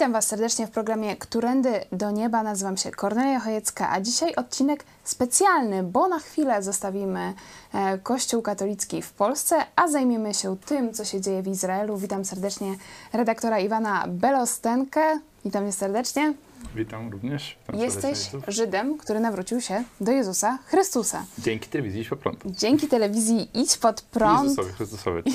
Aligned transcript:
Witam 0.00 0.12
Was 0.12 0.26
serdecznie 0.26 0.66
w 0.66 0.70
programie 0.70 1.16
Którędy 1.16 1.80
do 1.92 2.10
Nieba. 2.10 2.42
Nazywam 2.42 2.76
się 2.76 2.90
Kornelia 2.90 3.40
Chojecka, 3.40 3.90
a 3.90 4.00
dzisiaj 4.00 4.34
odcinek 4.34 4.84
specjalny, 5.04 5.82
bo 5.82 6.08
na 6.08 6.18
chwilę 6.18 6.62
zostawimy 6.62 7.34
e, 7.74 7.98
Kościół 7.98 8.42
katolicki 8.42 9.02
w 9.02 9.12
Polsce, 9.12 9.56
a 9.76 9.88
zajmiemy 9.88 10.34
się 10.34 10.56
tym, 10.66 10.94
co 10.94 11.04
się 11.04 11.20
dzieje 11.20 11.42
w 11.42 11.48
Izraelu. 11.48 11.96
Witam 11.96 12.24
serdecznie 12.24 12.74
redaktora 13.12 13.58
Iwana 13.58 14.04
Belostenkę. 14.08 15.20
Witam 15.44 15.66
cię 15.66 15.72
serdecznie. 15.72 16.34
Witam 16.74 17.10
również. 17.10 17.58
Witam 17.66 17.80
Jesteś 17.80 18.30
Żydem, 18.48 18.98
który 18.98 19.20
nawrócił 19.20 19.60
się 19.60 19.84
do 20.00 20.12
Jezusa 20.12 20.58
Chrystusa. 20.66 21.24
Dzięki 21.38 21.68
telewizji 21.68 22.00
Idź 22.00 22.08
pod 22.08 22.18
prąd. 22.18 22.42
Dzięki 22.46 22.88
telewizji 22.88 23.48
Idź 23.54 23.76
pod 23.76 24.02
prąd. 24.02 24.42
Jezusowi, 24.42 24.72
Chrystusowi. 24.72 25.22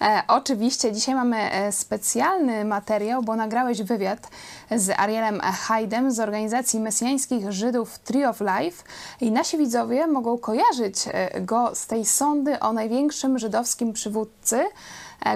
E, 0.00 0.22
oczywiście 0.28 0.92
dzisiaj 0.92 1.14
mamy 1.14 1.52
e, 1.52 1.72
specjalny 1.72 2.64
materiał, 2.64 3.22
bo 3.22 3.36
nagrałeś 3.36 3.82
wywiad 3.82 4.28
z 4.70 4.98
Arielem 4.98 5.40
Hajdem 5.40 6.12
z 6.12 6.20
organizacji 6.20 6.80
mesjańskich 6.80 7.52
Żydów 7.52 7.98
Tree 7.98 8.24
of 8.24 8.40
Life 8.40 8.84
i 9.20 9.30
nasi 9.30 9.58
widzowie 9.58 10.06
mogą 10.06 10.38
kojarzyć 10.38 10.96
e, 11.06 11.40
go 11.40 11.74
z 11.74 11.86
tej 11.86 12.04
sądy 12.04 12.60
o 12.60 12.72
największym 12.72 13.38
żydowskim 13.38 13.92
przywódcy, 13.92 14.64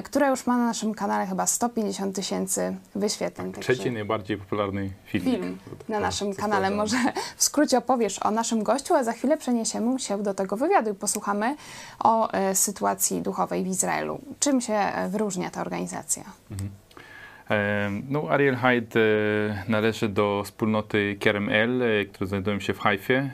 która 0.05 0.29
już 0.31 0.47
ma 0.47 0.57
na 0.59 0.65
naszym 0.67 0.95
kanale 0.95 1.27
chyba 1.27 1.47
150 1.47 2.17
tysięcy 2.17 2.77
wyświetleń. 2.95 3.53
Także 3.53 3.75
Trzeci 3.75 3.91
najbardziej 3.91 4.37
popularny 4.39 4.91
film. 5.07 5.25
film 5.25 5.59
na 5.89 5.97
To- 5.97 6.01
naszym 6.03 6.35
kanale. 6.35 6.71
Może 6.71 6.97
w 7.37 7.43
skrócie 7.45 7.79
opowiesz 7.79 8.19
o 8.23 8.31
naszym 8.31 8.63
gościu, 8.63 8.95
a 8.95 9.05
za 9.05 9.13
chwilę 9.13 9.37
przeniesiemy 9.37 9.99
się 9.99 10.23
do 10.23 10.35
tego 10.35 10.57
wywiadu 10.57 10.91
i 10.91 10.95
posłuchamy 10.95 11.57
o 11.99 12.33
e, 12.33 12.55
sytuacji 12.55 13.23
duchowej 13.23 13.65
w 13.65 13.67
Izraelu. 13.67 14.21
Czym 14.41 14.61
się 14.61 14.75
e, 14.75 15.09
wyróżnia 15.09 15.51
ta 15.51 15.61
organizacja? 15.61 16.25
E, 17.51 17.91
No, 18.09 18.23
Ariel 18.31 18.57
Hyde 18.57 19.01
e, 19.01 19.65
należy 19.69 20.09
do 20.09 20.43
wspólnoty 20.45 21.17
Kerem 21.21 21.49
El, 21.49 21.83
e, 21.83 22.05
które 22.05 22.27
znajdują 22.27 22.61
się 22.61 22.75
w 22.75 22.79
Haifie. 22.79 23.31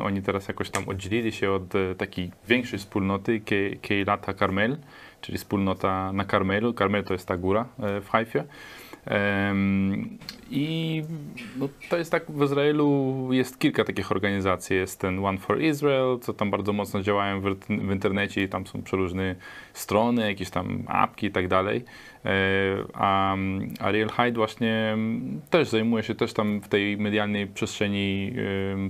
E, 0.00 0.04
Oni 0.04 0.22
teraz 0.22 0.48
jakoś 0.48 0.70
tam 0.70 0.88
oddzielili 0.88 1.32
się 1.32 1.50
od 1.52 1.74
e, 1.74 1.94
takiej 1.94 2.30
większej 2.48 2.78
wspólnoty, 2.78 3.40
Ke- 3.40 3.76
Keilata 3.82 4.32
Karmel, 4.34 4.76
czyli 5.20 5.38
wspólnota 5.38 6.12
na 6.12 6.24
Karmelu. 6.24 6.74
Karmel 6.74 7.04
to 7.04 7.12
jest 7.12 7.28
ta 7.28 7.36
góra 7.36 7.66
e, 7.78 8.00
w 8.00 8.08
Haifie. 8.08 8.44
I 10.50 11.02
no, 11.56 11.68
to 11.88 11.96
jest 11.96 12.10
tak, 12.10 12.30
w 12.30 12.42
Izraelu 12.42 13.28
jest 13.32 13.58
kilka 13.58 13.84
takich 13.84 14.12
organizacji. 14.12 14.76
Jest 14.76 15.00
ten 15.00 15.24
One 15.24 15.38
for 15.38 15.62
Israel, 15.62 16.18
co 16.20 16.32
tam 16.32 16.50
bardzo 16.50 16.72
mocno 16.72 17.02
działają 17.02 17.40
w, 17.40 17.44
w 17.68 17.92
internecie 17.92 18.42
i 18.42 18.48
tam 18.48 18.66
są 18.66 18.82
przeróżne 18.82 19.34
strony, 19.72 20.26
jakieś 20.26 20.50
tam 20.50 20.82
apki 20.86 21.26
i 21.26 21.30
tak 21.30 21.48
dalej. 21.48 21.84
E, 22.24 22.30
A 22.94 23.36
Ariel 23.80 24.08
Hyde 24.08 24.32
właśnie 24.32 24.96
też 25.50 25.68
zajmuje 25.68 26.02
się, 26.02 26.14
też 26.14 26.32
tam 26.32 26.60
w 26.60 26.68
tej 26.68 26.96
medialnej 26.96 27.46
przestrzeni 27.46 28.32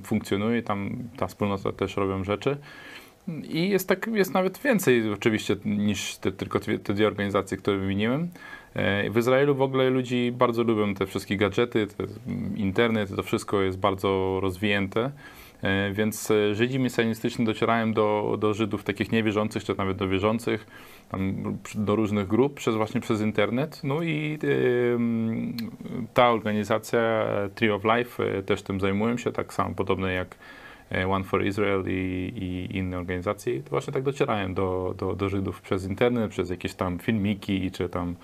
funkcjonuje, 0.04 0.62
tam 0.62 0.90
ta 1.16 1.26
wspólnota 1.26 1.72
też 1.72 1.96
robią 1.96 2.24
rzeczy. 2.24 2.56
I 3.28 3.68
jest 3.68 3.88
tak, 3.88 4.06
jest 4.12 4.34
nawet 4.34 4.58
więcej 4.58 5.12
oczywiście 5.12 5.56
niż 5.64 6.16
te, 6.16 6.32
tylko 6.32 6.60
te, 6.60 6.78
te 6.78 6.94
dwie 6.94 7.06
organizacje, 7.06 7.56
które 7.56 7.78
wymieniłem. 7.78 8.28
E, 8.74 9.10
W 9.10 9.18
Izraelu 9.18 9.54
w 9.54 9.62
ogóle 9.62 9.90
ludzi 9.90 10.32
bardzo 10.32 10.62
lubią 10.62 10.94
te 10.94 11.06
wszystkie 11.06 11.36
gadżety, 11.36 11.86
te, 11.86 12.04
internet, 12.56 13.16
to 13.16 13.22
wszystko 13.22 13.62
jest 13.62 13.78
bardzo 13.78 14.38
rozwinięte. 14.42 15.10
E, 15.62 15.92
Więc 15.92 16.30
e, 16.30 16.54
Żydzi 16.54 16.78
mesjanistyczni 16.78 17.44
docierają 17.44 17.92
do, 17.92 18.36
do 18.40 18.54
Żydów 18.54 18.84
takich 18.84 19.12
niewierzących, 19.12 19.64
czy 19.64 19.74
nawet 19.78 19.96
do 19.96 20.08
wierzących, 20.08 20.66
do 21.74 21.96
różnych 21.96 22.28
grup, 22.28 22.54
przez, 22.54 22.74
właśnie 22.74 23.00
przez 23.00 23.20
internet. 23.20 23.80
No 23.84 24.02
i 24.02 24.38
mm, 24.94 25.56
ta 26.14 26.30
organizacja 26.30 27.26
Tree 27.54 27.70
of 27.70 27.82
Life 27.84 28.42
też 28.42 28.62
tym 28.62 28.80
zajmują 28.80 29.16
się, 29.16 29.32
tak 29.32 29.54
samo 29.54 29.74
podobne 29.74 30.12
jak 30.12 30.36
One 31.08 31.24
for 31.24 31.46
Israel 31.46 31.84
i, 31.86 32.32
i 32.36 32.76
inne 32.76 32.98
organizacje. 32.98 33.62
To 33.62 33.70
właśnie 33.70 33.92
tak 33.92 34.02
docierają 34.02 34.54
do, 34.54 34.94
do, 34.98 35.14
do 35.14 35.28
Żydów 35.28 35.60
przez 35.60 35.84
internet, 35.84 36.30
przez 36.30 36.50
jakieś 36.50 36.74
tam 36.74 36.98
filmiki, 36.98 37.70
czy 37.70 37.88
tam 37.88 38.16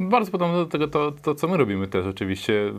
bardzo 0.00 0.30
podobne 0.30 0.56
do 0.56 0.66
tego, 0.66 0.88
to, 0.88 1.12
to 1.22 1.34
co 1.34 1.48
my 1.48 1.56
robimy 1.56 1.88
też 1.88 2.06
oczywiście. 2.06 2.72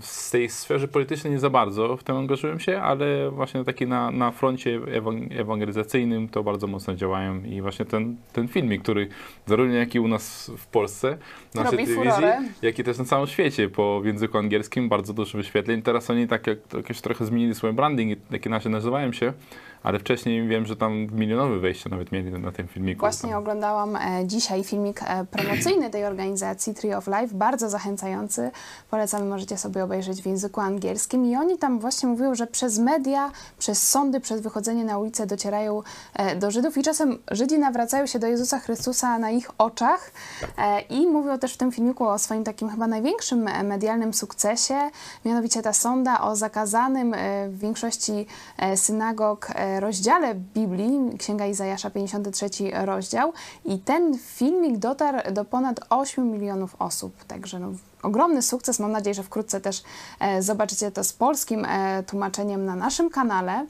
W 0.00 0.30
tej 0.30 0.48
sferze 0.48 0.88
politycznej 0.88 1.32
nie 1.32 1.38
za 1.38 1.50
bardzo 1.50 1.96
w 1.96 2.02
tym 2.02 2.16
angażują 2.16 2.58
się, 2.58 2.80
ale 2.80 3.30
właśnie 3.30 3.64
taki 3.64 3.86
na, 3.86 4.10
na 4.10 4.30
froncie 4.30 4.80
ewang- 4.80 5.40
ewangelizacyjnym 5.40 6.28
to 6.28 6.42
bardzo 6.42 6.66
mocno 6.66 6.94
działają 6.94 7.42
i 7.42 7.60
właśnie 7.62 7.84
ten, 7.84 8.16
ten 8.32 8.48
filmik, 8.48 8.82
który 8.82 9.08
zarówno 9.46 9.74
jak 9.74 9.94
i 9.94 10.00
u 10.00 10.08
nas 10.08 10.50
w 10.58 10.66
Polsce, 10.66 11.18
na 11.54 11.62
naszej 11.62 11.78
Robi 11.78 11.92
telewizji, 11.92 12.12
furorę. 12.12 12.38
jak 12.62 12.78
i 12.78 12.84
też 12.84 12.98
na 12.98 13.04
całym 13.04 13.26
świecie 13.26 13.68
po 13.68 14.00
w 14.00 14.06
języku 14.06 14.38
angielskim, 14.38 14.88
bardzo 14.88 15.12
dużo 15.14 15.38
wyświetleń. 15.38 15.82
Teraz 15.82 16.10
oni 16.10 16.28
tak 16.28 16.46
jak, 16.46 16.58
jakoś 16.74 17.00
trochę 17.00 17.24
zmienili 17.24 17.54
swój 17.54 17.72
branding 17.72 18.12
i 18.12 18.16
takie 18.16 18.50
nasze 18.50 18.68
nazywają 18.68 19.12
się, 19.12 19.32
ale 19.84 19.98
wcześniej 19.98 20.48
wiem, 20.48 20.66
że 20.66 20.76
tam 20.76 21.06
milionowe 21.12 21.58
wejście 21.58 21.90
nawet 21.90 22.12
mieli 22.12 22.30
na 22.30 22.52
tym 22.52 22.68
filmiku. 22.68 23.00
Właśnie 23.00 23.30
tam. 23.30 23.38
oglądałam 23.38 23.96
e, 23.96 24.00
dzisiaj 24.26 24.64
filmik 24.64 25.00
e, 25.02 25.24
promocyjny 25.24 25.90
tej 25.90 26.04
organizacji 26.04 26.74
Tree 26.74 26.94
of 26.94 27.06
Life, 27.06 27.34
bardzo 27.34 27.70
zachęcający. 27.70 28.50
Polecam, 28.90 29.28
możecie 29.28 29.58
sobie 29.58 29.84
obejrzeć 29.84 30.22
w 30.22 30.26
języku 30.26 30.60
angielskim. 30.60 31.24
I 31.26 31.36
oni 31.36 31.58
tam 31.58 31.78
właśnie 31.78 32.08
mówią, 32.08 32.34
że 32.34 32.46
przez 32.46 32.78
media, 32.78 33.30
przez 33.58 33.90
sądy, 33.90 34.20
przez 34.20 34.40
wychodzenie 34.40 34.84
na 34.84 34.98
ulicę 34.98 35.26
docierają 35.26 35.82
e, 36.14 36.36
do 36.36 36.50
Żydów 36.50 36.78
i 36.78 36.82
czasem 36.82 37.18
Żydzi 37.30 37.58
nawracają 37.58 38.06
się 38.06 38.18
do 38.18 38.26
Jezusa 38.26 38.58
Chrystusa 38.58 39.18
na 39.18 39.30
ich 39.30 39.50
oczach. 39.58 40.12
I 40.90 41.06
mówią 41.06 41.38
też 41.38 41.54
w 41.54 41.56
tym 41.56 41.72
filmiku 41.72 42.08
o 42.08 42.18
swoim 42.18 42.44
takim 42.44 42.68
chyba 42.68 42.86
największym 42.86 43.48
medialnym 43.64 44.14
sukcesie, 44.14 44.74
mianowicie 45.24 45.62
ta 45.62 45.72
sonda 45.72 46.20
o 46.20 46.36
zakazanym 46.36 47.14
w 47.48 47.58
większości 47.58 48.26
synagog 48.74 49.48
rozdziale 49.80 50.34
Biblii, 50.34 51.18
Księga 51.18 51.46
Izajasza, 51.46 51.90
53 51.90 52.48
rozdział. 52.84 53.32
I 53.64 53.78
ten 53.78 54.18
filmik 54.18 54.78
dotarł 54.78 55.32
do 55.32 55.44
ponad 55.44 55.80
8 55.90 56.30
milionów 56.30 56.76
osób. 56.78 57.24
Także 57.24 57.58
no, 57.58 57.68
ogromny 58.04 58.42
sukces. 58.42 58.80
Mam 58.80 58.92
nadzieję, 58.92 59.14
że 59.14 59.22
wkrótce 59.22 59.60
też 59.60 59.82
e, 60.20 60.42
zobaczycie 60.42 60.90
to 60.90 61.04
z 61.04 61.12
polskim 61.12 61.64
e, 61.64 62.02
tłumaczeniem 62.02 62.64
na 62.64 62.76
naszym 62.76 63.10
kanale. 63.10 63.66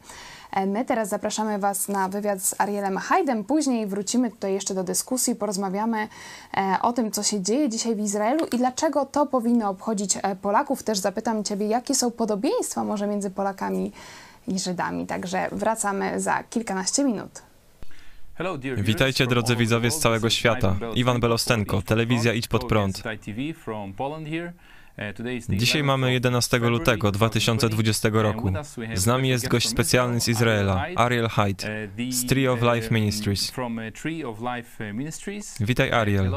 E, 0.53 0.66
My 0.66 0.84
teraz 0.84 1.09
zapraszamy 1.09 1.59
Was 1.59 1.88
na 1.88 2.09
wywiad 2.09 2.42
z 2.42 2.60
Arielem 2.60 2.98
Hajdem. 2.98 3.44
Później 3.44 3.86
wrócimy 3.86 4.31
tutaj 4.31 4.53
jeszcze 4.53 4.75
do 4.75 4.84
dyskusji, 4.84 5.34
porozmawiamy 5.34 6.09
o 6.82 6.92
tym, 6.92 7.10
co 7.10 7.22
się 7.22 7.41
dzieje 7.41 7.69
dzisiaj 7.69 7.95
w 7.95 8.00
Izraelu 8.00 8.47
i 8.47 8.59
dlaczego 8.59 9.07
to 9.07 9.27
powinno 9.27 9.71
obchodzić 9.71 10.18
Polaków. 10.42 10.83
Też 10.83 10.98
zapytam 10.98 11.45
Ciebie, 11.45 11.66
jakie 11.66 11.95
są 11.95 12.10
podobieństwa 12.10 12.84
może 12.84 13.07
między 13.07 13.30
Polakami 13.30 13.92
i 14.49 14.59
Żydami. 14.59 15.07
Także 15.07 15.49
wracamy 15.53 16.21
za 16.21 16.45
kilkanaście 16.45 17.05
minut. 17.05 17.43
Witajcie 18.77 19.27
drodzy 19.27 19.57
widzowie 19.57 19.91
z 19.91 19.99
całego 19.99 20.31
świata. 20.31 20.77
Iwan 20.95 21.21
Belostenko, 21.21 21.83
telewizja 21.83 22.33
Idź 22.33 22.49
Pod 22.49 22.65
Prąd. 22.65 23.03
Dzisiaj 25.49 25.83
mamy 25.83 26.13
11 26.13 26.59
lutego 26.59 27.13
2020 27.13 28.09
roku. 28.13 28.53
Z 28.95 29.07
nami 29.07 29.29
jest 29.29 29.49
gość 29.49 29.69
specjalny 29.69 30.21
z 30.21 30.29
Izraela, 30.29 30.87
Ariel 30.97 31.29
Hyde, 31.29 31.89
z 32.11 32.27
Tree 32.27 32.49
of 32.49 32.61
Life 32.63 32.95
Ministries. 32.95 33.53
Witaj 35.61 35.91
Ariel. 35.91 36.33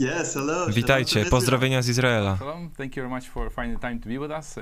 Yes, 0.00 0.34
hello. 0.34 0.66
Witajcie, 0.66 1.24
pozdrowienia 1.24 1.82
z 1.82 1.88
Izraela. 1.88 2.38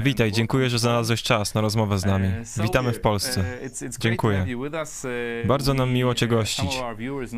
Witaj, 0.00 0.32
dziękuję, 0.32 0.70
że 0.70 0.78
znalazłeś 0.78 1.22
czas 1.22 1.54
na 1.54 1.60
rozmowę 1.60 1.98
z 1.98 2.04
nami. 2.04 2.28
Uh, 2.28 2.62
Witamy 2.62 2.92
w 2.92 3.00
Polsce. 3.00 3.44
uh, 3.64 3.98
Dziękuję. 3.98 4.46
Uh, 4.56 4.68
Bardzo 5.46 5.74
nam 5.74 5.92
miło 5.92 6.14
Cię 6.14 6.26
gościć. 6.26 6.80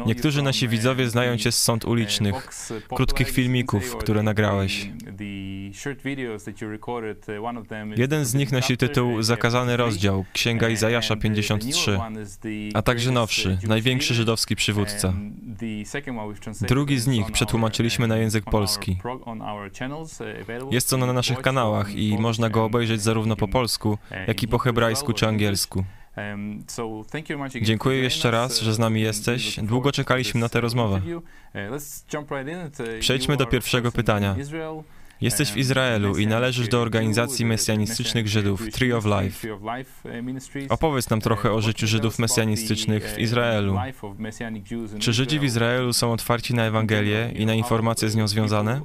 Niektórzy 0.06 0.42
nasi 0.42 0.68
widzowie 0.68 1.10
znają 1.10 1.36
Cię 1.36 1.52
z 1.52 1.62
sąd 1.62 1.84
ulicznych, 1.84 2.48
krótkich 2.94 3.30
filmików, 3.30 3.96
które 3.96 4.22
nagrałeś. 4.22 4.90
Jeden 7.96 8.24
z 8.24 8.34
nich 8.34 8.52
nosi 8.52 8.76
tytuł 8.76 9.22
Zakazany 9.22 9.76
rozdział, 9.76 10.24
Księga 10.32 10.68
Izajasza 10.68 11.16
53, 11.16 11.98
a 12.74 12.82
także 12.82 13.10
nowszy, 13.10 13.58
największy 13.68 14.14
żydowski 14.14 14.56
przywódca. 14.56 15.12
Drugi 16.60 16.98
z 16.98 17.06
nich 17.06 17.30
przetłumaczyliśmy 17.90 18.08
na 18.08 18.16
język 18.16 18.44
polski. 18.44 18.98
Jest 20.70 20.92
on 20.92 21.00
na 21.00 21.12
naszych 21.12 21.40
kanałach 21.40 21.94
i 21.94 22.18
można 22.18 22.50
go 22.50 22.64
obejrzeć 22.64 23.02
zarówno 23.02 23.36
po 23.36 23.48
polsku, 23.48 23.98
jak 24.26 24.42
i 24.42 24.48
po 24.48 24.58
hebrajsku 24.58 25.12
czy 25.12 25.28
angielsku. 25.28 25.84
Dziękuję 27.62 27.98
jeszcze 27.98 28.30
raz, 28.30 28.60
że 28.60 28.74
z 28.74 28.78
nami 28.78 29.00
jesteś. 29.00 29.60
Długo 29.62 29.92
czekaliśmy 29.92 30.40
na 30.40 30.48
tę 30.48 30.60
rozmowę. 30.60 31.00
Przejdźmy 33.00 33.36
do 33.36 33.46
pierwszego 33.46 33.92
pytania. 33.92 34.36
Jesteś 35.20 35.52
w 35.52 35.56
Izraelu 35.56 36.18
i 36.18 36.26
należysz 36.26 36.68
do 36.68 36.80
organizacji 36.80 37.44
mesjanistycznych 37.44 38.28
Żydów 38.28 38.70
Tree 38.72 38.92
of 38.92 39.04
Life. 39.04 39.48
Opowiedz 40.68 41.10
nam 41.10 41.20
trochę 41.20 41.52
o 41.52 41.60
życiu 41.60 41.86
Żydów 41.86 42.18
mesjanistycznych 42.18 43.14
w 43.14 43.18
Izraelu. 43.18 43.76
Czy 44.98 45.12
Żydzi 45.12 45.38
w 45.38 45.44
Izraelu 45.44 45.92
są 45.92 46.12
otwarci 46.12 46.54
na 46.54 46.64
Ewangelię 46.64 47.32
i 47.34 47.46
na 47.46 47.54
informacje 47.54 48.08
z 48.08 48.16
nią 48.16 48.28
związane? 48.28 48.80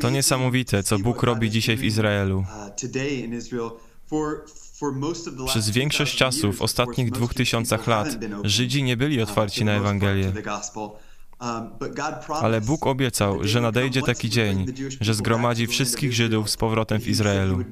To 0.00 0.10
niesamowite, 0.10 0.82
co 0.82 0.98
Bóg 0.98 1.22
robi 1.22 1.50
dzisiaj 1.50 1.76
w 1.76 1.84
Izraelu. 1.84 2.44
Przez 5.46 5.70
większość 5.70 6.16
czasu 6.16 6.52
w 6.52 6.62
ostatnich 6.62 7.10
dwóch 7.10 7.34
tysiącach 7.34 7.86
lat 7.86 8.08
Żydzi 8.44 8.82
nie 8.82 8.96
byli 8.96 9.22
otwarci 9.22 9.64
na 9.64 9.72
Ewangelię. 9.72 10.32
Ale 12.28 12.60
Bóg 12.60 12.86
obiecał, 12.86 13.38
że 13.44 13.60
nadejdzie 13.60 14.02
taki 14.02 14.30
dzień, 14.30 14.66
że 15.00 15.14
zgromadzi 15.14 15.66
wszystkich 15.66 16.12
Żydów 16.12 16.50
z 16.50 16.56
powrotem 16.56 17.00
w 17.00 17.08
Izraelu. 17.08 17.64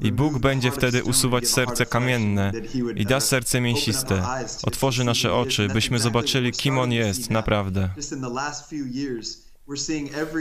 I 0.00 0.12
Bóg 0.12 0.38
będzie 0.38 0.70
wtedy 0.70 1.04
usuwać 1.04 1.48
serce 1.48 1.86
kamienne 1.86 2.52
i 2.96 3.06
da 3.06 3.20
serce 3.20 3.60
mięsiste. 3.60 4.22
Otworzy 4.62 5.04
nasze 5.04 5.34
oczy, 5.34 5.68
byśmy 5.68 5.98
zobaczyli, 5.98 6.52
kim 6.52 6.78
On 6.78 6.92
jest 6.92 7.30
naprawdę. 7.30 7.90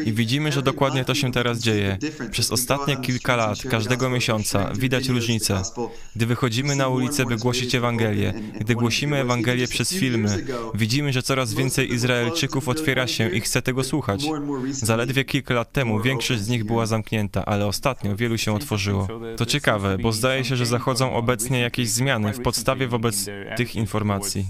I 0.06 0.14
widzimy, 0.14 0.52
że 0.52 0.62
dokładnie 0.62 1.06
to 1.06 1.16
się 1.16 1.32
teraz 1.32 1.60
dzieje. 1.60 1.98
Przez 2.32 2.52
ostatnie 2.52 2.98
kilka 2.98 3.36
lat, 3.36 3.62
każdego 3.70 4.10
miesiąca, 4.10 4.72
widać 4.80 5.08
różnicę. 5.08 5.62
Gdy 6.16 6.26
wychodzimy 6.26 6.76
na 6.76 6.88
ulicę, 6.88 7.26
by 7.26 7.38
głosić 7.38 7.76
Ewangelię, 7.76 8.34
gdy 8.60 8.76
głosimy 8.76 9.18
Ewangelię 9.18 9.68
przez 9.68 9.94
filmy, 9.94 10.46
widzimy, 10.74 11.14
że 11.14 11.24
coraz 11.24 11.54
więcej 11.54 11.94
Izraelczyków 11.94 12.70
otwiera 12.70 13.08
się 13.08 13.30
i 13.30 13.42
chce 13.42 13.62
tego 13.62 13.84
słuchać. 13.84 14.26
Zaledwie 14.72 15.26
kilka 15.26 15.54
lat 15.54 15.72
temu 15.72 16.02
większość 16.02 16.42
z 16.42 16.50
nich 16.50 16.64
była 16.64 16.86
zamknięta, 16.86 17.46
ale 17.46 17.66
ostatnio 17.66 18.16
wielu 18.16 18.38
się 18.38 18.54
otworzyło. 18.54 19.08
To 19.38 19.46
ciekawe, 19.46 19.98
bo 19.98 20.12
zdaje 20.12 20.46
się, 20.46 20.56
że 20.56 20.66
zachodzą 20.66 21.14
obecnie 21.14 21.60
jakieś 21.60 21.90
zmiany 21.90 22.34
w 22.34 22.42
podstawie 22.42 22.88
wobec 22.88 23.26
tych 23.58 23.76
informacji. 23.76 24.46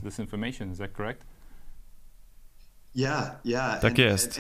Tak 3.82 3.98
jest. 3.98 4.40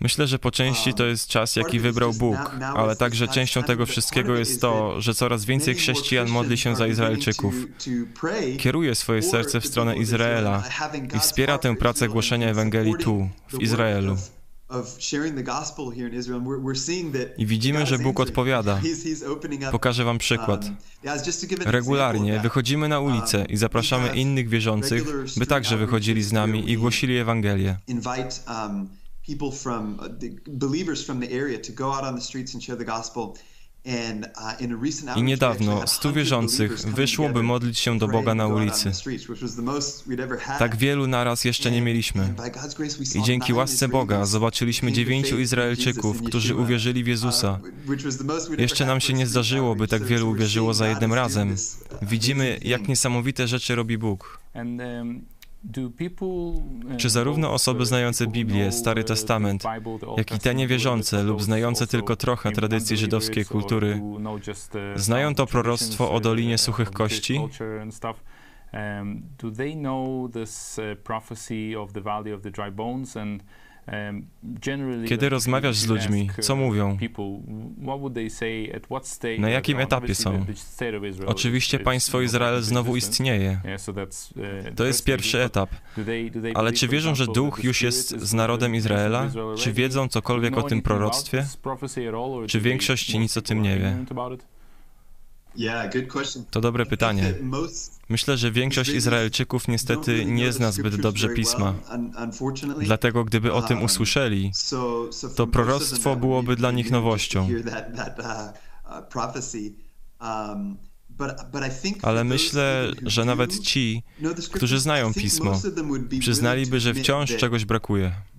Myślę, 0.00 0.26
że 0.26 0.38
po 0.38 0.50
części 0.50 0.94
to 0.94 1.06
jest 1.06 1.28
czas, 1.28 1.56
jaki 1.56 1.80
wybrał 1.80 2.12
Bóg, 2.12 2.36
ale 2.74 2.96
także 2.96 3.28
częścią 3.28 3.62
tego 3.62 3.86
wszystkiego 3.86 4.36
jest 4.36 4.60
to, 4.60 5.00
że 5.00 5.14
coraz 5.14 5.44
więcej 5.44 5.74
chrześcijan 5.74 6.28
modli 6.28 6.58
się 6.58 6.76
za 6.76 6.86
Izraelczyków. 6.86 7.54
Kieruje 8.58 8.94
swoje 8.94 9.22
serce 9.22 9.60
w 9.60 9.66
stronę 9.66 9.96
Izraela 9.96 10.62
i 11.16 11.18
wspiera 11.20 11.58
tę 11.58 11.76
pracę 11.76 12.08
głoszenia 12.08 12.48
Ewangelii 12.48 12.94
tu, 13.00 13.28
w 13.48 13.62
Izraelu. 13.62 14.16
I 17.38 17.46
widzimy, 17.46 17.86
że 17.86 17.98
Bóg 17.98 18.20
odpowiada. 18.20 18.80
Pokażę 19.72 20.04
Wam 20.04 20.18
przykład. 20.18 20.64
Regularnie 21.64 22.40
wychodzimy 22.40 22.88
na 22.88 23.00
ulicę 23.00 23.46
i 23.48 23.56
zapraszamy 23.56 24.16
innych 24.16 24.48
wierzących, 24.48 25.04
by 25.36 25.46
także 25.46 25.76
wychodzili 25.76 26.22
z 26.22 26.32
nami 26.32 26.70
i 26.70 26.76
głosili 26.76 27.16
Ewangelię. 27.16 27.76
people 29.26 29.52
from 29.52 29.98
the 30.20 30.30
believers 30.46 31.04
from 31.04 31.20
the 31.20 31.28
area 31.42 31.58
to 31.58 31.72
go 31.72 31.94
out 31.94 32.04
on 32.04 32.14
the 32.14 32.20
streets 32.20 32.54
and 32.54 32.64
share 32.64 32.76
the 32.76 32.84
gospel. 32.84 33.34
I 35.16 35.22
niedawno 35.22 35.86
stu 35.86 36.12
wierzących 36.12 36.78
wyszło, 36.78 37.28
by 37.28 37.42
modlić 37.42 37.78
się 37.78 37.98
do 37.98 38.08
Boga 38.08 38.34
na 38.34 38.46
ulicy. 38.46 38.92
Tak 40.58 40.76
wielu 40.76 41.06
naraz 41.06 41.44
jeszcze 41.44 41.70
nie 41.70 41.82
mieliśmy. 41.82 42.34
I 43.14 43.22
dzięki 43.22 43.52
łasce 43.52 43.88
Boga 43.88 44.26
zobaczyliśmy 44.26 44.92
dziewięciu 44.92 45.38
Izraelczyków, 45.38 46.22
którzy 46.22 46.56
uwierzyli 46.56 47.04
w 47.04 47.06
Jezusa. 47.06 47.60
Jeszcze 48.58 48.86
nam 48.86 49.00
się 49.00 49.12
nie 49.12 49.26
zdarzyło, 49.26 49.76
by 49.76 49.88
tak 49.88 50.04
wielu 50.04 50.30
uwierzyło 50.30 50.74
za 50.74 50.88
jednym 50.88 51.12
razem. 51.12 51.56
Widzimy, 52.02 52.58
jak 52.62 52.88
niesamowite 52.88 53.48
rzeczy 53.48 53.74
robi 53.74 53.98
Bóg. 53.98 54.40
Czy 56.98 57.10
zarówno 57.10 57.52
osoby 57.52 57.86
znające 57.86 58.26
Biblię, 58.26 58.72
Stary 58.72 59.04
Testament, 59.04 59.64
jak 60.16 60.32
i 60.32 60.38
te 60.38 60.54
niewierzące 60.54 61.22
lub 61.22 61.42
znające 61.42 61.86
tylko 61.86 62.16
trochę 62.16 62.52
tradycji 62.52 62.96
żydowskiej 62.96 63.44
kultury, 63.44 64.02
znają 64.96 65.34
to 65.34 65.46
proroctwo 65.46 66.12
o 66.12 66.20
Dolinie 66.20 66.58
Suchych 66.58 66.90
Kości? 66.90 67.40
Do 69.38 69.50
they 69.50 69.72
know 69.72 70.32
this 70.32 70.80
prophecy 71.04 71.78
of 71.78 71.92
the 71.92 72.00
Valley 72.00 72.32
of 72.32 72.42
the 72.42 72.50
Dry 72.50 72.70
Bones 72.70 73.16
and 73.16 73.42
kiedy 75.08 75.28
rozmawiasz 75.28 75.76
z 75.76 75.86
ludźmi, 75.86 76.30
co 76.40 76.56
mówią? 76.56 76.98
Na 79.38 79.50
jakim 79.50 79.78
etapie 79.80 80.14
są? 80.14 80.44
Oczywiście 81.26 81.78
państwo 81.78 82.20
Izrael 82.20 82.62
znowu 82.62 82.96
istnieje. 82.96 83.60
To 84.76 84.84
jest 84.84 85.04
pierwszy 85.04 85.42
etap. 85.42 85.70
Ale 86.54 86.72
czy 86.72 86.88
wierzą, 86.88 87.14
że 87.14 87.26
duch 87.26 87.64
już 87.64 87.82
jest 87.82 88.08
z 88.20 88.34
narodem 88.34 88.74
Izraela? 88.74 89.30
Czy 89.58 89.72
wiedzą 89.72 90.08
cokolwiek 90.08 90.58
o 90.58 90.62
tym 90.62 90.82
proroctwie? 90.82 91.46
Czy 92.46 92.60
większość 92.60 93.14
nic 93.14 93.36
o 93.36 93.42
tym 93.42 93.62
nie 93.62 93.78
wie? 93.78 94.04
To 96.50 96.60
dobre 96.60 96.86
pytanie. 96.86 97.34
Myślę, 98.08 98.36
że 98.36 98.52
większość 98.52 98.90
Izraelczyków 98.90 99.68
niestety 99.68 100.24
nie 100.24 100.52
zna 100.52 100.72
zbyt 100.72 101.00
dobrze 101.00 101.28
pisma. 101.28 101.74
Dlatego, 102.78 103.24
gdyby 103.24 103.52
o 103.52 103.62
tym 103.62 103.82
usłyszeli, 103.82 104.52
to 105.36 105.46
proroctwo 105.46 106.16
byłoby 106.16 106.56
dla 106.56 106.70
nich 106.70 106.90
nowością. 106.90 107.48
Ale 112.02 112.24
myślę, 112.24 112.90
że 113.02 113.24
nawet 113.24 113.58
ci, 113.58 114.02
którzy 114.52 114.80
znają 114.80 115.14
pismo, 115.14 115.52
przyznaliby, 116.20 116.80
że 116.80 116.94
wciąż 116.94 117.36
czegoś 117.36 117.64
brakuje. 117.64 118.12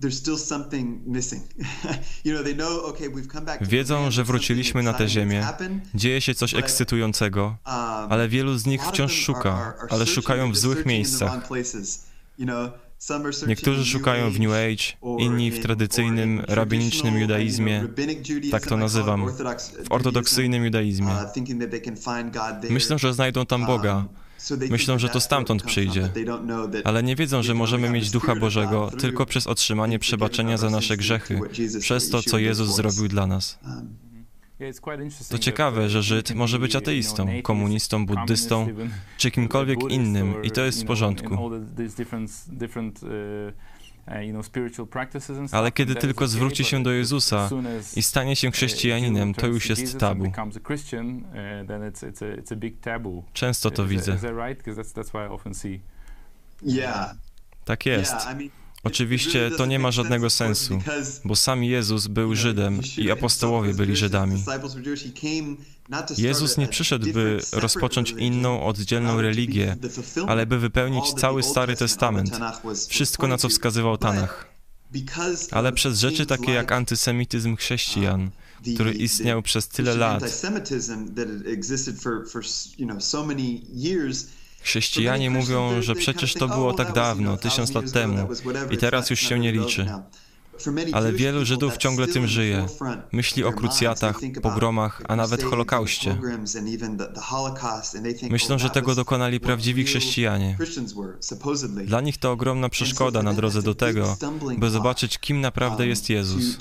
Wiedzą, 3.68 4.10
że 4.10 4.24
wróciliśmy 4.24 4.82
na 4.82 4.92
tę 4.92 5.08
ziemię, 5.08 5.46
dzieje 5.94 6.20
się 6.20 6.34
coś 6.34 6.54
ekscytującego, 6.54 7.56
ale 8.08 8.28
wielu 8.28 8.58
z 8.58 8.66
nich 8.66 8.80
wciąż 8.92 9.12
szuka, 9.12 9.74
ale 9.90 10.06
szukają 10.06 10.52
w 10.52 10.56
złych 10.58 10.86
miejscach. 10.86 11.32
Niektórzy 13.46 13.84
szukają 13.84 14.30
w 14.30 14.40
New 14.40 14.50
Age, 14.50 15.16
inni 15.18 15.50
w 15.50 15.62
tradycyjnym, 15.62 16.42
rabinicznym 16.48 17.18
judaizmie, 17.18 17.88
tak 18.50 18.66
to 18.66 18.76
nazywam, 18.76 19.26
w 19.84 19.92
ortodoksyjnym 19.92 20.64
judaizmie. 20.64 21.16
Myślą, 22.70 22.98
że 22.98 23.14
znajdą 23.14 23.46
tam 23.46 23.66
Boga, 23.66 24.04
Myślą, 24.70 24.98
że 24.98 25.08
to 25.08 25.20
stamtąd 25.20 25.62
przyjdzie, 25.62 26.10
ale 26.84 27.02
nie 27.02 27.16
wiedzą, 27.16 27.42
że 27.42 27.54
możemy 27.54 27.90
mieć 27.90 28.10
Ducha 28.10 28.36
Bożego 28.36 28.90
tylko 28.98 29.26
przez 29.26 29.46
otrzymanie 29.46 29.98
przebaczenia 29.98 30.56
za 30.56 30.70
nasze 30.70 30.96
grzechy, 30.96 31.40
przez 31.80 32.10
to, 32.10 32.22
co 32.22 32.38
Jezus 32.38 32.76
zrobił 32.76 33.08
dla 33.08 33.26
nas. 33.26 33.58
To 35.28 35.38
ciekawe, 35.38 35.88
że 35.88 36.02
Żyd 36.02 36.34
może 36.34 36.58
być 36.58 36.76
ateistą, 36.76 37.26
komunistą, 37.42 38.06
buddystą 38.06 38.68
czy 39.16 39.30
kimkolwiek 39.30 39.78
innym 39.90 40.42
i 40.42 40.50
to 40.50 40.64
jest 40.64 40.82
w 40.82 40.86
porządku. 40.86 41.50
Ale 45.52 45.72
kiedy 45.72 45.94
tylko 45.94 46.28
zwróci 46.28 46.64
się 46.64 46.82
do 46.82 46.92
Jezusa 46.92 47.50
i 47.96 48.02
stanie 48.02 48.36
się 48.36 48.50
chrześcijaninem, 48.50 49.34
to 49.34 49.46
już 49.46 49.68
jest 49.68 49.98
tabu. 49.98 50.32
Często 53.32 53.70
to 53.70 53.86
widzę. 53.86 54.18
Tak 57.64 57.86
jest. 57.86 58.14
Oczywiście 58.84 59.50
to 59.50 59.66
nie 59.66 59.78
ma 59.78 59.90
żadnego 59.90 60.30
sensu, 60.30 60.78
bo 61.24 61.36
sam 61.36 61.64
Jezus 61.64 62.06
był 62.06 62.34
Żydem 62.34 62.80
i 62.98 63.10
apostołowie 63.10 63.74
byli 63.74 63.96
Żydami. 63.96 64.44
Jezus 66.18 66.58
nie 66.58 66.68
przyszedł, 66.68 67.12
by 67.12 67.40
rozpocząć 67.52 68.10
inną, 68.10 68.64
oddzielną 68.64 69.20
religię, 69.20 69.76
ale 70.26 70.46
by 70.46 70.58
wypełnić 70.58 71.12
cały 71.12 71.42
Stary 71.42 71.76
Testament, 71.76 72.38
wszystko 72.88 73.26
na 73.26 73.38
co 73.38 73.48
wskazywał 73.48 73.98
Tanach. 73.98 74.52
Ale 75.50 75.72
przez 75.72 75.98
rzeczy 75.98 76.26
takie 76.26 76.52
jak 76.52 76.72
antysemityzm 76.72 77.56
chrześcijan, 77.56 78.30
który 78.74 78.92
istniał 78.92 79.42
przez 79.42 79.68
tyle 79.68 79.94
lat, 79.96 80.22
Chrześcijanie 84.62 85.30
mówią, 85.30 85.82
że 85.82 85.94
przecież 85.94 86.34
to 86.34 86.48
było 86.48 86.74
tak 86.74 86.92
dawno, 86.92 87.36
tysiąc 87.36 87.74
lat 87.74 87.92
temu 87.92 88.28
i 88.70 88.76
teraz 88.76 89.10
już 89.10 89.20
się 89.20 89.38
nie 89.38 89.52
liczy. 89.52 89.86
Ale 90.92 91.12
wielu 91.12 91.44
Żydów 91.44 91.76
ciągle 91.76 92.06
tym 92.06 92.26
żyje. 92.26 92.66
Myśli 93.12 93.44
o 93.44 93.52
krucjatach, 93.52 94.20
pogromach, 94.42 95.02
a 95.08 95.16
nawet 95.16 95.42
Holokauście. 95.42 96.18
Myślą, 98.30 98.58
że 98.58 98.70
tego 98.70 98.94
dokonali 98.94 99.40
prawdziwi 99.40 99.84
chrześcijanie. 99.84 100.58
Dla 101.84 102.00
nich 102.00 102.18
to 102.18 102.32
ogromna 102.32 102.68
przeszkoda 102.68 103.22
na 103.22 103.34
drodze 103.34 103.62
do 103.62 103.74
tego, 103.74 104.16
by 104.58 104.70
zobaczyć, 104.70 105.18
kim 105.18 105.40
naprawdę 105.40 105.86
jest 105.86 106.10
Jezus. 106.10 106.58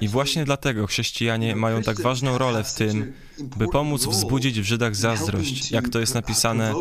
I 0.00 0.08
właśnie 0.08 0.44
dlatego 0.44 0.86
chrześcijanie 0.86 1.56
mają 1.56 1.82
tak 1.82 2.00
ważną 2.00 2.38
rolę 2.38 2.64
w 2.64 2.74
tym, 2.74 3.12
by 3.56 3.68
pomóc 3.68 4.06
wzbudzić 4.06 4.60
w 4.60 4.64
Żydach 4.64 4.96
zazdrość, 4.96 5.70
jak 5.70 5.88
to 5.88 6.00
jest 6.00 6.14
napisane 6.14 6.74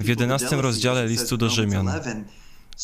w 0.00 0.08
11 0.08 0.56
rozdziale 0.56 1.06
listu 1.06 1.36
do 1.36 1.48
Rzymian, 1.48 1.90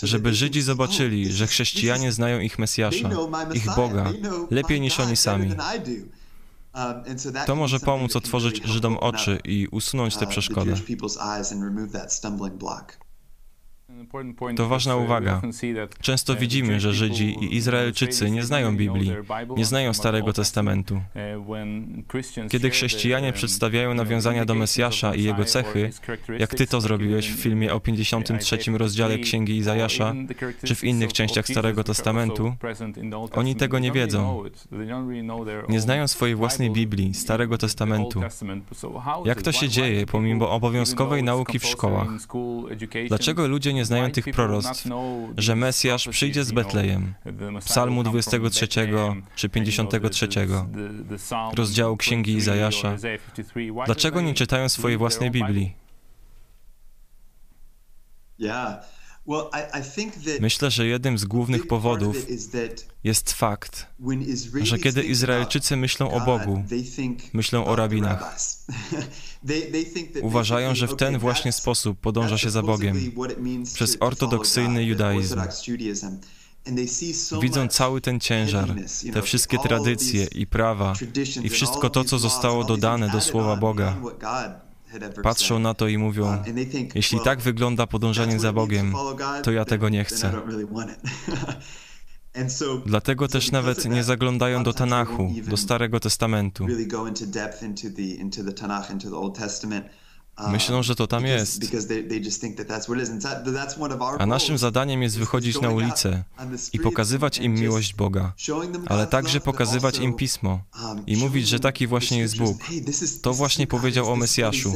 żeby 0.02 0.34
Żydzi 0.34 0.62
zobaczyli, 0.62 1.32
że 1.32 1.46
chrześcijanie 1.46 2.12
znają 2.12 2.40
ich 2.40 2.58
Mesjasza, 2.58 3.10
ich 3.54 3.74
Boga, 3.76 4.12
lepiej 4.50 4.80
niż 4.80 5.00
oni 5.00 5.16
sami. 5.16 5.54
To 7.46 7.56
może 7.56 7.80
pomóc 7.80 8.16
otworzyć 8.16 8.62
Żydom 8.64 8.96
oczy 8.96 9.38
i 9.44 9.68
usunąć 9.70 10.16
tę 10.16 10.26
przeszkodę. 10.26 10.74
To 14.56 14.68
ważna 14.68 14.96
uwaga. 14.96 15.42
Często 16.00 16.36
widzimy, 16.36 16.80
że 16.80 16.92
Żydzi 16.92 17.36
i 17.44 17.56
Izraelczycy 17.56 18.30
nie 18.30 18.42
znają 18.42 18.76
Biblii, 18.76 19.12
nie 19.56 19.64
znają 19.64 19.94
Starego 19.94 20.32
Testamentu. 20.32 21.00
Kiedy 22.50 22.70
chrześcijanie 22.70 23.32
przedstawiają 23.32 23.94
nawiązania 23.94 24.44
do 24.44 24.54
Mesjasza 24.54 25.14
i 25.14 25.22
jego 25.22 25.44
cechy, 25.44 25.90
jak 26.38 26.54
ty 26.54 26.66
to 26.66 26.80
zrobiłeś 26.80 27.32
w 27.32 27.38
filmie 27.38 27.74
o 27.74 27.80
53 27.80 28.58
rozdziale 28.74 29.18
Księgi 29.18 29.56
Izajasza, 29.56 30.14
czy 30.64 30.74
w 30.74 30.84
innych 30.84 31.12
częściach 31.12 31.46
Starego 31.46 31.84
Testamentu, 31.84 32.54
oni 33.32 33.56
tego 33.56 33.78
nie 33.78 33.92
wiedzą. 33.92 34.42
Nie 35.68 35.80
znają 35.80 36.08
swojej 36.08 36.34
własnej 36.34 36.70
Biblii, 36.70 37.14
Starego 37.14 37.58
Testamentu. 37.58 38.22
Jak 39.24 39.42
to 39.42 39.52
się 39.52 39.68
dzieje 39.68 40.06
pomimo 40.06 40.50
obowiązkowej 40.50 41.22
nauki 41.22 41.58
w 41.58 41.66
szkołach? 41.66 42.08
Dlaczego 43.08 43.48
ludzie 43.48 43.74
nie 43.74 43.84
znają 43.86 44.10
tych 44.10 44.24
proroctw, 44.24 44.88
że 45.36 45.56
Mesjasz 45.56 46.08
przyjdzie 46.08 46.44
z 46.44 46.52
Betlejem, 46.52 47.14
psalmu 47.64 48.02
23 48.02 48.68
czy 49.36 49.48
53, 49.48 50.28
rozdziału 51.54 51.96
Księgi 51.96 52.32
Izajasza. 52.32 52.96
Dlaczego 53.86 54.20
nie 54.20 54.34
czytają 54.34 54.68
swojej 54.68 54.98
własnej 54.98 55.30
Biblii? 55.30 55.74
Myślę, 60.40 60.70
że 60.70 60.86
jednym 60.86 61.18
z 61.18 61.24
głównych 61.24 61.66
powodów 61.66 62.16
jest 63.04 63.32
fakt, 63.32 63.86
że 64.62 64.78
kiedy 64.78 65.02
Izraelczycy 65.02 65.76
myślą 65.76 66.10
o 66.10 66.20
Bogu, 66.20 66.64
myślą 67.32 67.66
o 67.66 67.76
rabinach. 67.76 68.36
Uważają, 70.22 70.74
że 70.74 70.88
w 70.88 70.96
ten 70.96 71.18
właśnie 71.18 71.52
sposób 71.52 72.00
podąża 72.00 72.38
się 72.38 72.50
za 72.50 72.62
Bogiem, 72.62 73.12
przez 73.74 73.96
ortodoksyjny 74.00 74.84
judaizm. 74.84 75.40
Widzą 77.40 77.68
cały 77.68 78.00
ten 78.00 78.20
ciężar, 78.20 78.74
te 79.12 79.22
wszystkie 79.22 79.58
tradycje 79.58 80.26
i 80.34 80.46
prawa 80.46 80.92
i 81.42 81.48
wszystko 81.48 81.90
to, 81.90 82.04
co 82.04 82.18
zostało 82.18 82.64
dodane 82.64 83.10
do 83.10 83.20
Słowa 83.20 83.56
Boga. 83.56 83.96
Patrzą 85.22 85.58
na 85.58 85.74
to 85.74 85.88
i 85.88 85.98
mówią, 85.98 86.42
jeśli 86.94 87.20
tak 87.20 87.40
wygląda 87.40 87.86
podążanie 87.86 88.40
za 88.40 88.52
Bogiem, 88.52 88.94
to 89.42 89.52
ja 89.52 89.64
tego 89.64 89.88
nie 89.88 90.04
chcę. 90.04 90.32
Dlatego 92.86 93.28
też 93.28 93.52
nawet 93.52 93.84
nie 93.84 94.04
zaglądają 94.04 94.64
do 94.64 94.72
Tanachu, 94.72 95.34
do 95.48 95.56
Starego 95.56 96.00
Testamentu. 96.00 96.66
Myślą, 100.50 100.82
że 100.82 100.94
to 100.94 101.06
tam 101.06 101.26
jest. 101.26 101.62
A 104.18 104.26
naszym 104.26 104.58
zadaniem 104.58 105.02
jest 105.02 105.18
wychodzić 105.18 105.60
na 105.60 105.70
ulicę 105.70 106.24
i 106.72 106.78
pokazywać 106.78 107.38
im 107.38 107.54
miłość 107.54 107.94
Boga, 107.94 108.32
ale 108.86 109.06
także 109.06 109.40
pokazywać 109.40 109.98
im 109.98 110.14
Pismo 110.14 110.60
i 111.06 111.16
mówić, 111.16 111.48
że 111.48 111.60
taki 111.60 111.86
właśnie 111.86 112.18
jest 112.18 112.38
Bóg. 112.38 112.58
To 113.22 113.34
właśnie 113.34 113.66
powiedział 113.66 114.12
o 114.12 114.16
Mesjaszu. 114.16 114.72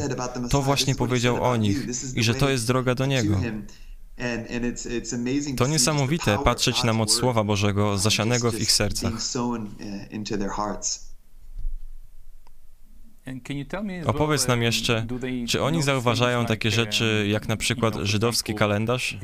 To 0.51 0.63
właśnie 0.63 0.95
powiedział 0.95 1.45
o 1.45 1.57
nich 1.57 1.87
i 2.15 2.23
że 2.23 2.35
to 2.35 2.51
jest 2.51 2.67
droga 2.67 2.95
do 2.95 3.07
Niego. 3.07 3.41
To 5.57 5.67
niesamowite 5.67 6.39
patrzeć 6.45 6.85
na 6.85 6.93
moc 6.93 7.13
Słowa 7.13 7.45
Bożego 7.45 7.99
zasianego 7.99 8.51
w 8.51 8.61
ich 8.61 8.73
sercach. 8.73 9.13
Opowiedz 14.07 14.49
nam 14.49 14.63
jeszcze, 14.63 15.07
czy 15.49 15.63
oni 15.63 15.83
zauważają 15.83 16.47
takie 16.47 16.71
rzeczy 16.71 17.27
jak 17.29 17.49
na 17.49 17.57
przykład 17.57 17.95
żydowski 18.03 18.55
kalendarz? 18.55 19.17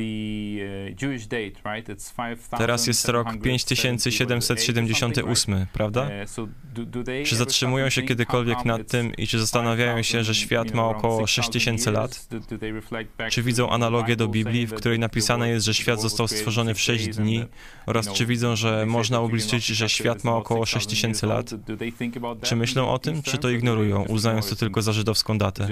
Teraz 2.59 2.87
jest 2.87 3.09
rok 3.09 3.29
5778, 3.43 5.67
prawda? 5.73 6.09
Czy 7.25 7.37
zatrzymują 7.37 7.91
się 7.91 8.03
kiedykolwiek 8.03 8.65
nad 8.65 8.91
tym 8.91 9.15
i 9.15 9.27
czy 9.27 9.39
zastanawiają 9.39 10.03
się, 10.03 10.25
że 10.25 10.35
świat 10.35 10.75
ma 10.75 10.85
około 10.89 11.27
6000 11.27 11.91
lat? 11.91 12.29
Czy 13.31 13.43
widzą 13.43 13.71
analogię 13.71 14.17
do 14.17 14.29
Biblii, 14.29 14.67
w 14.67 14.75
której 14.75 14.99
napisane 14.99 15.49
jest, 15.49 15.67
że 15.67 15.75
świat 15.75 16.01
został 16.01 16.29
stworzony 16.29 16.75
w 16.75 16.81
6 16.81 17.09
dni? 17.09 17.45
Oraz 17.87 18.13
czy 18.13 18.27
widzą, 18.27 18.57
że 18.57 18.87
można 18.87 19.21
obliczyć, 19.21 19.67
że 19.67 19.89
świat 19.89 20.25
ma 20.25 20.37
około 20.37 20.67
6000 20.67 21.27
lat? 21.27 21.51
Czy 22.43 22.57
myślą 22.57 22.89
o 22.89 22.99
tym, 22.99 23.23
czy 23.23 23.39
to 23.39 23.51
ignorują? 23.51 23.96
Uznając 24.03 24.49
to 24.49 24.57
tylko 24.57 24.83
za 24.83 24.93
żydowską 24.93 25.38
datę. 25.38 25.69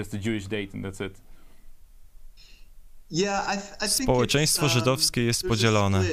Społeczeństwo 3.86 4.68
żydowskie 4.68 5.22
jest 5.22 5.42
podzielone. 5.48 6.04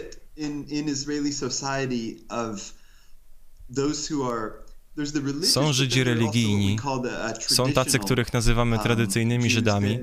Są 5.43 5.73
Żydzi 5.73 6.03
religijni, 6.03 6.77
są 7.39 7.73
tacy, 7.73 7.99
których 7.99 8.33
nazywamy 8.33 8.79
tradycyjnymi 8.79 9.49
Żydami, 9.49 9.99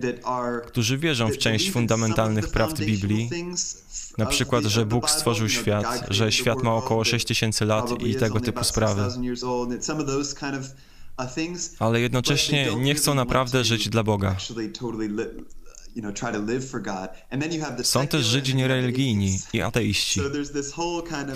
którzy 0.67 0.99
wierzą 0.99 1.29
w 1.29 1.38
część 1.38 1.71
fundamentalnych 1.71 2.49
prawd 2.49 2.81
Biblii, 2.85 3.31
na 4.19 4.27
przykład, 4.27 4.65
że 4.65 4.87
Bóg 4.87 5.11
stworzył 5.11 5.49
świat, 5.49 6.07
że 6.11 6.33
świat 6.33 6.62
ma 6.62 6.75
około 6.75 7.05
6000 7.05 7.65
lat 7.65 8.03
i 8.03 8.15
tego 8.15 8.41
typu 8.41 8.65
sprawy 8.65 9.03
ale 11.79 12.01
jednocześnie 12.01 12.75
nie 12.77 12.95
chcą 12.95 13.15
naprawdę 13.15 13.65
żyć 13.65 13.89
dla 13.89 14.03
Boga. 14.03 14.37
Są 17.83 18.07
też 18.07 18.27
Żydzi 18.27 18.55
niereligijni 18.55 19.39
i 19.53 19.63
ateiści. 19.63 20.21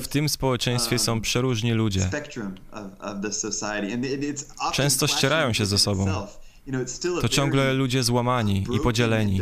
W 0.02 0.08
tym 0.08 0.28
społeczeństwie 0.28 0.98
są 0.98 1.20
przeróżni 1.20 1.72
ludzie. 1.72 2.10
Często 4.72 5.06
ścierają 5.06 5.52
się 5.52 5.66
ze 5.66 5.78
sobą. 5.78 6.26
To 7.20 7.28
ciągle 7.28 7.72
ludzie 7.72 8.02
złamani 8.02 8.66
i 8.76 8.80
podzieleni. 8.80 9.40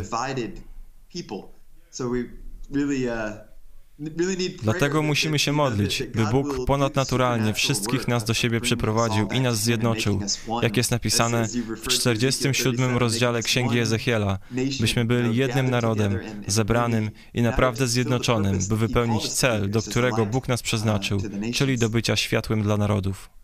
Dlatego 4.62 5.02
musimy 5.02 5.38
się 5.38 5.52
modlić, 5.52 6.02
by 6.14 6.26
Bóg 6.26 6.66
ponadnaturalnie 6.66 7.54
wszystkich 7.54 8.09
nas 8.09 8.25
do 8.25 8.35
siebie 8.35 8.61
przyprowadził 8.61 9.28
i 9.28 9.40
nas 9.40 9.62
zjednoczył, 9.62 10.21
jak 10.62 10.76
jest 10.76 10.90
napisane 10.90 11.49
w 11.83 11.88
47 11.88 12.97
rozdziale 12.97 13.42
Księgi 13.42 13.78
Ezechiela, 13.78 14.38
byśmy 14.80 15.04
byli 15.04 15.37
jednym 15.37 15.71
narodem, 15.71 16.19
zebranym 16.47 17.11
i 17.35 17.42
naprawdę 17.42 17.87
zjednoczonym, 17.87 18.59
by 18.69 18.76
wypełnić 18.76 19.28
cel, 19.28 19.71
do 19.71 19.83
którego 19.83 20.26
Bóg 20.26 20.49
nas 20.49 20.62
przeznaczył, 20.62 21.23
czyli 21.54 21.78
do 21.78 21.88
bycia 21.88 22.16
światłem 22.16 22.62
dla 22.62 22.76
narodów. 22.76 23.39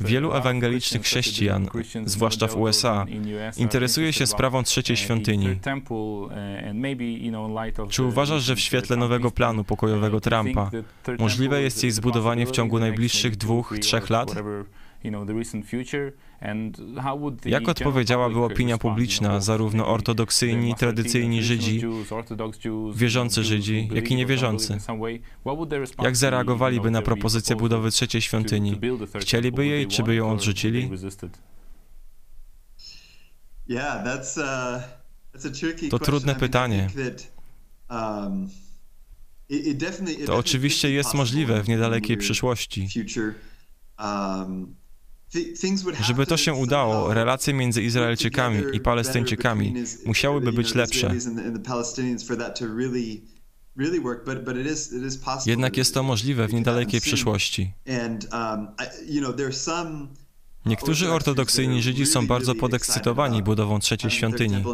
Wielu 0.00 0.32
ewangelicznych 0.32 1.02
chrześcijan, 1.02 1.68
zwłaszcza 2.04 2.46
w 2.46 2.56
USA, 2.56 3.06
interesuje 3.56 4.12
się 4.12 4.26
sprawą 4.26 4.62
trzeciej 4.62 4.96
świątyni. 4.96 5.58
Czy 7.90 8.02
uważasz, 8.02 8.42
że 8.42 8.56
w 8.56 8.60
świetle 8.60 8.96
nowego 8.96 9.30
planu 9.30 9.64
pokojowego 9.64 10.20
Trumpa 10.20 10.70
możliwe 11.18 11.62
jest 11.62 11.82
jej 11.82 11.92
zbudowanie 11.92 12.46
w 12.46 12.50
ciągu 12.50 12.78
najbliższych 12.78 13.36
dwóch, 13.36 13.74
trzech 13.80 14.10
lat? 14.10 14.34
Jak 17.44 17.68
odpowiedziałaby 17.68 18.44
opinia 18.44 18.78
publiczna, 18.78 19.40
zarówno 19.40 19.86
ortodoksyjni, 19.86 20.74
tradycyjni 20.74 21.42
Żydzi, 21.42 21.82
wierzący 22.94 23.44
Żydzi, 23.44 23.88
jak 23.92 24.10
i 24.10 24.14
niewierzący? 24.16 24.78
Jak 26.02 26.16
zareagowaliby 26.16 26.90
na 26.90 27.02
propozycję 27.02 27.56
budowy 27.56 27.90
trzeciej 27.90 28.20
świątyni? 28.22 28.80
Chcieliby 29.20 29.66
jej, 29.66 29.86
czy 29.86 30.02
by 30.02 30.14
ją 30.14 30.30
odrzucili? 30.30 30.90
To 35.90 35.98
trudne 35.98 36.34
pytanie. 36.34 36.88
To 40.26 40.36
oczywiście 40.36 40.90
jest 40.90 41.14
możliwe 41.14 41.62
w 41.62 41.68
niedalekiej 41.68 42.16
przyszłości. 42.16 42.88
Żeby 46.00 46.26
to 46.26 46.36
się 46.36 46.54
udało, 46.54 47.14
relacje 47.14 47.54
między 47.54 47.82
Izraelczykami 47.82 48.62
i 48.72 48.80
Palestyńczykami 48.80 49.74
musiałyby 50.06 50.52
być 50.52 50.74
lepsze. 50.74 51.14
Jednak 55.46 55.76
jest 55.76 55.94
to 55.94 56.02
możliwe 56.02 56.48
w 56.48 56.54
niedalekiej 56.54 57.00
przyszłości. 57.00 57.72
Niektórzy 60.66 61.12
ortodoksyjni 61.12 61.82
Żydzi 61.82 62.06
są 62.06 62.26
bardzo 62.26 62.54
podekscytowani 62.54 63.42
budową 63.42 63.78
trzeciej 63.78 64.10
świątyni. 64.10 64.64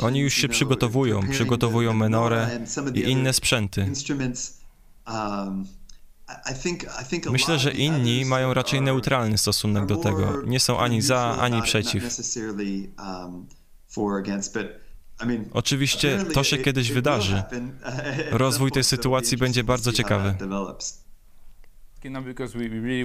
Oni 0.00 0.20
już 0.20 0.34
się 0.34 0.48
przygotowują, 0.48 1.28
przygotowują 1.30 1.94
menorę 1.94 2.66
i 2.94 3.00
inne 3.00 3.32
sprzęty. 3.32 3.92
Myślę, 7.30 7.58
że 7.58 7.72
inni 7.72 8.24
mają 8.24 8.54
raczej 8.54 8.82
neutralny 8.82 9.38
stosunek 9.38 9.86
do 9.86 9.96
tego. 9.96 10.42
Nie 10.46 10.60
są 10.60 10.78
ani 10.78 11.02
za, 11.02 11.36
ani 11.40 11.62
przeciw. 11.62 12.04
Oczywiście 15.52 16.24
to 16.34 16.44
się 16.44 16.58
kiedyś 16.58 16.92
wydarzy. 16.92 17.42
Rozwój 18.30 18.72
tej 18.72 18.84
sytuacji 18.84 19.36
będzie 19.36 19.64
bardzo 19.64 19.92
ciekawy. 19.92 20.34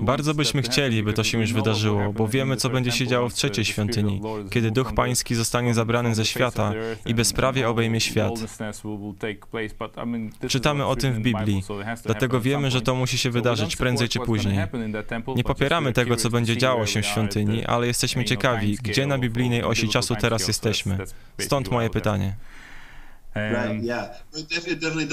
Bardzo 0.02 0.34
byśmy 0.34 0.62
chcieli, 0.62 1.04
by 1.04 1.14
to 1.14 1.24
się 1.24 1.40
już 1.40 1.54
wydarzyło, 1.54 2.14
bo 2.14 2.28
wiemy, 2.28 2.58
co 2.58 2.70
będzie 2.70 2.92
się 2.92 3.08
działo 3.08 3.30
w 3.30 3.34
trzeciej 3.34 3.66
świątyni, 3.66 4.22
kiedy 4.50 4.72
Duch 4.72 4.94
Pański 4.94 5.36
zostanie 5.36 5.74
zabrany 5.74 6.16
ze 6.16 6.26
świata 6.26 6.74
i 7.06 7.14
bezprawie 7.14 7.70
obejmie 7.70 8.02
świat. 8.02 8.34
Czytamy 10.48 10.86
o 10.86 10.96
tym 10.96 11.14
w 11.14 11.20
Biblii, 11.20 11.64
dlatego 12.06 12.42
wiemy, 12.42 12.72
że 12.72 12.82
to 12.82 12.96
musi 12.96 13.18
się 13.18 13.32
wydarzyć 13.32 13.76
prędzej 13.76 14.10
czy 14.10 14.20
później. 14.20 14.60
Nie 15.36 15.44
popieramy 15.44 15.94
tego, 15.94 16.16
co 16.16 16.30
będzie 16.30 16.58
działo 16.58 16.86
się 16.86 17.02
w 17.02 17.06
świątyni, 17.06 17.66
ale 17.66 17.88
jesteśmy 17.88 18.26
ciekawi, 18.26 18.78
gdzie 18.84 19.08
na 19.08 19.18
biblijnej 19.18 19.64
osi 19.64 19.90
czasu 19.90 20.16
teraz 20.16 20.48
jesteśmy. 20.48 20.98
Stąd 21.40 21.72
moje 21.72 21.90
pytanie. 21.90 22.36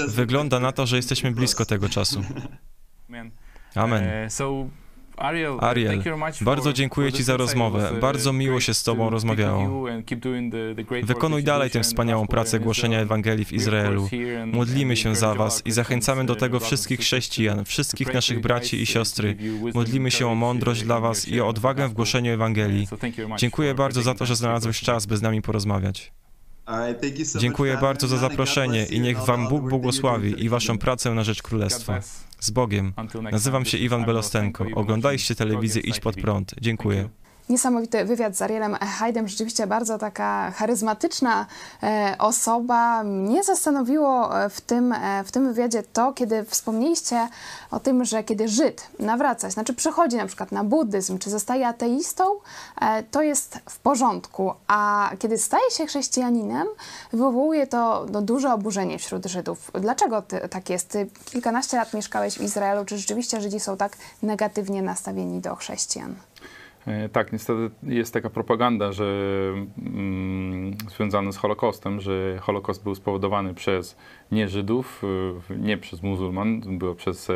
Wygląda 0.07 0.59
na 0.59 0.71
to, 0.71 0.85
że 0.85 0.95
jesteśmy 0.95 1.31
blisko 1.31 1.65
tego 1.65 1.89
czasu. 1.89 2.23
Amen. 3.75 4.29
Ariel, 5.59 6.03
bardzo 6.41 6.73
dziękuję 6.73 7.13
Ci 7.13 7.23
za 7.23 7.37
rozmowę. 7.37 7.91
Bardzo 8.01 8.33
miło 8.33 8.59
się 8.59 8.73
z 8.73 8.83
Tobą 8.83 9.09
rozmawiało. 9.09 9.85
Wykonuj 11.03 11.43
dalej 11.43 11.69
tę 11.69 11.83
wspaniałą 11.83 12.27
pracę 12.27 12.59
głoszenia 12.59 12.99
Ewangelii 12.99 13.45
w 13.45 13.53
Izraelu. 13.53 14.09
Modlimy 14.53 14.97
się 14.97 15.15
za 15.15 15.35
Was 15.35 15.61
i 15.65 15.71
zachęcamy 15.71 16.25
do 16.25 16.35
tego 16.35 16.59
wszystkich 16.59 16.99
chrześcijan, 16.99 17.65
wszystkich 17.65 18.13
naszych 18.13 18.41
braci 18.41 18.81
i 18.81 18.85
siostry. 18.85 19.37
Modlimy 19.73 20.11
się 20.11 20.27
o 20.27 20.35
mądrość 20.35 20.83
dla 20.83 20.99
Was 20.99 21.27
i 21.27 21.41
o 21.41 21.47
odwagę 21.47 21.87
w 21.87 21.93
głoszeniu 21.93 22.31
Ewangelii. 22.31 22.87
Dziękuję 23.37 23.75
bardzo 23.75 24.01
za 24.01 24.13
to, 24.13 24.25
że 24.25 24.35
znalazłeś 24.35 24.81
czas, 24.81 25.05
by 25.05 25.17
z 25.17 25.21
nami 25.21 25.41
porozmawiać. 25.41 26.13
Dziękuję 27.37 27.77
bardzo 27.81 28.07
za 28.07 28.17
zaproszenie 28.17 28.85
i 28.85 28.99
niech 28.99 29.17
Wam 29.17 29.47
Bóg 29.47 29.69
błogosławi 29.69 30.43
i 30.45 30.49
Waszą 30.49 30.77
pracę 30.77 31.13
na 31.13 31.23
rzecz 31.23 31.41
Królestwa. 31.41 31.99
Z 32.45 32.49
Bogiem. 32.49 32.93
Nazywam 33.31 33.65
się 33.65 33.77
Iwan 33.77 34.05
Belostenko. 34.05 34.65
Oglądaliście 34.75 35.35
telewizję 35.35 35.81
Idź 35.81 35.99
Pod 35.99 36.15
Prąd. 36.15 36.55
Dziękuję. 36.61 37.09
Niesamowity 37.49 38.05
wywiad 38.05 38.37
z 38.37 38.41
Arielem 38.41 38.75
Hajdem, 38.75 39.27
rzeczywiście 39.27 39.67
bardzo 39.67 39.97
taka 39.97 40.51
charyzmatyczna 40.51 41.45
e, 41.83 42.15
osoba. 42.19 43.03
Mnie 43.03 43.43
zastanowiło 43.43 44.39
e, 44.43 44.49
w 44.49 44.61
tym, 44.61 44.93
e, 44.93 45.23
w 45.23 45.31
tym 45.31 45.53
wywiadzie 45.53 45.83
to, 45.93 46.13
kiedy 46.13 46.45
wspomnieliście 46.45 47.27
o 47.71 47.79
tym, 47.79 48.05
że 48.05 48.23
kiedy 48.23 48.47
Żyd 48.47 48.87
nawraca, 48.99 49.49
znaczy 49.49 49.73
przechodzi 49.73 50.17
na 50.17 50.25
przykład 50.25 50.51
na 50.51 50.63
buddyzm, 50.63 51.17
czy 51.17 51.29
zostaje 51.29 51.67
ateistą, 51.67 52.23
to 53.11 53.21
jest 53.21 53.59
w 53.69 53.79
porządku, 53.79 54.53
a 54.67 55.11
kiedy 55.19 55.37
staje 55.37 55.71
się 55.71 55.85
chrześcijaninem, 55.85 56.67
wywołuje 57.13 57.67
to 57.67 58.05
no, 58.11 58.21
duże 58.21 58.53
oburzenie 58.53 58.99
wśród 58.99 59.25
Żydów. 59.25 59.71
Dlaczego 59.73 60.21
ty, 60.21 60.49
tak 60.49 60.69
jest? 60.69 60.89
Ty 60.89 61.09
kilkanaście 61.25 61.77
lat 61.77 61.93
mieszkałeś 61.93 62.37
w 62.37 62.41
Izraelu, 62.41 62.85
czy 62.85 62.97
rzeczywiście 62.97 63.41
Żydzi 63.41 63.59
są 63.59 63.77
tak 63.77 63.97
negatywnie 64.23 64.81
nastawieni 64.81 65.39
do 65.39 65.55
chrześcijan? 65.55 66.15
E, 66.87 67.09
tak, 67.09 67.33
niestety 67.33 67.69
jest 67.83 68.13
taka 68.13 68.29
propaganda, 68.29 68.91
że 68.91 69.05
mm, 69.77 70.73
związana 70.97 71.31
z 71.31 71.37
Holokaustem, 71.37 72.01
że 72.01 72.37
Holokaust 72.41 72.83
był 72.83 72.95
spowodowany 72.95 73.53
przez 73.53 73.97
nie 74.31 74.47
Żydów, 74.47 75.01
e, 75.51 75.57
nie 75.57 75.77
przez 75.77 76.03
muzułman, 76.03 76.61
było 76.77 76.95
przez, 76.95 77.29
e, 77.29 77.33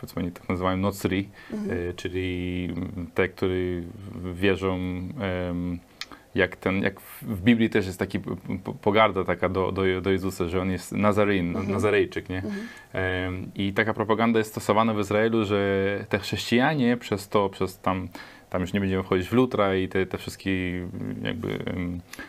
powiedzmy, 0.00 0.22
oni 0.22 0.32
tak 0.32 0.48
nazywają 0.48 0.76
nocri, 0.76 1.28
mhm. 1.52 1.94
czyli 1.96 2.68
te, 3.14 3.28
którzy 3.28 3.82
wierzą 4.32 4.78
jak, 6.34 6.56
ten, 6.56 6.82
jak 6.82 7.00
w 7.00 7.40
Biblii 7.42 7.70
też 7.70 7.86
jest 7.86 7.98
taki 7.98 8.20
pogarda 8.82 9.24
taka 9.24 9.48
do, 9.48 9.72
do, 9.72 10.00
do 10.00 10.10
Jezusa, 10.10 10.48
że 10.48 10.60
on 10.60 10.70
jest 10.70 10.92
Nazaryn, 10.92 11.48
mhm. 11.48 11.72
Nazarejczyk, 11.72 12.28
nie? 12.28 12.42
Mhm. 12.42 13.50
I 13.54 13.72
taka 13.72 13.94
propaganda 13.94 14.38
jest 14.38 14.50
stosowana 14.50 14.94
w 14.94 15.00
Izraelu, 15.00 15.44
że 15.44 16.04
te 16.08 16.18
chrześcijanie 16.18 16.96
przez 16.96 17.28
to, 17.28 17.48
przez 17.48 17.78
tam 17.78 18.08
tam 18.56 18.62
już 18.62 18.72
nie 18.72 18.80
będziemy 18.80 19.02
wchodzić 19.02 19.28
w 19.28 19.32
lutra 19.32 19.76
i 19.76 19.88
te, 19.88 20.06
te 20.06 20.18
wszystkie 20.18 20.50
jakby 21.22 21.58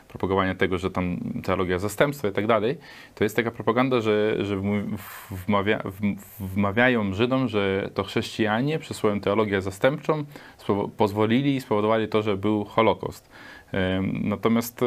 propagowanie 0.07 0.55
tego, 0.55 0.77
że 0.77 0.91
tam 0.91 1.19
teologia 1.43 1.79
zastępstwa 1.79 2.27
i 2.27 2.31
tak 2.31 2.47
dalej, 2.47 2.77
to 3.15 3.23
jest 3.23 3.35
taka 3.35 3.51
propaganda, 3.51 4.01
że, 4.01 4.45
że 4.45 4.61
wmawia, 5.31 5.83
wmawiają 6.39 7.13
Żydom, 7.13 7.47
że 7.47 7.89
to 7.93 8.03
chrześcijanie 8.03 8.79
przez 8.79 8.97
swoją 8.97 9.19
teologię 9.19 9.61
zastępczą 9.61 10.25
pozwolili 10.97 11.55
i 11.55 11.61
spowodowali 11.61 12.07
to, 12.07 12.21
że 12.21 12.37
był 12.37 12.65
Holokaust. 12.65 13.29
Natomiast 14.23 14.81
e, 14.83 14.85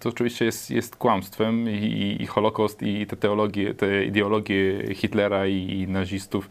to 0.00 0.08
oczywiście 0.08 0.44
jest, 0.44 0.70
jest 0.70 0.96
kłamstwem 0.96 1.70
i, 1.70 1.72
i, 1.72 2.22
i 2.22 2.26
Holokaust 2.26 2.82
i 2.82 3.06
te 3.06 3.16
teologie, 3.16 3.74
te 3.74 4.04
ideologie 4.04 4.94
Hitlera 4.94 5.46
i, 5.46 5.80
i 5.80 5.88
nazistów 5.88 6.48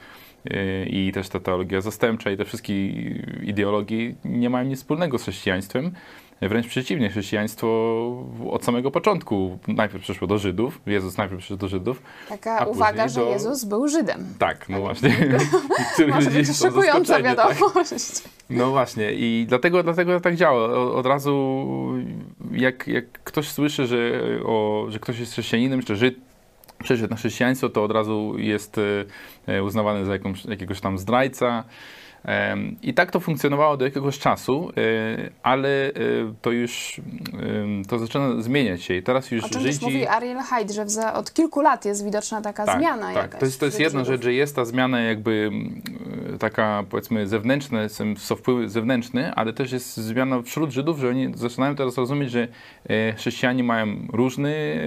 i 0.87 1.11
też 1.13 1.29
ta 1.29 1.39
teologia 1.39 1.81
zastępcza 1.81 2.31
i 2.31 2.37
te 2.37 2.45
wszystkie 2.45 2.89
ideologie 3.43 4.13
nie 4.25 4.49
mają 4.49 4.69
nic 4.69 4.79
wspólnego 4.79 5.17
z 5.17 5.21
chrześcijaństwem. 5.21 5.91
Wręcz 6.41 6.67
przeciwnie, 6.67 7.09
chrześcijaństwo 7.09 7.67
od 8.51 8.65
samego 8.65 8.91
początku 8.91 9.59
najpierw 9.67 10.03
przyszło 10.03 10.27
do 10.27 10.37
Żydów, 10.37 10.81
Jezus 10.85 11.17
najpierw 11.17 11.39
przyszedł 11.39 11.59
do 11.59 11.67
Żydów. 11.67 12.01
Taka 12.29 12.65
uwaga, 12.65 13.07
że 13.07 13.21
Jezus 13.21 13.63
był 13.63 13.87
Żydem. 13.87 14.25
Tak, 14.39 14.69
no 14.69 14.79
właśnie. 14.79 15.15
Może 16.13 16.29
być 16.29 16.57
szokująca 16.57 17.13
tak? 17.13 17.23
wiadomość. 17.23 18.21
Tak? 18.21 18.31
No 18.49 18.69
właśnie 18.71 19.13
i 19.13 19.45
dlatego, 19.49 19.83
dlatego 19.83 20.19
tak 20.19 20.35
działa. 20.35 20.69
Od 20.93 21.05
razu 21.05 21.65
jak, 22.51 22.87
jak 22.87 23.05
ktoś 23.11 23.47
słyszy, 23.47 23.87
że, 23.87 23.97
o, 24.45 24.85
że 24.89 24.99
ktoś 24.99 25.19
jest 25.19 25.31
chrześcijaninem, 25.31 25.83
czy 25.83 25.95
Żyd, 25.95 26.15
przeszedł 26.83 27.09
na 27.09 27.15
chrześcijaństwo, 27.15 27.69
to 27.69 27.83
od 27.83 27.91
razu 27.91 28.33
jest 28.37 28.79
e, 29.47 29.63
uznawany 29.63 30.05
za 30.05 30.13
jakąś, 30.13 30.45
jakiegoś 30.45 30.81
tam 30.81 30.97
zdrajca. 30.97 31.63
I 32.81 32.93
tak 32.93 33.11
to 33.11 33.19
funkcjonowało 33.19 33.77
do 33.77 33.85
jakiegoś 33.85 34.19
czasu, 34.19 34.71
e, 34.77 35.29
ale 35.43 35.91
to 36.41 36.51
już 36.51 37.01
to 37.89 37.99
zaczyna 37.99 38.41
zmieniać 38.41 38.83
się 38.83 38.93
i 38.93 39.03
teraz 39.03 39.31
już 39.31 39.43
o 39.43 39.49
czym 39.49 39.61
Żydzi... 39.61 39.85
mówi 39.85 40.07
Ariel 40.07 40.37
Hyde, 40.37 40.89
że 40.89 41.13
od 41.13 41.33
kilku 41.33 41.61
lat 41.61 41.85
jest 41.85 42.05
widoczna 42.05 42.41
taka 42.41 42.65
tak, 42.65 42.79
zmiana 42.79 43.13
tak. 43.13 43.35
To 43.35 43.45
jest, 43.45 43.59
to 43.59 43.65
jest 43.65 43.79
jedna 43.79 44.03
rzecz, 44.03 44.23
że 44.23 44.33
jest 44.33 44.55
ta 44.55 44.65
zmiana 44.65 45.01
jakby 45.01 45.51
taka 46.41 46.83
powiedzmy 46.89 47.27
zewnętrzna, 47.27 47.89
są, 47.89 48.15
są 48.17 48.35
wpływy 48.35 48.69
zewnętrzne, 48.69 49.35
ale 49.35 49.53
też 49.53 49.71
jest 49.71 49.97
zmiana 49.97 50.41
wśród 50.41 50.71
Żydów, 50.71 50.99
że 50.99 51.09
oni 51.09 51.31
zaczynają 51.35 51.75
teraz 51.75 51.97
rozumieć, 51.97 52.31
że 52.31 52.47
e, 52.89 53.13
chrześcijanie 53.13 53.63
mają 53.63 53.87
różne 54.13 54.49
e, 54.49 54.79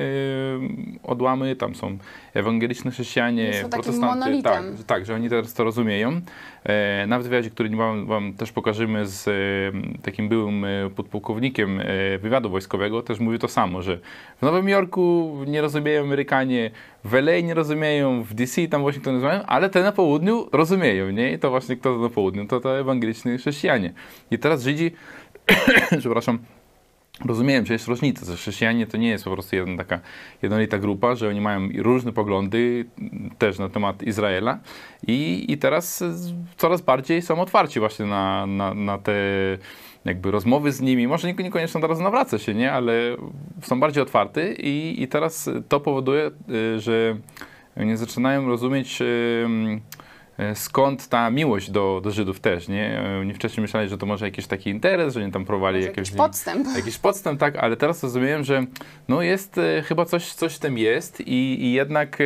odłamy, 1.03 1.57
tam 1.57 1.75
są 1.75 1.99
ewangeliczne 2.35 2.91
chrześcijanie, 2.91 3.63
Są 3.63 3.71
protestanty, 3.71 4.43
tak, 4.43 4.65
tak, 4.87 5.07
że 5.07 5.15
oni 5.15 5.29
teraz 5.29 5.55
to 5.55 5.65
rozumieją. 5.65 6.21
E, 6.65 7.07
nawet 7.07 7.27
w 7.27 7.31
wywiadzie, 7.31 7.51
który 7.51 7.77
wam, 7.77 8.07
wam 8.07 8.33
też 8.33 8.53
pokażemy 8.53 9.07
z 9.07 9.29
e, 9.29 10.03
takim 10.03 10.29
byłym 10.29 10.65
e, 10.65 10.91
podpułkownikiem 10.91 11.81
e, 11.81 12.19
wywiadu 12.19 12.51
wojskowego, 12.51 13.03
też 13.03 13.21
mówi 13.21 13.39
to 13.39 13.49
samo, 13.49 13.83
że 13.83 13.99
w 14.39 14.43
Nowym 14.43 14.69
Jorku 14.69 15.35
nie 15.47 15.61
rozumieją 15.61 16.03
Amerykanie, 16.03 16.71
w 17.05 17.15
LA 17.15 17.41
nie 17.41 17.55
rozumieją, 17.55 18.23
w 18.23 18.35
DC 18.35 18.69
tam 18.69 18.83
Washington 18.83 19.15
nie 19.15 19.21
rozumieją, 19.21 19.47
ale 19.47 19.71
te 19.71 19.83
na 19.83 19.93
południu 19.93 20.49
rozumieją, 20.53 21.11
nie? 21.11 21.33
I 21.33 21.39
to 21.39 21.51
właśnie 21.51 21.77
kto 21.77 21.99
na 21.99 22.09
południu, 22.09 22.47
to 22.47 22.61
to 22.61 22.79
ewangeliczni 22.79 23.39
chrześcijanie. 23.39 23.93
I 24.31 24.39
teraz 24.39 24.63
Żydzi, 24.63 24.91
przepraszam, 26.01 26.39
rozumieją, 27.25 27.65
że 27.65 27.73
jest 27.73 27.89
różnica, 27.89 28.27
że 28.27 28.37
chrześcijanie 28.37 28.87
to 28.87 28.97
nie 28.97 29.09
jest 29.09 29.25
po 29.25 29.31
prostu 29.31 29.57
jedna 29.57 29.77
taka 29.85 30.01
jednolita 30.43 30.79
grupa, 30.79 31.15
że 31.15 31.29
oni 31.29 31.41
mają 31.41 31.69
różne 31.79 32.13
poglądy 32.13 32.85
m, 32.99 33.31
też 33.39 33.59
na 33.59 33.69
temat 33.69 34.03
Izraela 34.03 34.59
i, 35.07 35.45
i 35.49 35.59
teraz 35.59 36.05
coraz 36.57 36.81
bardziej 36.81 37.23
są 37.23 37.41
otwarci 37.41 37.81
właśnie 37.81 38.07
na, 38.07 38.47
na, 38.47 38.75
na 38.75 38.99
te 38.99 39.15
jakby 40.05 40.31
rozmowy 40.31 40.73
z 40.73 40.81
nimi, 40.81 41.07
może 41.09 41.29
nie- 41.29 41.45
niekoniecznie 41.45 41.81
teraz 41.81 42.01
nawraca 42.01 42.39
się, 42.39 42.55
nie, 42.55 42.73
ale 42.73 43.17
są 43.63 43.81
bardziej 43.81 44.03
otwarty 44.03 44.55
i, 44.59 45.03
i 45.03 45.09
teraz 45.09 45.51
to 45.69 45.81
powoduje, 45.81 46.31
e, 46.77 46.81
że 46.81 47.17
oni 47.77 47.97
zaczynają 47.97 48.49
rozumieć 48.49 49.03
skąd 50.55 51.09
ta 51.09 51.31
miłość 51.31 51.71
do, 51.71 52.01
do 52.05 52.11
Żydów 52.11 52.41
też, 52.41 52.69
nie? 52.69 53.01
E, 53.01 53.19
Oni 53.21 53.35
wcześniej 53.35 53.63
myśleli, 53.63 53.89
że 53.89 53.99
to 53.99 54.07
może 54.07 54.25
jakiś 54.27 54.47
taki 54.47 54.71
interes, 54.71 55.15
że 55.15 55.23
oni 55.23 55.33
tam 55.33 55.45
prowali 55.45 55.77
Może 55.77 55.89
jakieś... 55.89 55.99
jakiś 55.99 56.17
podstęp. 56.17 56.67
Jakiś 56.77 56.99
podstęp, 56.99 57.41
tak, 57.41 57.57
ale 57.57 57.77
teraz 57.77 58.03
rozumiem, 58.03 58.45
że 58.45 58.67
no 59.09 59.23
jest, 59.23 59.59
e, 59.59 59.83
chyba 59.83 60.05
coś, 60.05 60.33
coś 60.33 60.55
w 60.55 60.59
tym 60.59 60.79
jest 60.79 61.21
i, 61.21 61.65
i 61.65 61.73
jednak 61.73 62.19
e, 62.21 62.25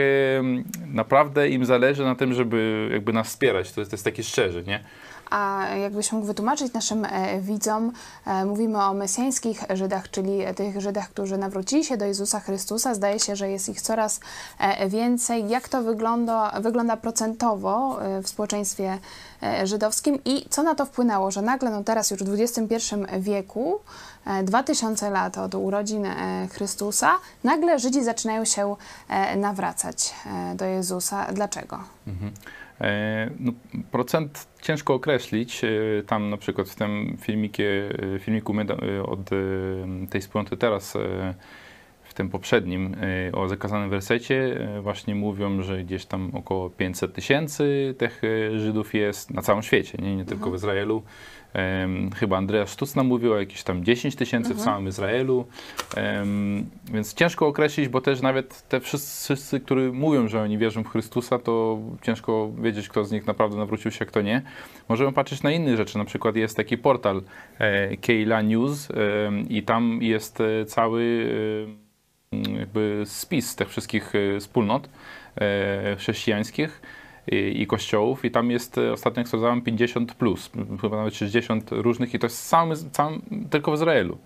naprawdę 0.87 1.49
im 1.49 1.65
zależy 1.65 2.05
na 2.05 2.15
tym, 2.15 2.35
żeby 2.35 2.89
jakby 2.93 3.13
nas 3.13 3.29
wspierać, 3.29 3.73
to 3.73 3.81
jest, 3.81 3.91
to 3.91 3.95
jest 3.95 4.05
takie 4.05 4.23
szczerze, 4.23 4.63
nie? 4.63 4.85
A 5.31 5.67
jakbyś 5.67 6.13
mógł 6.13 6.27
wytłumaczyć 6.27 6.73
naszym 6.73 7.05
e, 7.05 7.41
widzom, 7.41 7.93
e, 8.27 8.45
mówimy 8.45 8.83
o 8.83 8.95
mesjańskich 8.95 9.65
Żydach, 9.75 10.11
czyli 10.11 10.39
tych 10.57 10.81
Żydach, 10.81 11.09
którzy 11.09 11.39
nawrócili 11.39 11.85
się 11.85 11.97
do 11.97 12.05
Jezusa 12.05 12.41
Chrystusa. 12.41 12.95
Zdaje 12.95 13.19
się, 13.19 13.37
że 13.37 13.51
jest 13.51 13.69
ich 13.69 13.81
coraz 13.81 14.21
e, 14.59 14.89
więcej. 14.89 15.49
Jak 15.49 15.69
to 15.69 15.83
wygląda, 15.83 16.53
wygląda 16.61 16.97
procentowo 16.97 17.99
w 18.23 18.29
społeczeństwie 18.29 18.99
żydowskim 19.65 20.19
i 20.25 20.47
co 20.51 20.63
na 20.63 20.75
to 20.75 20.87
wpłynęło, 20.87 21.31
że 21.31 21.43
nagle, 21.43 21.71
no 21.71 21.85
teraz 21.85 22.11
już 22.11 22.25
w 22.25 22.41
XXI 22.41 22.95
wieku, 23.19 23.81
e, 24.27 24.43
2000 24.43 25.11
lat 25.11 25.39
od 25.39 25.55
urodzin 25.55 26.07
Chrystusa, 26.51 27.11
nagle 27.45 27.79
Żydzi 27.79 28.05
zaczynają 28.05 28.45
się 28.45 28.77
nawracać 29.37 30.15
do 30.55 30.65
Jezusa. 30.65 31.27
Dlaczego? 31.33 31.79
E, 32.07 32.68
No, 33.41 33.53
procent 33.91 34.49
ciężko 34.63 34.95
określić. 34.95 35.65
E, 35.65 35.69
Tam 36.07 36.31
na 36.31 36.37
przykład 36.37 36.69
w 36.69 36.75
tym 36.77 37.17
filmikie, 37.21 37.91
e, 38.15 38.19
filmiku 38.19 38.55
e, 38.61 39.03
od 39.03 39.33
e, 39.33 39.37
tej 40.11 40.21
wspólnoty 40.21 40.57
teraz, 40.57 40.97
e, 40.97 41.35
w 42.09 42.15
tym 42.15 42.29
poprzednim, 42.29 42.97
e, 43.29 43.33
o 43.33 43.49
zakazanym 43.49 43.91
wersecie, 43.91 44.61
e, 44.77 44.81
właśnie 44.81 45.15
mówią, 45.15 45.63
że 45.63 45.85
gdzieś 45.85 46.07
tam 46.07 46.31
około 46.35 46.71
500 46.71 47.13
tysięcy 47.15 47.95
tych 47.99 48.23
e, 48.25 48.59
Żydów 48.59 48.95
jest 48.95 49.31
na 49.31 49.43
całym 49.43 49.63
świecie, 49.63 49.99
nie, 50.03 50.17
nie 50.17 50.25
tylko 50.25 50.51
w 50.51 50.55
Izraelu. 50.55 51.03
Chyba 52.17 52.37
Andreas 52.37 52.73
Sztucna 52.73 53.03
mówił 53.03 53.33
o 53.33 53.39
jakieś 53.39 53.63
tam 53.63 53.85
10 53.85 54.17
tysięcy 54.17 54.55
w 54.55 54.59
całym 54.59 54.89
Izraelu. 54.89 55.47
Em, 55.97 56.67
Więc 56.93 57.15
ciężko 57.15 57.47
określić, 57.47 57.89
bo 57.89 58.01
też 58.01 58.21
nawet 58.21 58.69
te 58.69 58.81
wszyscy, 58.81 59.61
którzy 59.61 59.93
mówią, 59.93 60.29
że 60.29 60.43
oni 60.43 60.59
wierzą 60.59 60.85
w 60.85 60.89
Chrystusa, 60.89 61.39
to 61.39 61.79
ciężko 62.03 62.51
wiedzieć, 62.63 62.89
kto 62.89 63.05
z 63.05 63.13
nich 63.13 63.27
naprawdę 63.27 63.57
nawrócił 63.57 63.91
się, 63.91 63.99
a 64.03 64.07
kto 64.07 64.23
nie. 64.23 64.43
Możemy 64.89 65.13
patrzeć 65.13 65.43
na 65.43 65.51
inne 65.51 65.77
rzeczy. 65.77 65.99
Na 65.99 66.05
przykład 66.05 66.37
jest 66.37 66.57
taki 66.57 66.79
portal 66.79 67.23
e, 67.59 67.97
Keila 67.97 68.43
News 68.43 68.89
i 69.49 69.63
tam 69.63 69.99
jest 70.03 70.41
e, 70.41 70.65
cały 70.65 71.31
e, 72.33 72.59
jakby 72.59 73.03
spis 73.07 73.57
tych 73.57 73.69
wszystkich 73.69 74.13
wspólnot 74.41 74.89
chrześcijańskich 75.99 76.83
i, 77.33 77.63
i 77.63 77.67
kościołów 77.67 78.25
i 78.25 78.31
tam 78.31 78.51
jest 78.51 78.79
e, 78.79 78.93
ostatnio 78.93 79.21
jak 79.21 79.29
sprawdzałem 79.29 79.63
50 79.63 80.15
plus, 80.15 80.51
chyba 80.81 80.97
nawet 80.97 81.15
60 81.15 81.71
różnych 81.73 82.15
i 82.15 82.19
to 82.19 82.27
jest 82.27 82.49
całym, 82.49 82.77
całym 82.93 83.23
tylko 83.51 83.71
w 83.71 83.75
Izraelu. 83.75 84.19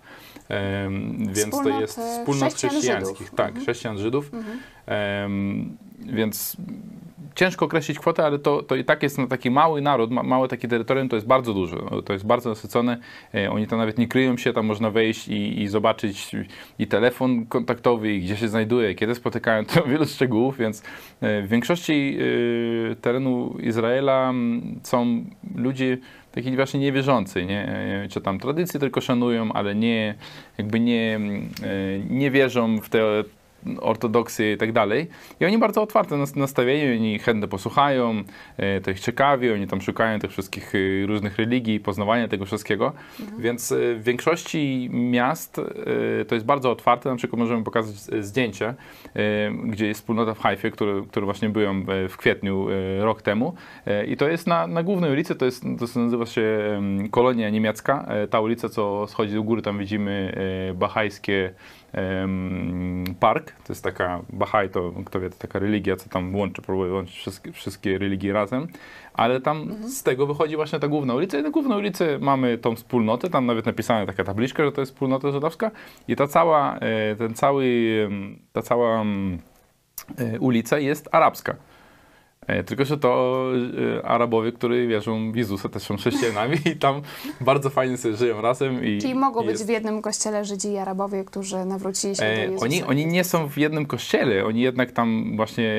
Więc 1.19 1.51
to 1.51 1.57
Wspólnot, 1.57 1.81
jest 1.81 1.99
e, 1.99 2.03
wspólnot 2.19 2.55
chrześcijańskich, 2.55 3.19
Żydów. 3.19 3.35
tak, 3.37 3.47
Mhm. 3.49 3.65
chrześcijan 3.65 3.99
Żydów. 3.99 4.31
Em, 4.87 5.77
więc 5.99 6.57
ciężko 7.35 7.65
określić 7.65 7.99
kwotę, 7.99 8.25
ale 8.25 8.39
to, 8.39 8.63
to 8.63 8.77
i 8.77 8.85
tak 8.85 9.03
jest 9.03 9.19
no, 9.19 9.27
taki 9.27 9.51
mały 9.51 9.81
naród, 9.83 10.11
ma, 10.11 10.23
małe 10.23 10.49
takie 10.49 10.69
terytorium, 10.69 11.09
to 11.09 11.17
jest 11.17 11.27
bardzo 11.27 11.55
dużo, 11.55 12.03
to 12.03 12.13
jest 12.13 12.27
bardzo 12.27 12.49
nasycone. 12.49 12.99
E, 13.35 13.51
oni 13.51 13.67
tam 13.67 13.79
nawet 13.79 13.99
nie 13.99 14.09
kryją 14.09 14.37
się, 14.37 14.53
tam 14.53 14.67
można 14.67 14.91
wejść 14.91 15.29
i, 15.29 15.63
i 15.63 15.69
zobaczyć 15.69 16.31
i 16.79 16.87
telefon 16.87 17.47
kontaktowy, 17.47 18.15
i 18.15 18.21
gdzie 18.21 18.37
się 18.37 18.49
znajduje, 18.49 18.95
kiedy 18.95 19.15
spotykają, 19.15 19.65
to 19.65 19.83
wielu 19.83 20.07
szczegółów, 20.07 20.59
więc 20.59 20.83
e, 21.21 21.43
w 21.43 21.49
większości 21.49 22.19
e, 22.93 22.97
terenu 22.97 23.57
Izraela 23.61 24.33
są 24.83 25.25
ludzie 25.55 25.99
taki 26.33 26.57
właśnie 26.57 26.81
niewierzący, 26.81 27.45
nie? 27.47 27.69
E, 27.69 28.09
czy 28.09 28.21
tam 28.21 28.39
tradycje 28.39 28.81
tylko 28.81 29.01
szanują, 29.01 29.53
ale 29.53 29.75
nie, 29.75 30.15
jakby 30.59 30.81
nie, 30.81 31.15
mm, 31.17 31.51
e, 31.63 31.99
nie 32.11 32.31
wierzą 32.31 32.81
w 32.81 32.89
te 32.89 33.25
ortodoksy 33.81 34.53
i 34.53 34.57
tak 34.57 34.73
dalej. 34.73 35.07
I 35.41 35.45
oni 35.45 35.59
bardzo 35.59 35.83
otwarte 35.83 36.17
nas- 36.17 36.37
nastawieni, 36.37 36.99
oni 36.99 37.19
chętnie 37.19 37.49
posłuchają, 37.49 38.25
e, 38.57 38.81
to 38.81 38.91
ich 38.91 39.01
ciekawi, 39.01 39.53
oni 39.53 39.67
tam 39.67 39.81
szukają 39.81 40.19
tych 40.19 40.31
wszystkich 40.31 40.73
e, 40.75 41.07
różnych 41.07 41.37
religii, 41.37 41.81
poznawania 41.81 42.29
tego 42.29 42.45
wszystkiego. 42.45 42.93
Więc 43.39 43.73
e, 43.73 43.95
w 43.95 44.03
większości 44.03 44.91
miast 44.93 45.61
to 46.29 46.35
jest 46.35 46.47
bardzo 46.47 46.71
otwarte. 46.71 47.11
Na 47.11 47.17
przykład 47.17 47.39
możemy 47.39 47.65
pokazać 47.65 47.95
zdjęcie, 48.25 48.75
gdzie 49.65 49.87
jest 49.87 50.01
wspólnota 50.01 50.35
w 50.35 50.41
Haifie, 50.41 50.71
który, 50.71 51.03
który 51.07 51.27
właśnie 51.27 51.49
byłem 51.49 51.87
w 52.09 52.17
kwietniu 52.17 52.67
rok 53.01 53.23
temu. 53.23 53.55
I 54.09 54.17
to 54.17 54.29
jest 54.29 54.47
na, 54.47 54.67
na 54.67 54.83
głównej 54.83 55.13
ulicy, 55.13 55.35
to, 55.35 55.45
jest, 55.45 55.63
to 55.63 56.01
nazywa 56.01 56.27
się 56.27 56.43
Kolonia 57.11 57.51
Niemiecka. 57.51 58.09
Ta 58.31 58.41
ulica, 58.41 58.69
co 58.69 59.07
schodzi 59.07 59.35
do 59.35 59.43
góry, 59.43 59.63
tam 59.63 59.79
widzimy 59.79 60.37
bahajskie 60.75 61.55
park. 63.21 63.53
To 63.53 63.73
jest 63.73 63.85
taka, 63.85 64.23
Bahaj 64.33 64.71
to, 64.71 64.93
kto 65.05 65.21
wie, 65.21 65.31
to 65.31 65.37
taka 65.39 65.59
religia, 65.59 65.97
co 65.97 66.09
tam 66.09 66.37
łączy, 66.37 66.63
próbuje 66.63 66.93
łączyć 66.93 67.17
wszystkie, 67.17 67.53
wszystkie 67.53 67.99
religie 67.99 68.33
razem. 68.33 68.67
Ale 69.15 69.41
tam 69.41 69.75
z 69.89 70.03
tego 70.03 70.27
wychodzi 70.27 70.57
właśnie 70.57 70.79
ta 70.79 70.89
główna 70.89 71.15
ulica 71.15 71.39
i 71.39 71.43
na 71.43 71.51
głównej 71.51 71.79
ulicy 71.79 72.19
mamy 72.21 72.59
tą 72.59 72.77
wspólnotę, 72.77 73.31
tam 73.31 73.47
nawet 73.47 73.67
napisana 73.67 74.07
taka 74.07 74.25
tabliczka, 74.25 74.65
że 74.65 74.73
to 74.73 74.81
jest 74.81 74.93
wspólnota 74.93 75.31
żydowska 75.33 75.71
i 76.09 76.17
ta 76.17 76.27
cała, 76.27 76.79
e, 76.79 77.17
ten 77.17 77.35
cały, 77.35 77.65
ta 78.53 78.63
cała 78.63 79.05
e, 80.19 80.41
ulica 80.41 80.79
jest 80.79 81.09
arabska. 81.13 81.57
E, 82.47 82.65
Tylko, 82.65 82.85
że 82.85 82.99
to 82.99 83.43
e, 83.99 84.07
Arabowie, 84.07 84.53
którzy 84.53 84.87
wierzą 84.87 85.33
w 85.33 85.37
Jezusa, 85.37 85.69
też 85.69 85.83
są 85.83 85.97
chrześcijanami 85.97 86.57
i 86.73 86.77
tam 86.77 87.03
bardzo 87.41 87.71
fajnie 87.71 87.97
sobie 87.97 88.17
żyją 88.17 88.41
razem. 88.41 88.85
I, 88.85 88.99
Czyli 88.99 89.15
mogą 89.15 89.41
i 89.43 89.47
być 89.47 89.53
jest- 89.53 89.67
w 89.67 89.69
jednym 89.69 90.03
kościele 90.03 90.45
Żydzi 90.45 90.69
i 90.69 90.79
Arabowie, 90.79 91.25
którzy 91.25 91.65
nawrócili 91.65 92.17
się 92.17 92.23
do 92.23 92.29
E, 92.29 92.43
Jezusa. 92.45 92.65
oni, 92.65 92.83
oni 92.83 93.07
nie 93.07 93.25
są 93.25 93.49
w 93.49 93.59
jednym 93.59 93.87
kościele, 93.87 94.45
oni 94.45 94.61
jednak 94.61 94.93
tam 94.93 95.37
właśnie 95.37 95.73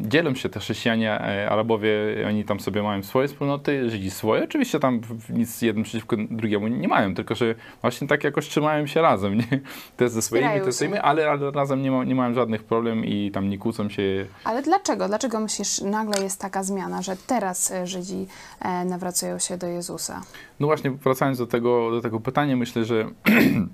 dzielą 0.00 0.34
się, 0.34 0.48
te 0.48 0.60
chrześcijanie, 0.60 1.18
Arabowie, 1.50 1.90
oni 2.28 2.44
tam 2.44 2.60
sobie 2.60 2.82
mają 2.82 3.02
swoje 3.02 3.28
wspólnoty, 3.28 3.90
Żydzi 3.90 4.10
swoje. 4.10 4.44
Oczywiście 4.44 4.80
tam 4.80 5.00
nic 5.30 5.62
jeden 5.62 5.82
przeciwko 5.82 6.16
drugiemu 6.30 6.68
nie 6.68 6.88
mają, 6.88 7.14
tylko 7.14 7.34
że 7.34 7.54
właśnie 7.80 8.08
tak 8.08 8.24
jakoś 8.24 8.48
trzymają 8.48 8.86
się 8.86 9.02
razem, 9.02 9.34
nie? 9.34 9.44
Te 9.96 10.08
ze 10.08 10.22
swoimi, 10.22 10.60
te 10.64 10.72
swoimi, 10.72 10.98
ale, 10.98 11.30
ale 11.30 11.50
razem 11.50 11.82
nie, 11.82 11.90
ma, 11.90 12.04
nie 12.04 12.14
mają 12.14 12.34
żadnych 12.34 12.64
problem 12.64 13.04
i 13.04 13.30
tam 13.30 13.48
nie 13.48 13.58
kłócą 13.58 13.88
się. 13.88 14.02
Ale 14.44 14.62
dlaczego? 14.62 15.08
Dlaczego 15.08 15.40
myślisz, 15.40 15.80
nagle 15.80 16.07
jest 16.16 16.40
taka 16.40 16.62
zmiana, 16.62 17.02
że 17.02 17.16
teraz 17.26 17.70
e, 17.70 17.86
Żydzi 17.86 18.26
e, 18.60 18.84
nawracają 18.84 19.38
się 19.38 19.58
do 19.58 19.66
Jezusa? 19.66 20.22
No 20.60 20.66
właśnie, 20.66 20.90
wracając 20.90 21.38
do 21.38 21.46
tego, 21.46 21.90
do 21.90 22.00
tego 22.00 22.20
pytania, 22.20 22.56
myślę, 22.56 22.84
że, 22.84 23.08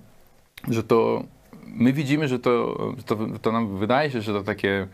że 0.69 0.83
to 0.83 1.25
my 1.67 1.93
widzimy, 1.93 2.29
że 2.29 2.39
to, 2.39 2.79
to, 3.07 3.17
to 3.43 3.53
nam 3.53 3.79
wydaje 3.79 4.11
się, 4.11 4.23
że 4.23 4.33
to 4.33 4.43
takie 4.43 4.89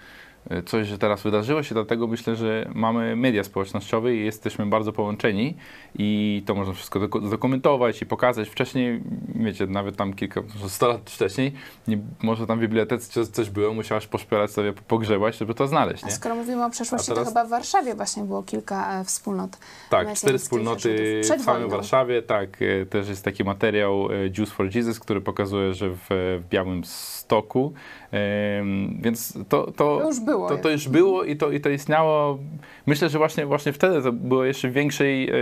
coś, 0.66 0.86
że 0.86 0.98
teraz 0.98 1.22
wydarzyło 1.22 1.62
się, 1.62 1.74
dlatego 1.74 2.06
myślę, 2.06 2.36
że 2.36 2.70
mamy 2.74 3.16
media 3.16 3.44
społecznościowe 3.44 4.14
i 4.14 4.24
jesteśmy 4.24 4.66
bardzo 4.66 4.92
połączeni 4.92 5.56
i 5.98 6.42
to 6.46 6.54
można 6.54 6.72
wszystko 6.72 7.08
dokumentować 7.08 8.02
i 8.02 8.06
pokazać. 8.06 8.48
Wcześniej, 8.48 9.02
wiecie, 9.34 9.66
nawet 9.66 9.96
tam 9.96 10.12
kilka, 10.12 10.42
może 10.54 10.70
100 10.70 10.88
lat 10.88 11.10
wcześniej, 11.10 11.52
nie, 11.88 11.98
może 12.22 12.46
tam 12.46 12.58
w 12.58 12.60
bibliotece 12.60 13.26
coś 13.26 13.50
było, 13.50 13.74
musiałaś 13.74 14.06
poszperać 14.06 14.50
sobie, 14.50 14.72
pogrzebać, 14.72 15.36
żeby 15.36 15.54
to 15.54 15.66
znaleźć. 15.66 16.02
Nie? 16.02 16.08
A 16.08 16.14
skoro 16.14 16.34
mówimy 16.34 16.64
o 16.64 16.70
przeszłości, 16.70 17.08
teraz... 17.08 17.24
to 17.24 17.30
chyba 17.30 17.44
w 17.44 17.48
Warszawie 17.48 17.94
właśnie 17.94 18.22
było 18.22 18.42
kilka 18.42 19.00
e, 19.00 19.04
wspólnot. 19.04 19.58
Tak, 19.90 20.14
cztery 20.14 20.38
wspólnoty 20.38 21.20
w 21.38 21.44
całej 21.44 21.68
Warszawie, 21.68 22.22
tak. 22.22 22.56
Też 22.90 23.08
jest 23.08 23.24
taki 23.24 23.44
materiał 23.44 24.08
Jews 24.38 24.50
for 24.50 24.76
Jesus, 24.76 25.00
który 25.00 25.20
pokazuje, 25.20 25.74
że 25.74 25.90
w, 25.90 26.06
w 26.08 26.42
Białym 26.50 26.84
Stoku, 27.30 27.72
więc 29.00 29.38
to, 29.48 29.72
to, 29.72 29.72
to, 29.72 30.06
już 30.06 30.20
było, 30.20 30.48
to, 30.48 30.58
to 30.58 30.70
już 30.70 30.88
było 30.88 31.24
i 31.24 31.36
to, 31.36 31.50
i 31.50 31.60
to 31.60 31.70
istniało. 31.70 32.38
Myślę, 32.86 33.08
że 33.08 33.18
właśnie, 33.18 33.46
właśnie 33.46 33.72
wtedy 33.72 34.02
to 34.02 34.12
było 34.12 34.44
jeszcze 34.44 34.68
w 34.68 34.72
większej, 34.72 35.32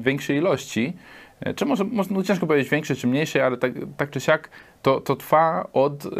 większej 0.00 0.36
ilości. 0.36 0.92
E, 1.40 1.54
czy 1.54 1.66
może, 1.66 1.84
może 1.84 2.08
no 2.14 2.22
ciężko 2.22 2.46
powiedzieć 2.46 2.70
większej 2.70 2.96
czy 2.96 3.06
mniejszej, 3.06 3.42
ale 3.42 3.56
tak, 3.56 3.72
tak 3.96 4.10
czy 4.10 4.20
siak 4.20 4.50
to, 4.82 5.00
to 5.00 5.16
trwa 5.16 5.68
od 5.72 6.06
y, 6.06 6.10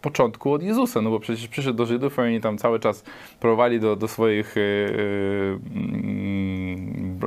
początku, 0.00 0.52
od 0.52 0.62
Jezusa, 0.62 1.02
no 1.02 1.10
bo 1.10 1.20
przecież 1.20 1.48
przyszedł 1.48 1.76
do 1.76 1.86
Żydów 1.86 2.16
i 2.18 2.20
oni 2.20 2.40
tam 2.40 2.58
cały 2.58 2.80
czas 2.80 3.04
próbowali 3.40 3.80
do, 3.80 3.96
do 3.96 4.08
swoich 4.08 4.56
y, 4.56 4.60
y, 4.60 5.58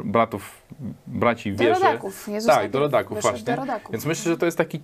bratów, 0.04 0.62
braci 1.08 1.52
w 1.52 1.58
wierze. 1.58 1.74
Do 1.74 1.86
rodaków. 1.86 2.28
Jezus 2.28 2.48
tak, 2.48 2.72
do 2.72 2.80
rodaków 2.80 3.22
właśnie. 3.22 3.46
Do 3.46 3.56
rodaków. 3.56 3.91
Więc 3.91 4.06
myślę, 4.06 4.32
że 4.32 4.38
to 4.38 4.46
jest 4.46 4.58
taki 4.58 4.80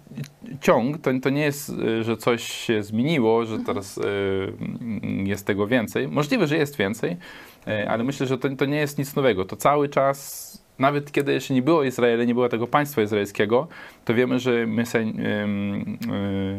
ciąg, 0.61 1.01
to, 1.01 1.11
to 1.21 1.29
nie 1.29 1.41
jest, 1.41 1.71
że 2.01 2.17
coś 2.17 2.43
się 2.43 2.83
zmieniło, 2.83 3.45
że 3.45 3.55
mhm. 3.55 3.65
teraz 3.65 3.99
jest 5.23 5.45
tego 5.45 5.67
więcej. 5.67 6.07
Możliwe, 6.07 6.47
że 6.47 6.57
jest 6.57 6.77
więcej, 6.77 7.17
ale 7.87 8.03
myślę, 8.03 8.27
że 8.27 8.37
to, 8.37 8.49
to 8.55 8.65
nie 8.65 8.77
jest 8.77 8.97
nic 8.97 9.15
nowego. 9.15 9.45
To 9.45 9.55
cały 9.55 9.89
czas 9.89 10.49
nawet 10.79 11.11
kiedy 11.11 11.33
jeszcze 11.33 11.53
nie 11.53 11.61
było 11.61 11.83
Izraela, 11.83 12.23
nie 12.23 12.33
było 12.33 12.49
tego 12.49 12.67
państwa 12.67 13.01
izraelskiego, 13.01 13.67
to 14.05 14.13
wiemy, 14.13 14.39
że 14.39 14.67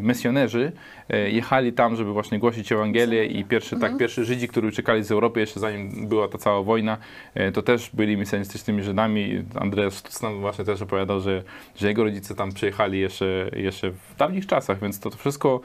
misjonerzy 0.02 0.72
e, 1.08 1.30
jechali 1.30 1.72
tam, 1.72 1.96
żeby 1.96 2.12
właśnie 2.12 2.38
głosić 2.38 2.72
Ewangelię 2.72 3.26
i 3.26 3.44
pierwszy, 3.44 3.70
tak, 3.70 3.82
mhm. 3.82 3.98
pierwszy 3.98 4.24
Żydzi, 4.24 4.48
którzy 4.48 4.66
uciekali 4.66 5.04
z 5.04 5.12
Europy, 5.12 5.40
jeszcze 5.40 5.60
zanim 5.60 6.08
była 6.08 6.28
ta 6.28 6.38
cała 6.38 6.62
wojna, 6.62 6.98
e, 7.34 7.52
to 7.52 7.62
też 7.62 7.90
byli 7.94 8.16
misjonistycznymi 8.16 8.82
Żydami. 8.82 9.44
Andreas 9.54 9.94
Stutzman 9.94 10.40
właśnie 10.40 10.64
też 10.64 10.82
opowiadał, 10.82 11.20
że, 11.20 11.42
że 11.76 11.88
jego 11.88 12.04
rodzice 12.04 12.34
tam 12.34 12.52
przyjechali 12.52 13.00
jeszcze, 13.00 13.50
jeszcze 13.56 13.90
w 13.90 14.16
dawnych 14.18 14.46
czasach, 14.46 14.80
więc 14.80 15.00
to, 15.00 15.10
to 15.10 15.16
wszystko 15.16 15.60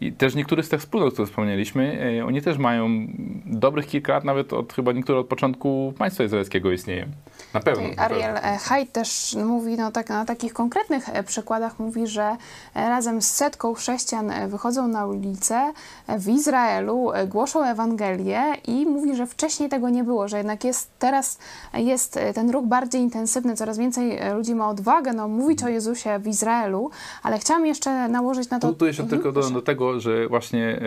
i 0.00 0.12
też 0.12 0.34
niektóre 0.34 0.62
z 0.62 0.68
tych 0.68 0.80
wspólnot, 0.80 1.12
które 1.12 1.26
wspomnieliśmy, 1.26 2.14
e, 2.18 2.24
oni 2.24 2.42
też 2.42 2.58
mają 2.58 3.06
dobrych 3.46 3.86
kilka 3.86 4.12
lat, 4.12 4.24
nawet 4.24 4.52
od 4.52 4.72
chyba 4.72 4.92
niektóre 4.92 5.18
od 5.18 5.26
początku 5.26 5.94
państwa 5.98 6.24
izraelskiego 6.24 6.72
istnieją. 6.72 7.06
Na 7.54 7.60
pewno. 7.60 7.88
Ariel 7.96 8.36
e, 8.36 8.58
Haidt 8.58 8.92
też 8.92 9.36
mówi, 9.44 9.76
no 9.76 9.92
tak, 9.92 10.08
na 10.08 10.24
takich 10.24 10.52
konkretnych 10.52 11.08
e, 11.08 11.22
przykładach 11.22 11.78
mówi, 11.78 12.06
że 12.06 12.36
razem 12.74 13.22
z 13.22 13.30
setką 13.30 13.74
chrześcijan 13.74 14.32
wychodzą 14.48 14.88
na 14.88 15.06
ulicę 15.06 15.72
w 16.08 16.28
Izraelu, 16.28 17.10
głoszą 17.26 17.64
Ewangelię 17.64 18.42
i 18.66 18.86
mówi, 18.86 19.16
że 19.16 19.26
wcześniej 19.26 19.68
tego 19.68 19.88
nie 19.88 20.04
było, 20.04 20.28
że 20.28 20.36
jednak 20.36 20.64
jest 20.64 20.90
teraz 20.98 21.38
jest 21.74 22.18
ten 22.34 22.50
ruch 22.50 22.66
bardziej 22.66 23.00
intensywny, 23.00 23.56
coraz 23.56 23.78
więcej 23.78 24.18
ludzi 24.34 24.54
ma 24.54 24.68
odwagę 24.68 25.12
no, 25.12 25.28
mówić 25.28 25.62
o 25.62 25.68
Jezusie 25.68 26.18
w 26.18 26.26
Izraelu, 26.26 26.90
ale 27.22 27.38
chciałam 27.38 27.66
jeszcze 27.66 28.08
nałożyć 28.08 28.50
na 28.50 28.58
to... 28.58 28.68
Tu, 28.68 28.74
tu 28.74 28.86
jeszcze 28.86 29.02
mhm, 29.02 29.22
tylko 29.22 29.40
do, 29.40 29.50
do 29.50 29.62
tego, 29.62 30.00
że 30.00 30.28
właśnie 30.28 30.80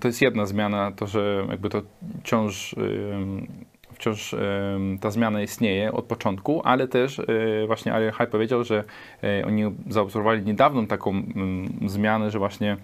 to 0.00 0.08
jest 0.08 0.22
jedna 0.22 0.46
zmiana, 0.46 0.92
to, 0.96 1.06
że 1.06 1.46
jakby 1.50 1.70
to 1.70 1.82
wciąż, 2.20 2.74
wciąż 4.00 4.34
ta 5.00 5.10
zmiana 5.10 5.42
istnieje 5.42 5.92
od 5.92 6.04
początku, 6.04 6.62
ale 6.64 6.88
też 6.88 7.18
e, 7.18 7.24
właśnie 7.66 7.94
Ariel 7.94 8.12
High 8.12 8.28
powiedział, 8.30 8.64
że 8.64 8.84
e, 9.22 9.46
oni 9.46 9.74
zaobserwowali 9.88 10.42
niedawną 10.42 10.86
taką 10.86 11.22
zmianę, 11.86 12.30
że 12.30 12.38
właśnie 12.38 12.76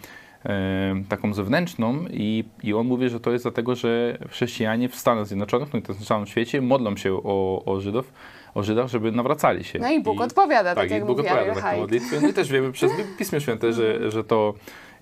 taką 1.09 1.35
zewnętrzną 1.35 2.05
i, 2.11 2.45
i 2.63 2.75
on 2.75 2.87
mówi, 2.87 3.09
że 3.09 3.21
to 3.21 3.33
jest 3.33 3.45
dlatego, 3.45 3.75
że 3.75 4.19
chrześcijanie 4.31 4.89
w 4.89 4.97
Stanach 4.97 5.27
Zjednoczonych, 5.27 5.73
no 5.73 5.79
i 5.79 5.83
też 5.83 6.01
na 6.01 6.07
całym 6.07 6.27
świecie 6.27 6.63
modlą 6.63 6.97
się 6.97 7.13
o, 7.15 7.63
o 7.65 7.81
Żydów, 7.81 8.13
o 8.55 8.63
Żydach, 8.63 8.89
żeby 8.89 9.13
nawracali 9.13 9.65
się. 9.65 9.79
No 9.79 9.91
i 9.91 10.03
Bóg 10.03 10.17
I, 10.17 10.23
odpowiada, 10.23 10.75
tak, 10.75 10.85
tak 10.85 10.91
jak 10.91 11.07
Bóg 11.07 11.17
mówi 11.17 11.29
odpowiada 11.29 11.61
tak, 11.61 11.79
modlitwy. 11.79 12.21
No 12.21 12.29
i 12.29 12.33
też 12.33 12.53
wiemy 12.53 12.73
przez 12.73 12.93
Pismo 13.19 13.41
Święte, 13.41 13.73
że, 13.73 14.11
że 14.11 14.25
to 14.25 14.55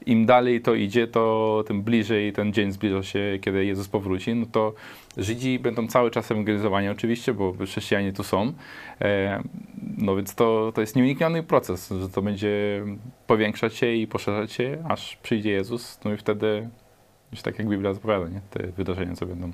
im 0.07 0.27
dalej 0.27 0.61
to 0.61 0.75
idzie, 0.75 1.07
to 1.07 1.65
tym 1.67 1.83
bliżej 1.83 2.33
ten 2.33 2.53
dzień 2.53 2.73
zbliża 2.73 3.03
się, 3.03 3.39
kiedy 3.41 3.65
Jezus 3.65 3.89
powróci, 3.89 4.35
no 4.35 4.47
to 4.53 4.75
Żydzi 5.17 5.59
będą 5.59 5.87
cały 5.87 6.11
czas 6.11 6.31
ewangelizowani 6.31 6.89
oczywiście, 6.89 7.35
bo 7.35 7.55
chrześcijanie 7.67 8.13
tu 8.13 8.23
są. 8.23 8.53
E, 9.01 9.43
no 9.99 10.17
więc 10.17 10.35
to, 10.35 10.73
to 10.75 10.81
jest 10.81 10.97
nieunikniony 10.97 11.43
proces, 11.43 11.93
że 12.01 12.09
to 12.09 12.23
będzie 12.23 12.85
powiększać 13.27 13.75
się 13.75 13.93
i 13.93 14.07
poszerzać 14.07 14.53
się, 14.53 14.85
aż 14.89 15.17
przyjdzie 15.17 15.51
Jezus, 15.51 16.01
no 16.05 16.13
i 16.13 16.17
wtedy, 16.17 16.69
już 17.33 17.43
tak 17.43 17.59
jak 17.59 17.69
Biblia 17.69 17.95
zapowiada, 17.95 18.29
nie? 18.29 18.41
te 18.51 18.67
wydarzenia, 18.67 19.15
co 19.15 19.27
będą 19.27 19.53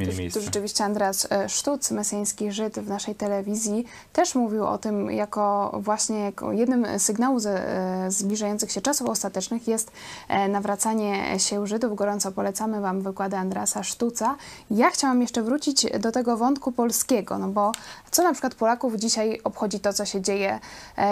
mieli 0.00 0.18
miejsce. 0.18 0.40
Tu 0.40 0.44
rzeczywiście 0.44 0.84
Andreas 0.84 1.26
e, 1.32 1.48
Sztuc, 1.48 1.90
mesjański 1.90 2.52
Żyd 2.52 2.78
w 2.78 2.88
naszej 2.88 3.14
telewizji, 3.14 3.84
też 4.12 4.34
mówił 4.34 4.66
o 4.66 4.78
tym 4.78 5.10
jako 5.10 5.78
właśnie 5.82 6.18
jako 6.18 6.52
jednym 6.52 6.86
z 6.98 7.02
sygnałów 7.02 7.42
e, 7.46 8.06
zbliżających 8.08 8.72
się 8.72 8.80
czasów 8.80 9.08
ostatecznych 9.08 9.68
jest 9.68 9.92
e, 10.28 10.48
nawracanie 10.48 11.38
się 11.38 11.66
Żydów. 11.66 11.94
Gorąco 11.94 12.32
polecamy 12.32 12.80
Wam 12.80 13.02
wykłady 13.02 13.36
Andreasa 13.36 13.82
Sztuca. 13.82 14.36
Ja 14.70 14.90
chciałam 14.90 15.20
jeszcze 15.20 15.42
wrócić 15.42 15.86
do 16.00 16.12
tego 16.12 16.36
wątku 16.36 16.72
polskiego, 16.72 17.38
no 17.38 17.48
bo 17.48 17.72
co 18.10 18.22
na 18.22 18.32
przykład 18.32 18.54
Polaków 18.54 18.94
dzisiaj 18.94 19.40
obchodzi 19.44 19.80
to, 19.80 19.92
co 19.92 20.04
się 20.04 20.20
dzieje 20.20 20.58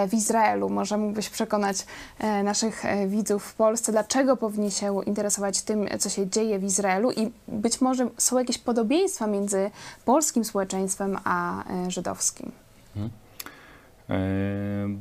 w 0.07 0.13
Izraelu? 0.13 0.69
Może 0.69 0.97
mógłbyś 0.97 1.29
przekonać 1.29 1.85
naszych 2.43 2.83
widzów 3.07 3.43
w 3.43 3.53
Polsce, 3.53 3.91
dlaczego 3.91 4.37
powinni 4.37 4.71
się 4.71 5.03
interesować 5.05 5.61
tym, 5.61 5.87
co 5.99 6.09
się 6.09 6.29
dzieje 6.29 6.59
w 6.59 6.63
Izraelu 6.63 7.11
i 7.11 7.31
być 7.47 7.81
może 7.81 8.09
są 8.17 8.39
jakieś 8.39 8.57
podobne 8.57 8.78
podobieństwa 8.79 9.27
między 9.27 9.71
polskim 10.05 10.45
społeczeństwem 10.45 11.17
a 11.23 11.63
e, 11.69 11.91
żydowskim. 11.91 12.51
Hmm. 12.93 13.09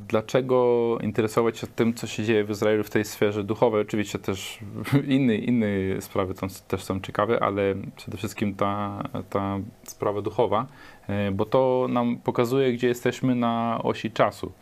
Dlaczego 0.09 0.99
interesować 1.03 1.59
się 1.59 1.67
tym, 1.67 1.95
co 1.95 2.07
się 2.07 2.25
dzieje 2.25 2.45
w 2.45 2.51
Izraelu 2.51 2.85
w 2.85 2.91
tej 2.91 3.05
sferze 3.05 3.45
duchowej? 3.45 3.83
Oczywiście 3.83 4.19
też 4.19 4.59
inne, 5.17 5.35
inne 5.35 5.67
sprawy 6.01 6.35
tam 6.35 6.49
też 6.69 6.85
są 6.85 7.01
ciekawe, 7.01 7.43
ale 7.43 7.75
przede 7.97 8.17
wszystkim 8.17 8.55
ta, 8.55 9.03
ta 9.31 9.59
sprawa 9.85 10.23
duchowa, 10.23 10.67
e, 11.09 11.31
bo 11.31 11.45
to 11.45 11.87
nam 11.91 12.17
pokazuje, 12.17 12.73
gdzie 12.73 12.89
jesteśmy 12.89 13.35
na 13.35 13.81
osi 13.83 14.11
czasu. 14.11 14.53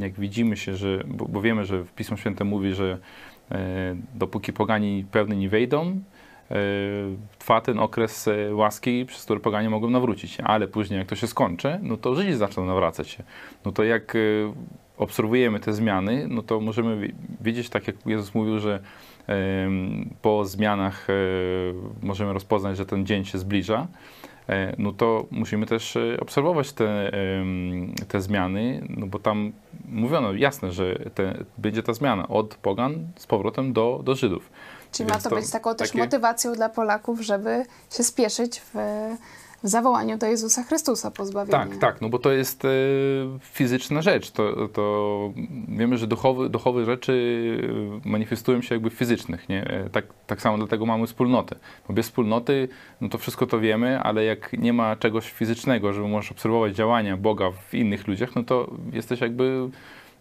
Jak 0.00 0.12
widzimy 0.12 0.56
się, 0.56 0.76
że, 0.76 1.04
bo, 1.06 1.40
wiemy, 1.40 1.64
że 1.64 1.84
w 1.84 1.92
Pismo 1.92 2.16
Święte 2.16 2.44
mówi, 2.44 2.74
że 2.74 2.98
dopóki 4.14 4.52
pogani 4.52 5.04
pewnie 5.10 5.36
nie 5.36 5.48
wejdą, 5.48 6.00
E, 6.00 6.15
trwa 7.38 7.60
ten 7.60 7.78
okres 7.78 8.28
e, 8.28 8.54
łaski, 8.54 9.06
przez 9.06 9.24
który 9.24 9.40
poganie 9.40 9.70
mogą 9.70 9.90
nawrócić 9.90 10.38
ale 10.40 10.68
później 10.68 10.98
jak 10.98 11.08
to 11.08 11.16
się 11.16 11.26
skończy, 11.26 11.78
no 11.82 11.96
to 11.96 12.14
Żydzi 12.14 12.34
zaczną 12.34 12.66
nawracać 12.66 13.08
się. 13.08 13.22
No 13.64 13.72
to 13.72 13.84
jak 13.84 14.16
e, 14.16 14.18
obserwujemy 14.98 15.60
te 15.60 15.72
zmiany, 15.72 16.26
no 16.28 16.42
to 16.42 16.60
możemy 16.60 17.12
wiedzieć, 17.40 17.68
tak 17.68 17.86
jak 17.86 17.96
Jezus 18.06 18.34
mówił, 18.34 18.58
że 18.58 18.80
po 20.22 20.44
zmianach 20.44 21.06
możemy 22.02 22.32
rozpoznać, 22.32 22.76
że 22.76 22.86
ten 22.86 23.06
dzień 23.06 23.24
się 23.24 23.38
zbliża, 23.38 23.86
no 24.78 24.92
to 24.92 25.26
musimy 25.30 25.66
też 25.66 25.98
obserwować 26.20 26.72
te, 26.72 27.12
te 28.08 28.20
zmiany, 28.20 28.86
no 28.88 29.06
bo 29.06 29.18
tam 29.18 29.52
mówiono 29.88 30.32
jasne, 30.32 30.72
że 30.72 30.98
te, 31.14 31.44
będzie 31.58 31.82
ta 31.82 31.92
zmiana 31.94 32.28
od 32.28 32.54
pogan 32.54 33.06
z 33.16 33.26
powrotem 33.26 33.72
do, 33.72 34.00
do 34.04 34.14
Żydów. 34.14 34.50
Czyli 34.92 35.08
ma 35.08 35.18
to, 35.18 35.30
to 35.30 35.36
być 35.36 35.50
taką 35.50 35.74
też 35.74 35.94
motywacją 35.94 36.52
dla 36.52 36.68
Polaków, 36.68 37.20
żeby 37.20 37.64
się 37.90 38.04
spieszyć 38.04 38.60
w, 38.60 38.74
w 39.62 39.68
zawołaniu 39.68 40.18
do 40.18 40.26
Jezusa 40.26 40.62
Chrystusa 40.62 41.10
pozbawienia. 41.10 41.58
Tak, 41.58 41.76
tak, 41.76 42.00
no 42.00 42.08
bo 42.08 42.18
to 42.18 42.32
jest 42.32 42.64
e, 42.64 42.68
fizyczna 43.40 44.02
rzecz. 44.02 44.30
To, 44.30 44.68
to 44.68 45.32
wiemy, 45.68 45.98
że 45.98 46.06
duchowe, 46.06 46.48
duchowe 46.48 46.84
rzeczy 46.84 47.12
manifestują 48.04 48.62
się 48.62 48.74
jakby 48.74 48.90
w 48.90 48.94
fizycznych, 48.94 49.48
nie? 49.48 49.70
E, 49.70 49.90
tak, 49.90 50.04
tak 50.26 50.42
samo 50.42 50.58
dlatego 50.58 50.86
mamy 50.86 51.06
wspólnotę. 51.06 51.56
Bo 51.88 51.94
bez 51.94 52.06
wspólnoty, 52.06 52.68
no 53.00 53.08
to 53.08 53.18
wszystko 53.18 53.46
to 53.46 53.60
wiemy, 53.60 54.00
ale 54.00 54.24
jak 54.24 54.52
nie 54.52 54.72
ma 54.72 54.96
czegoś 54.96 55.32
fizycznego, 55.32 55.92
żeby 55.92 56.08
możesz 56.08 56.32
obserwować 56.32 56.74
działania 56.74 57.16
Boga 57.16 57.50
w 57.50 57.74
innych 57.74 58.06
ludziach, 58.06 58.34
no 58.34 58.44
to 58.44 58.70
jesteś 58.92 59.20
jakby 59.20 59.68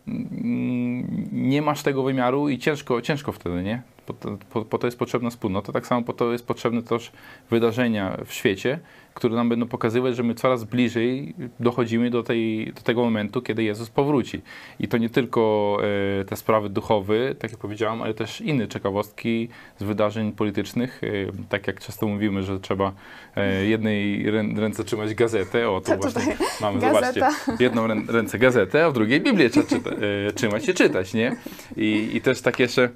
mm, 0.08 1.30
nie 1.32 1.62
masz 1.62 1.84
tego 1.84 2.04
wymiaru 2.04 2.50
i 2.50 2.58
ciężko, 2.58 3.02
ciężko 3.02 3.32
wtedy, 3.32 3.64
nie? 3.64 3.82
Po 4.06 4.14
to, 4.14 4.38
po, 4.50 4.66
po 4.66 4.78
to 4.78 4.88
jest 4.88 5.00
potrzebna 5.00 5.30
wspólnota, 5.30 5.72
tak 5.72 5.88
samo 5.88 6.02
po 6.02 6.14
to 6.14 6.32
jest 6.32 6.48
potrzebne 6.48 6.84
też 6.84 7.12
wydarzenia 7.50 8.18
w 8.26 8.34
świecie, 8.34 8.80
które 9.16 9.36
nam 9.36 9.50
będą 9.50 9.68
pokazywać, 9.68 10.16
że 10.16 10.24
my 10.24 10.36
coraz 10.36 10.64
bliżej 10.64 11.36
dochodzimy 11.60 12.10
do, 12.10 12.24
tej, 12.24 12.74
do 12.74 12.82
tego 12.82 13.04
momentu, 13.04 13.42
kiedy 13.42 13.64
Jezus 13.64 13.90
powróci. 13.90 14.42
I 14.80 14.88
to 14.88 14.98
nie 14.98 15.10
tylko 15.10 15.78
e, 16.22 16.26
te 16.26 16.36
sprawy 16.36 16.70
duchowe, 16.70 17.36
tak 17.36 17.52
jak 17.52 17.60
powiedziałam, 17.60 18.02
ale 18.02 18.14
też 18.14 18.42
inne 18.42 18.68
ciekawostki 18.68 19.50
z 19.80 19.84
wydarzeń 19.84 20.32
politycznych. 20.32 21.02
E, 21.04 21.08
tak 21.50 21.68
jak 21.68 21.80
często 21.80 22.08
mówimy, 22.08 22.44
że 22.44 22.60
trzeba 22.60 22.92
e, 23.36 23.66
jednej 23.66 24.32
rę, 24.32 24.44
ręce 24.56 24.84
trzymać 24.84 25.14
gazetę, 25.14 25.70
o 25.70 25.82
to, 25.82 25.98
właśnie 25.98 26.38
mamy, 26.62 26.80
gazeta. 26.80 27.32
zobaczcie, 27.32 27.64
jedną 27.64 27.88
rę, 27.88 27.96
ręce 28.08 28.40
gazetę, 28.40 28.86
a 28.86 28.90
w 28.90 28.94
drugiej 28.94 29.22
Biblię 29.22 29.50
trzeba 29.50 29.68
czyta, 29.68 29.90
trzymać 30.36 30.70
i 30.70 30.74
czytać, 30.74 31.14
nie? 31.14 31.36
I, 31.78 32.10
I 32.14 32.22
też 32.22 32.42
tak 32.42 32.60
jeszcze 32.60 32.90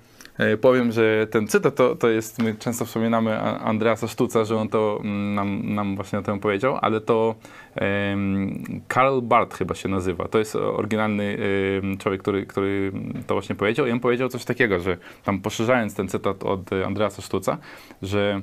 powiem, 0.62 0.92
że 0.92 1.28
ten 1.32 1.48
cytat 1.48 1.76
to, 1.76 1.96
to 1.96 2.10
jest, 2.10 2.40
my 2.40 2.56
często 2.56 2.86
wspominamy 2.86 3.40
Andreasa 3.40 4.08
Sztuca, 4.08 4.46
że 4.46 4.58
on 4.58 4.70
to 4.70 5.00
mm, 5.04 5.36
nam, 5.36 5.76
nam 5.76 5.96
właśnie 5.96 6.20
o 6.20 6.22
tym 6.22 6.40
powiedział, 6.40 6.78
ale 6.82 7.02
to 7.02 7.36
em, 7.76 8.64
Karl 8.88 9.22
Barth 9.22 9.58
chyba 9.58 9.76
się 9.76 9.90
nazywa. 9.90 10.28
To 10.28 10.40
jest 10.40 10.56
oryginalny 10.56 11.38
em, 11.84 11.98
człowiek, 11.98 12.22
który, 12.22 12.46
który 12.46 12.92
to 13.28 13.34
właśnie 13.36 13.56
powiedział 13.56 13.88
i 13.88 13.92
on 13.92 14.00
powiedział 14.00 14.30
coś 14.30 14.46
takiego, 14.46 14.80
że 14.80 14.98
tam 15.24 15.40
poszerzając 15.42 15.96
ten 15.96 16.08
cytat 16.08 16.44
od 16.44 16.74
e, 16.74 16.86
Andreasa 16.86 17.22
Sztuca, 17.22 17.58
że 18.02 18.42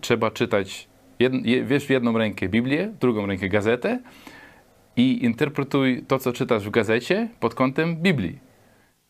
trzeba 0.00 0.30
czytać, 0.30 0.88
jed, 1.18 1.32
je, 1.46 1.64
wiesz 1.64 1.86
w 1.86 1.90
jedną 1.90 2.18
rękę 2.18 2.48
Biblię, 2.48 2.92
drugą 3.00 3.26
rękę 3.26 3.48
gazetę 3.48 4.00
i 4.96 5.24
interpretuj 5.24 6.04
to, 6.08 6.18
co 6.18 6.32
czytasz 6.32 6.66
w 6.66 6.70
gazecie 6.70 7.28
pod 7.40 7.54
kątem 7.54 7.96
Biblii. 7.96 8.45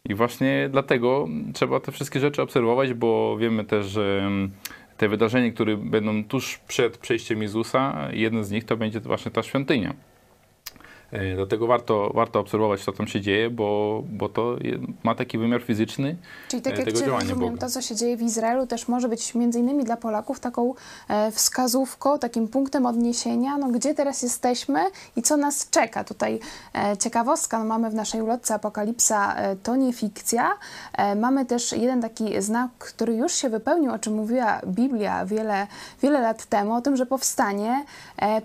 I 0.09 0.14
właśnie 0.14 0.69
dlatego 0.73 1.29
trzeba 1.55 1.81
te 1.81 1.92
wszystkie 1.92 2.21
rzeczy 2.21 2.42
obserwować, 2.42 2.95
bo 2.95 3.37
wiemy 3.37 3.64
też, 3.64 3.87
że 3.87 4.23
mm, 4.27 4.51
te 4.97 5.09
wydarzenia, 5.09 5.53
które 5.53 5.77
będą 5.77 6.25
tuż 6.25 6.59
przed 6.69 6.99
przejściem 6.99 7.42
Jezusa, 7.42 8.09
jeden 8.12 8.45
z 8.45 8.51
nich 8.51 8.64
to 8.64 8.77
będzie 8.77 9.01
właśnie 9.01 9.31
ta 9.31 9.42
świątynia. 9.42 9.95
E, 11.12 11.37
Dlatego 11.37 11.66
warto, 11.66 12.11
warto 12.14 12.40
obserwować, 12.40 12.85
co 12.85 12.92
tam 12.92 13.07
się 13.07 13.21
dzieje, 13.21 13.51
bo, 13.51 14.03
bo 14.09 14.29
to 14.29 14.57
ma 15.03 15.14
taki 15.14 15.38
wymiar 15.38 15.62
fizyczny 15.62 16.16
Czyli 16.49 16.62
tak 16.62 16.73
e, 16.73 16.77
jak 16.77 16.85
tego 16.85 16.99
Cię 16.99 17.07
działania 17.07 17.29
rozumiem, 17.29 17.51
Boga. 17.51 17.66
to 17.66 17.73
co 17.73 17.83
się 17.83 17.97
dzieje 17.97 18.16
w 18.16 18.23
Izraelu 18.23 18.66
też 18.66 18.88
może 18.88 19.09
być 19.09 19.35
między 19.35 19.59
innymi 19.59 19.85
dla 19.85 19.97
Polaków 19.97 20.40
taką 20.40 20.75
e, 21.09 21.31
wskazówką, 21.31 22.19
takim 22.19 22.49
punktem 22.49 22.87
odniesienia, 22.87 23.59
no 23.59 23.69
gdzie 23.69 23.95
teraz 23.95 24.23
jesteśmy 24.23 24.81
i 25.16 25.23
co 25.23 25.37
nas 25.37 25.71
czeka. 25.71 26.05
Tutaj 26.05 26.40
ciekawostka, 26.99 27.59
no, 27.59 27.64
mamy 27.64 27.90
w 27.90 27.95
naszej 27.95 28.23
ulotce 28.23 28.55
Apokalipsa, 28.55 29.37
to 29.62 29.77
nie 29.77 29.92
fikcja. 29.92 30.53
Mamy 31.16 31.47
też 31.47 31.73
jeden 31.73 32.03
taki 32.03 32.42
znak, 32.42 32.71
który 32.79 33.14
już 33.14 33.33
się 33.33 33.51
wypełnił, 33.51 33.92
o 33.92 33.99
czym 33.99 34.14
mówiła 34.14 34.61
Biblia 34.66 35.27
wiele, 35.27 35.66
wiele 36.03 36.21
lat 36.21 36.45
temu, 36.45 36.75
o 36.75 36.81
tym, 36.81 36.97
że 36.97 37.07
powstanie 37.07 37.85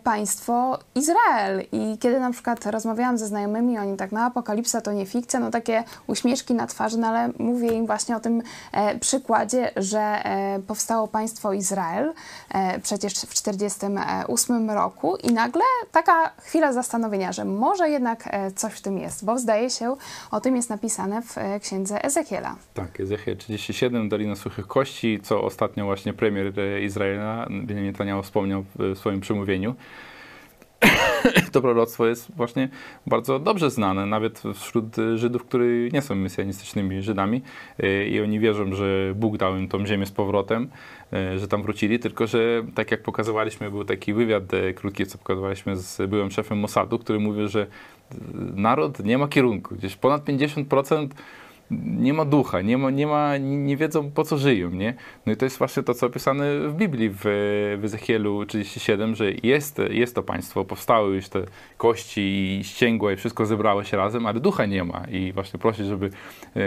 państwo 0.03 0.79
Izrael. 0.95 1.65
I 1.71 1.97
kiedy 1.99 2.19
na 2.19 2.31
przykład 2.31 2.60
rozmawiałam 2.65 3.17
ze 3.17 3.27
znajomymi, 3.27 3.79
oni 3.79 3.97
tak, 3.97 4.11
no 4.11 4.19
apokalipsa 4.19 4.81
to 4.81 4.93
nie 4.93 5.05
fikcja, 5.05 5.39
no 5.39 5.51
takie 5.51 5.83
uśmieszki 6.07 6.53
na 6.53 6.67
twarzy, 6.67 6.97
no 6.97 7.07
ale 7.07 7.29
mówię 7.39 7.67
im 7.67 7.85
właśnie 7.85 8.15
o 8.15 8.19
tym 8.19 8.41
e, 8.71 8.99
przykładzie, 8.99 9.71
że 9.75 9.99
e, 9.99 10.59
powstało 10.67 11.07
państwo 11.07 11.53
Izrael 11.53 12.13
e, 12.53 12.79
przecież 12.79 13.13
w 13.13 13.41
1948 13.41 14.69
roku 14.69 15.15
i 15.15 15.33
nagle 15.33 15.63
taka 15.91 16.31
chwila 16.37 16.73
zastanowienia, 16.73 17.31
że 17.31 17.45
może 17.45 17.89
jednak 17.89 18.29
e, 18.31 18.51
coś 18.51 18.73
w 18.73 18.81
tym 18.81 18.97
jest, 18.97 19.25
bo 19.25 19.39
zdaje 19.39 19.69
się, 19.69 19.95
o 20.31 20.41
tym 20.41 20.55
jest 20.55 20.69
napisane 20.69 21.21
w 21.21 21.37
e, 21.37 21.59
księdze 21.59 22.03
Ezechiela. 22.03 22.55
Tak, 22.73 22.99
Ezechiel 22.99 23.37
37, 23.37 24.09
Dolina 24.09 24.35
Suchych 24.35 24.67
Kości, 24.67 25.19
co 25.23 25.41
ostatnio 25.43 25.85
właśnie 25.85 26.13
premier 26.13 26.59
e, 26.59 26.81
Izraela, 26.81 27.47
Benjamin 27.49 27.91
Netanyahu 27.91 28.23
wspomniał 28.23 28.63
w 28.75 28.97
swoim 28.97 29.21
przemówieniu. 29.21 29.75
To 31.51 31.61
proroctwo 31.61 32.07
jest 32.07 32.35
właśnie 32.35 32.69
bardzo 33.07 33.39
dobrze 33.39 33.69
znane, 33.69 34.05
nawet 34.05 34.43
wśród 34.55 34.95
Żydów, 35.15 35.43
którzy 35.43 35.89
nie 35.93 36.01
są 36.01 36.15
mesjanistycznymi 36.15 37.01
Żydami 37.01 37.41
e, 37.79 38.07
i 38.07 38.21
oni 38.21 38.39
wierzą, 38.39 38.73
że 38.73 39.13
Bóg 39.15 39.37
dał 39.37 39.57
im 39.57 39.67
tą 39.67 39.85
ziemię 39.85 40.05
z 40.05 40.11
powrotem, 40.11 40.69
e, 41.13 41.39
że 41.39 41.47
tam 41.47 41.63
wrócili, 41.63 41.99
tylko 41.99 42.27
że 42.27 42.63
tak 42.75 42.91
jak 42.91 43.03
pokazywaliśmy, 43.03 43.71
był 43.71 43.85
taki 43.85 44.13
wywiad 44.13 44.53
e, 44.53 44.73
krótki, 44.73 45.05
co 45.05 45.17
pokazywaliśmy 45.17 45.77
z 45.77 46.09
byłym 46.09 46.31
szefem 46.31 46.59
Mossadu, 46.59 46.99
który 46.99 47.19
mówił, 47.19 47.47
że 47.47 47.67
naród 48.55 48.99
nie 48.99 49.17
ma 49.17 49.27
kierunku. 49.27 49.75
Gdzieś 49.75 49.95
ponad 49.95 50.25
50% 50.25 51.07
nie 51.85 52.13
ma 52.13 52.25
ducha, 52.25 52.61
nie, 52.61 52.77
ma, 52.77 52.89
nie, 52.89 53.07
ma, 53.07 53.37
nie 53.37 53.77
wiedzą 53.77 54.11
po 54.11 54.23
co 54.23 54.37
żyją, 54.37 54.69
nie? 54.69 54.93
No 55.25 55.33
i 55.33 55.35
to 55.35 55.45
jest 55.45 55.57
właśnie 55.57 55.83
to, 55.83 55.93
co 55.93 56.07
opisane 56.07 56.59
w 56.59 56.73
Biblii, 56.73 57.09
w, 57.09 57.21
w 57.77 57.81
Ezechielu 57.83 58.45
37, 58.45 59.15
że 59.15 59.31
jest, 59.43 59.81
jest 59.89 60.15
to 60.15 60.23
państwo, 60.23 60.65
powstały 60.65 61.15
już 61.15 61.29
te 61.29 61.43
kości 61.77 62.21
i 62.21 62.63
ścięgła 62.63 63.11
i 63.13 63.15
wszystko 63.15 63.45
zebrało 63.45 63.83
się 63.83 63.97
razem, 63.97 64.25
ale 64.25 64.39
ducha 64.39 64.65
nie 64.65 64.83
ma 64.83 65.05
i 65.11 65.33
właśnie 65.33 65.59
prosić, 65.59 65.85
żeby 65.85 66.05
e, 66.05 66.59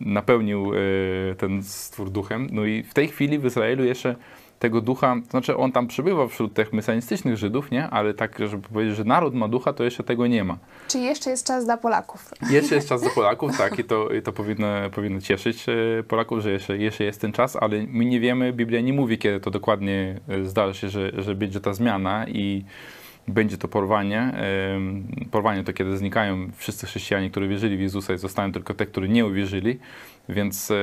napełnił 0.00 0.72
e, 0.74 1.34
ten 1.34 1.62
stwór 1.62 2.10
duchem. 2.10 2.48
No 2.52 2.64
i 2.64 2.82
w 2.82 2.94
tej 2.94 3.08
chwili 3.08 3.38
w 3.38 3.44
Izraelu 3.44 3.84
jeszcze 3.84 4.16
tego 4.58 4.80
ducha, 4.80 5.16
to 5.24 5.30
znaczy 5.30 5.56
on 5.56 5.72
tam 5.72 5.86
przybywa 5.86 6.28
wśród 6.28 6.54
tych 6.54 6.72
mesjanistycznych 6.72 7.36
Żydów, 7.36 7.70
nie? 7.70 7.90
Ale 7.90 8.14
tak, 8.14 8.38
żeby 8.38 8.68
powiedzieć, 8.68 8.96
że 8.96 9.04
naród 9.04 9.34
ma 9.34 9.48
ducha, 9.48 9.72
to 9.72 9.84
jeszcze 9.84 10.04
tego 10.04 10.26
nie 10.26 10.44
ma. 10.44 10.58
Czyli 10.88 11.04
jeszcze 11.04 11.30
jest 11.30 11.46
czas 11.46 11.64
dla 11.64 11.76
Polaków. 11.76 12.30
Jeszcze 12.50 12.74
jest 12.74 12.88
czas 12.88 13.02
dla 13.02 13.10
Polaków, 13.20 13.58
tak, 13.58 13.78
i 13.78 13.84
to, 13.84 14.08
i 14.10 14.22
to 14.22 14.32
powinno, 14.32 14.66
powinno 14.94 15.20
cieszyć 15.20 15.66
e, 15.68 16.02
Polaków, 16.02 16.40
że 16.40 16.50
jeszcze, 16.50 16.78
jeszcze 16.78 17.04
jest 17.04 17.20
ten 17.20 17.32
czas, 17.32 17.56
ale 17.56 17.84
my 17.88 18.04
nie 18.04 18.20
wiemy, 18.20 18.52
Biblia 18.52 18.80
nie 18.80 18.92
mówi, 18.92 19.18
kiedy 19.18 19.40
to 19.40 19.50
dokładnie 19.50 20.20
e, 20.28 20.44
zdarzy 20.44 20.80
się, 20.80 20.88
że, 20.88 21.22
że 21.22 21.34
będzie 21.34 21.60
ta 21.60 21.74
zmiana 21.74 22.26
i 22.28 22.64
będzie 23.28 23.58
to 23.58 23.68
porwanie. 23.68 24.32
Porwanie 25.30 25.64
to 25.64 25.72
kiedy 25.72 25.96
znikają 25.96 26.50
wszyscy 26.56 26.86
chrześcijanie, 26.86 27.30
którzy 27.30 27.48
wierzyli 27.48 27.76
w 27.76 27.80
Jezusa 27.80 28.14
i 28.14 28.18
zostają 28.18 28.52
tylko 28.52 28.74
te, 28.74 28.86
którzy 28.86 29.08
nie 29.08 29.26
uwierzyli. 29.26 29.78
Więc 30.28 30.70
e, 30.70 30.74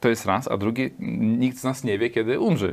to 0.00 0.08
jest 0.08 0.26
raz, 0.26 0.48
a 0.48 0.56
drugi, 0.56 0.90
nikt 1.38 1.58
z 1.58 1.64
nas 1.64 1.84
nie 1.84 1.98
wie, 1.98 2.10
kiedy 2.10 2.40
umrze. 2.40 2.68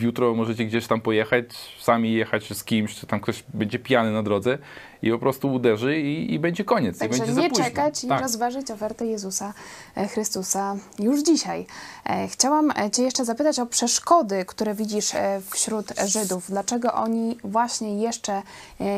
Jutro 0.00 0.34
możecie 0.34 0.64
gdzieś 0.64 0.86
tam 0.86 1.00
pojechać, 1.00 1.46
sami 1.80 2.12
jechać 2.12 2.56
z 2.56 2.64
kimś, 2.64 2.94
czy 2.94 3.06
tam 3.06 3.20
ktoś 3.20 3.44
będzie 3.54 3.78
pijany 3.78 4.12
na 4.12 4.22
drodze 4.22 4.58
i 5.02 5.10
po 5.10 5.18
prostu 5.18 5.52
uderzy 5.52 6.00
i, 6.00 6.34
i 6.34 6.38
będzie 6.38 6.64
koniec. 6.64 6.98
Także 6.98 7.26
będzie 7.26 7.42
nie 7.42 7.50
czekać 7.50 8.04
i 8.04 8.08
Tak. 8.08 8.22
rozważyć 8.22 8.70
ofertę 8.70 9.06
Jezusa 9.06 9.54
e, 9.96 10.08
Chrystusa 10.08 10.76
już 10.98 11.22
dzisiaj. 11.22 11.66
E, 12.04 12.28
Chciałam 12.28 12.72
Cię 12.92 13.02
jeszcze 13.02 13.24
zapytać 13.24 13.58
o 13.58 13.66
przeszkody, 13.66 14.44
które 14.44 14.74
widzisz 14.74 15.12
wśród 15.50 15.86
Żydów. 16.06 16.46
Dlaczego 16.48 16.94
oni 16.94 17.38
właśnie 17.44 18.02
jeszcze 18.02 18.42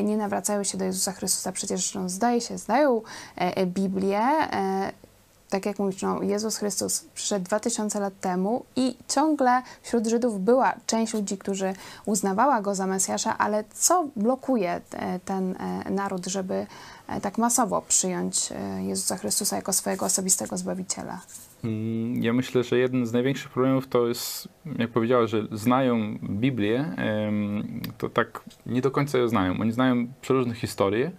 nie 0.04 0.16
nawracają 0.16 0.64
się 0.64 0.78
do 0.78 0.84
Jezusa 0.84 1.12
Chrystusa? 1.12 1.52
Przecież 1.52 1.94
no, 1.94 2.08
zdaje 2.08 2.40
się, 2.40 2.58
znają 2.58 3.02
Biblię. 3.66 4.20
Tak 5.52 5.66
jak 5.66 5.78
mówisz, 5.78 6.02
no, 6.02 6.22
Jezus 6.22 6.56
Chrystus 6.56 7.04
przyszedł 7.14 7.44
2000 7.44 8.00
lat 8.00 8.20
temu 8.20 8.64
i 8.76 8.96
ciągle 9.08 9.62
wśród 9.82 10.06
Żydów 10.06 10.40
była 10.44 10.74
część 10.86 11.14
ludzi, 11.14 11.38
którzy 11.38 11.74
uznawała 12.04 12.62
go 12.62 12.74
za 12.74 12.86
Mesjasza, 12.86 13.38
ale 13.38 13.64
co 13.74 14.08
blokuje 14.16 14.80
e, 14.92 15.20
ten 15.24 15.56
e, 15.56 15.90
naród, 15.90 16.26
żeby 16.26 16.66
e, 17.08 17.20
tak 17.20 17.38
masowo 17.38 17.82
przyjąć 17.88 18.48
Jezusa 18.80 19.16
Chrystusa 19.16 19.56
jako 19.56 19.72
swojego 19.72 20.06
osobistego 20.06 20.56
Zbawiciela? 20.56 21.20
Mm, 21.64 22.22
Ja 22.22 22.32
myślę, 22.32 22.64
że 22.64 22.78
jeden 22.78 23.06
z 23.06 23.12
największych 23.12 23.50
problemów 23.50 23.88
to 23.88 24.08
jest, 24.08 24.48
jak 24.78 24.90
powiedziała, 24.90 25.26
że 25.26 25.46
znają 25.52 26.18
Biblię, 26.22 26.96
to 27.98 28.08
tak 28.08 28.40
nie 28.66 28.80
do 28.82 28.90
końca 28.90 29.18
ją 29.18 29.28
znają. 29.28 29.60
Oni 29.60 29.72
znają 29.72 30.06
przeróżne 30.20 30.54
historie 30.54 31.10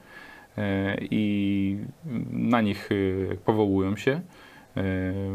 i 1.02 1.78
na 2.32 2.62
nich 2.62 2.90
e, 3.32 3.36
powołują 3.36 3.96
się, 3.96 4.22
e, 4.78 4.82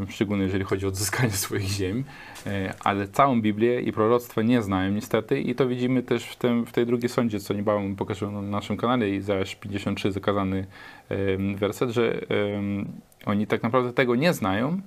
szczególnie 0.09 0.43
jeżeli 0.45 0.65
chodzi 0.65 0.87
o 0.87 0.89
odzyskanie 0.89 1.31
swoich 1.47 1.69
ziem, 1.69 2.05
e, 2.47 2.75
ale 2.85 3.09
całą 3.09 3.43
Biblię 3.43 3.81
i 3.81 3.93
proroctwa 3.93 4.43
nie 4.43 4.63
znają 4.63 4.93
niestety 4.93 5.41
i 5.41 5.55
to 5.55 5.69
widzimy 5.69 6.03
też 6.03 6.25
w, 6.25 6.37
tym, 6.37 6.67
w 6.67 6.73
tej 6.73 6.87
drugiej 6.87 7.09
sądzie, 7.09 7.41
co 7.41 7.55
niebawem 7.55 7.97
pokażę 7.97 8.31
na 8.31 8.43
naszym 8.43 8.77
kanale, 8.77 9.11
Izajasz 9.11 9.55
53, 9.55 10.13
zakazany 10.13 10.67
werset, 11.57 11.91
że 11.91 12.21
oni 13.27 13.47
tak 13.47 13.63
naprawdę 13.63 13.93
tego 13.93 14.15
nie 14.15 14.33
znają, 14.33 14.81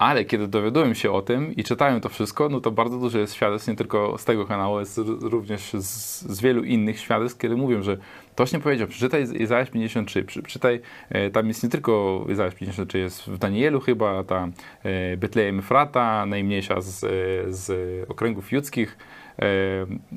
ale 0.00 0.24
kiedy 0.24 0.48
dowiadują 0.48 0.94
się 0.94 1.12
o 1.12 1.22
tym 1.22 1.56
i 1.56 1.64
czytają 1.64 2.00
to 2.00 2.08
wszystko, 2.08 2.48
no 2.48 2.60
to 2.60 2.70
bardzo 2.70 2.98
dużo 2.98 3.18
jest 3.18 3.34
świadectw, 3.34 3.68
nie 3.68 3.76
tylko 3.76 4.18
z 4.18 4.24
tego 4.24 4.46
kanału, 4.46 4.80
jest 4.80 5.00
również 5.20 5.72
z, 5.72 6.22
z 6.22 6.40
wielu 6.40 6.64
innych 6.64 7.00
świadectw, 7.00 7.38
kiedy 7.38 7.56
mówią, 7.56 7.82
że 7.82 7.96
toś 8.34 8.52
nie 8.52 8.58
powiedział, 8.58 8.88
przeczytaj 8.88 9.26
Izajasz 9.42 9.70
53, 9.70 10.22
przy- 10.24 10.42
przeczytaj, 10.42 10.80
e, 11.08 11.30
tam 11.30 11.48
jest 11.48 11.62
nie 11.62 11.68
tylko 11.68 12.24
Izajasz 12.28 12.54
53, 12.54 12.98
jest 12.98 13.26
w 13.26 13.38
Danielu 13.38 13.80
chyba, 13.80 14.24
ta 14.24 14.48
e, 14.82 15.16
Betlejem 15.16 15.58
Efrata, 15.58 16.26
najmniejsza 16.26 16.80
z, 16.80 17.04
e, 17.04 17.08
z 17.52 17.70
okręgów 18.10 18.52
judzkich, 18.52 18.98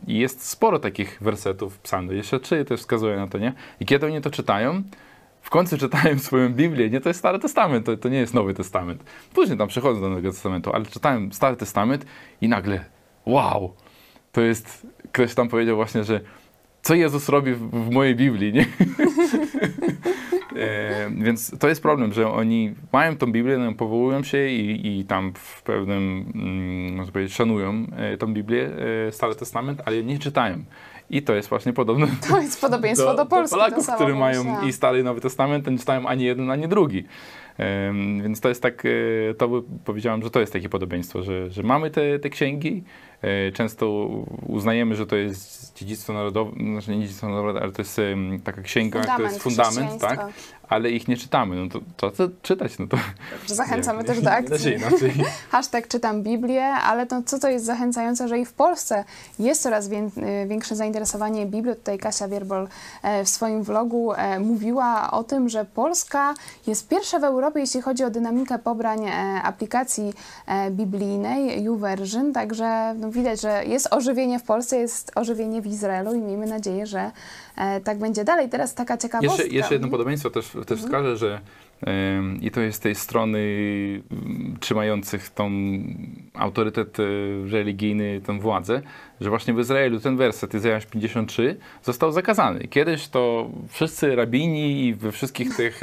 i 0.07 0.19
jest 0.19 0.49
sporo 0.49 0.79
takich 0.79 1.17
wersetów 1.21 1.79
psalmy, 1.79 2.15
jeszcze 2.15 2.39
trzy 2.39 2.65
też 2.65 2.79
wskazuje 2.79 3.15
na 3.15 3.27
to, 3.27 3.37
nie? 3.37 3.53
I 3.79 3.85
kiedy 3.85 4.05
oni 4.05 4.21
to 4.21 4.31
czytają, 4.31 4.83
w 5.43 5.49
końcu 5.49 5.77
czytałem 5.77 6.19
swoją 6.19 6.49
Biblię, 6.49 6.89
nie 6.89 7.01
to 7.01 7.09
jest 7.09 7.19
Stary 7.19 7.39
Testament, 7.39 7.85
to, 7.85 7.97
to 7.97 8.09
nie 8.09 8.17
jest 8.17 8.33
Nowy 8.33 8.53
Testament. 8.53 9.03
Później 9.33 9.57
tam 9.57 9.67
przechodzę 9.67 10.01
do 10.01 10.09
Nowego 10.09 10.31
Testamentu, 10.31 10.71
ale 10.73 10.85
czytałem 10.85 11.31
Stary 11.31 11.55
Testament 11.55 12.05
i 12.41 12.49
nagle, 12.49 12.85
wow, 13.25 13.73
to 14.31 14.41
jest, 14.41 14.87
ktoś 15.11 15.33
tam 15.33 15.49
powiedział 15.49 15.75
właśnie, 15.75 16.03
że 16.03 16.21
co 16.81 16.95
Jezus 16.95 17.29
robi 17.29 17.53
w, 17.53 17.69
w 17.69 17.89
mojej 17.89 18.15
Biblii, 18.15 18.53
nie? 18.53 18.65
e, 20.55 21.09
więc 21.09 21.59
to 21.59 21.69
jest 21.69 21.81
problem, 21.81 22.13
że 22.13 22.31
oni 22.31 22.73
mają 22.93 23.17
tą 23.17 23.31
Biblię, 23.31 23.57
no, 23.57 23.73
powołują 23.73 24.23
się 24.23 24.47
i, 24.47 24.99
i 24.99 25.05
tam 25.05 25.33
w 25.35 25.63
pewnym, 25.63 26.31
mm, 26.35 26.95
można 26.95 27.13
powiedzieć, 27.13 27.35
szanują 27.35 27.85
e, 27.95 28.17
tą 28.17 28.33
Biblię, 28.33 28.69
e, 29.07 29.11
Stary 29.11 29.35
Testament, 29.35 29.81
ale 29.85 30.03
nie 30.03 30.19
czytają. 30.19 30.63
I 31.13 31.21
to 31.21 31.33
jest 31.33 31.49
właśnie 31.49 31.73
podobne 31.73 32.07
To 32.29 32.41
jest 32.41 32.61
podobieństwo 32.61 33.07
do, 33.07 33.15
do, 33.15 33.25
Polski. 33.25 33.55
do 33.55 33.61
Polaków, 33.61 33.85
to 33.85 33.95
którzy 33.95 34.15
mają 34.15 34.61
i 34.61 34.73
Stary 34.73 34.99
i 34.99 35.03
Nowy 35.03 35.21
Testament, 35.21 35.65
to 35.65 35.71
nie 35.71 35.77
czytają 35.77 36.07
ani 36.07 36.23
jeden, 36.23 36.51
ani 36.51 36.67
drugi. 36.67 37.03
Em, 37.57 38.21
więc 38.23 38.39
to 38.41 38.49
jest 38.49 38.61
tak, 38.61 38.83
e, 38.85 39.33
to 39.33 39.47
by 39.47 39.61
powiedziałem, 39.85 40.23
że 40.23 40.29
to 40.29 40.39
jest 40.39 40.53
takie 40.53 40.69
podobieństwo, 40.69 41.23
że, 41.23 41.49
że 41.49 41.63
mamy 41.63 41.91
te, 41.91 42.19
te 42.19 42.29
księgi, 42.29 42.83
e, 43.21 43.51
często 43.51 44.09
uznajemy, 44.47 44.95
że 44.95 45.05
to 45.05 45.15
jest 45.15 45.77
dziedzictwo 45.77 46.13
narodowe, 46.13 46.51
znaczy 46.71 46.91
nie 46.91 47.01
dziedzictwo 47.01 47.29
narodowe, 47.29 47.61
ale 47.61 47.71
to 47.71 47.81
jest 47.81 48.01
taka 48.43 48.61
księga, 48.61 48.99
to 48.99 49.05
Fundament 49.05 49.33
jest 49.33 49.43
fundament, 49.43 50.01
tak? 50.01 50.27
Ale 50.73 50.89
ich 50.89 51.07
nie 51.07 51.17
czytamy, 51.17 51.55
no 51.55 51.69
to, 51.69 51.79
to 51.97 52.11
co 52.11 52.23
czytać, 52.41 52.79
no 52.79 52.87
to... 52.87 52.97
Zachęcamy 53.45 53.99
nie, 53.99 54.05
też 54.05 54.17
nie, 54.17 54.23
do 54.23 54.29
nie 54.29 54.35
akcji. 54.35 54.73
inaczej. 54.73 55.13
Hashtag 55.51 55.87
czytam 55.87 56.23
Biblię, 56.23 56.65
ale 56.65 57.05
to 57.05 57.21
co 57.25 57.39
to 57.39 57.49
jest 57.49 57.65
zachęcające, 57.65 58.27
że 58.27 58.39
i 58.39 58.45
w 58.45 58.53
Polsce 58.53 59.03
jest 59.39 59.61
coraz 59.61 59.89
wię- 59.89 60.09
y, 60.43 60.47
większe 60.47 60.75
zainteresowanie 60.75 61.45
Biblią. 61.45 61.75
Tutaj 61.75 61.97
Kasia 61.97 62.27
Wierbol 62.27 62.67
e, 63.03 63.23
w 63.25 63.29
swoim 63.29 63.63
vlogu 63.63 64.13
e, 64.13 64.39
mówiła 64.39 65.11
o 65.11 65.23
tym, 65.23 65.49
że 65.49 65.65
Polska 65.65 66.33
jest 66.67 66.87
pierwsza 66.87 67.19
w 67.19 67.23
Europie, 67.23 67.59
jeśli 67.59 67.81
chodzi 67.81 68.03
o 68.03 68.09
dynamikę 68.09 68.59
pobrań 68.59 69.05
e, 69.05 69.11
aplikacji 69.43 70.13
biblijnej 70.71 71.63
YouVersion, 71.63 72.33
także 72.33 72.95
no, 72.99 73.11
widać, 73.11 73.41
że 73.41 73.65
jest 73.65 73.87
ożywienie 73.93 74.39
w 74.39 74.43
Polsce, 74.43 74.77
jest 74.77 75.11
ożywienie 75.15 75.61
w 75.61 75.67
Izraelu 75.67 76.13
i 76.13 76.21
miejmy 76.21 76.45
nadzieję, 76.45 76.87
że 76.87 77.11
tak 77.83 77.99
będzie 77.99 78.23
dalej. 78.23 78.49
Teraz 78.49 78.75
taka 78.75 78.97
ciekawostka. 78.97 79.43
Jeszcze, 79.43 79.55
jeszcze 79.55 79.73
jedno 79.73 79.87
podobieństwo 79.87 80.29
też, 80.29 80.51
też 80.67 80.79
wskażę, 80.79 81.17
że 81.17 81.41
i 82.41 82.51
to 82.51 82.61
jest 82.61 82.77
z 82.77 82.81
tej 82.81 82.95
strony 82.95 83.39
mm, 84.11 84.57
trzymających 84.59 85.29
tą 85.29 85.51
autorytet 86.33 86.99
e, 86.99 87.03
religijny, 87.49 88.21
tę 88.25 88.39
władzę, 88.39 88.81
że 89.21 89.29
właśnie 89.29 89.53
w 89.53 89.59
Izraelu 89.59 89.99
ten 89.99 90.17
werset 90.17 90.53
Izajasz 90.53 90.85
53 90.85 91.55
został 91.83 92.11
zakazany. 92.11 92.67
Kiedyś 92.67 93.07
to 93.07 93.49
wszyscy 93.69 94.15
rabini 94.15 94.85
i 94.85 94.93
we 94.93 95.11
wszystkich 95.11 95.55
tych 95.55 95.81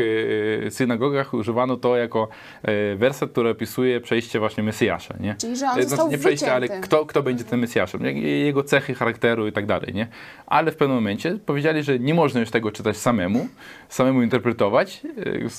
e, 0.67 0.71
synagogach 0.71 1.35
używano 1.35 1.77
to 1.77 1.97
jako 1.97 2.29
e, 2.63 2.97
werset, 2.97 3.33
który 3.33 3.51
opisuje 3.51 4.01
przejście 4.01 4.39
właśnie 4.39 4.63
Mesjasza, 4.63 5.15
nie? 5.21 5.35
Czyli, 5.39 5.57
że 5.57 5.67
on 5.67 5.73
Znaczy, 5.73 5.89
został 5.89 6.11
nie 6.11 6.19
przejście, 6.19 6.53
ale 6.53 6.61
wycięty. 6.61 6.89
kto, 6.89 7.07
kto 7.07 7.23
będzie 7.23 7.45
tym 7.45 7.61
Mesjaszem, 7.61 8.07
jego 8.23 8.63
cechy 8.63 8.95
charakteru 8.95 9.47
i 9.47 9.53
tak 9.53 9.67
dalej, 9.67 9.95
nie? 9.95 10.09
Ale 10.47 10.73
w 10.73 10.77
pewnym 10.77 10.97
momencie 10.97 11.39
powiedzieli, 11.47 11.83
że 11.83 11.99
nie 11.99 12.15
można 12.15 12.41
już 12.41 12.51
tego 12.51 12.73
czytać 12.73 12.97
samemu, 12.97 13.49
samemu 13.89 14.23
interpretować, 14.23 15.03
e, 15.47 15.51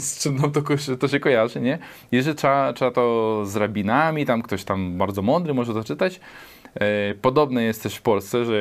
z, 0.00 0.22
czym 0.22 0.36
nam 0.36 0.52
to, 0.52 0.62
to 1.00 1.08
się 1.08 1.20
kojarzy, 1.20 1.60
nie? 1.60 1.78
I 2.12 2.22
że 2.22 2.34
trzeba, 2.34 2.72
trzeba 2.72 2.90
to 2.90 3.42
z 3.46 3.56
rabinami, 3.56 4.26
tam 4.26 4.42
ktoś 4.42 4.64
tam 4.64 4.98
bardzo 4.98 5.22
mądry 5.22 5.54
może 5.54 5.74
to 5.74 5.84
czytać. 5.84 6.20
E, 6.80 7.14
Podobne 7.14 7.62
jest 7.62 7.82
też 7.82 7.96
w 7.96 8.02
Polsce, 8.02 8.44
że 8.44 8.54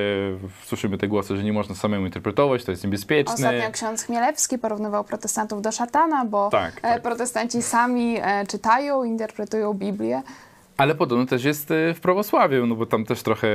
słyszymy 0.66 0.98
te 0.98 1.08
głosy, 1.08 1.38
że 1.38 1.44
nie 1.44 1.54
można 1.54 1.76
samemu 1.76 2.06
interpretować, 2.06 2.64
to 2.64 2.72
jest 2.72 2.84
niebezpieczne. 2.84 3.34
Ostatnio 3.34 3.72
ksiądz 3.72 4.04
Chmielewski 4.04 4.58
porównywał 4.58 5.04
protestantów 5.04 5.62
do 5.62 5.72
szatana, 5.72 6.26
bo 6.26 6.50
Tak, 6.50 6.78
e, 6.78 6.82
tak. 6.82 7.02
protestanci 7.02 7.62
sami 7.62 8.18
e, 8.22 8.46
czytają, 8.48 9.04
interpretują 9.04 9.74
Biblię. 9.74 10.22
Ale 10.78 10.96
podobno 10.96 11.26
też 11.26 11.44
jest 11.44 11.72
e, 11.72 11.94
w 11.94 12.00
prawosławiu, 12.00 12.66
no 12.66 12.76
bo 12.76 12.86
tam 12.86 13.06
też 13.06 13.24
trochę 13.24 13.48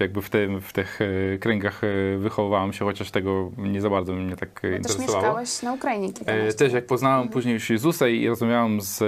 jakby 0.00 0.22
w, 0.22 0.30
tym, 0.30 0.60
w 0.60 0.72
tych 0.72 0.98
e, 1.34 1.38
kręgach 1.38 1.80
e, 1.84 2.18
wychowywałem 2.18 2.72
się, 2.72 2.84
chociaż 2.84 3.10
tego 3.10 3.50
nie 3.58 3.80
za 3.80 3.90
bardzo 3.90 4.12
mnie 4.12 4.36
tak 4.36 4.48
e, 4.64 4.70
Bo 4.70 4.76
też 4.76 4.76
interesowało. 4.96 5.18
mieszkałeś 5.24 5.62
na 5.62 5.72
Ukrainie 5.72 6.12
kilkanaście 6.12 6.52
Też 6.58 6.72
jak 6.72 6.86
poznałem 6.86 7.18
Mhm. 7.18 7.32
później 7.32 7.54
już 7.54 7.70
Jezusa 7.70 8.08
i 8.08 8.28
rozmawiałem 8.28 8.80
z, 8.80 8.98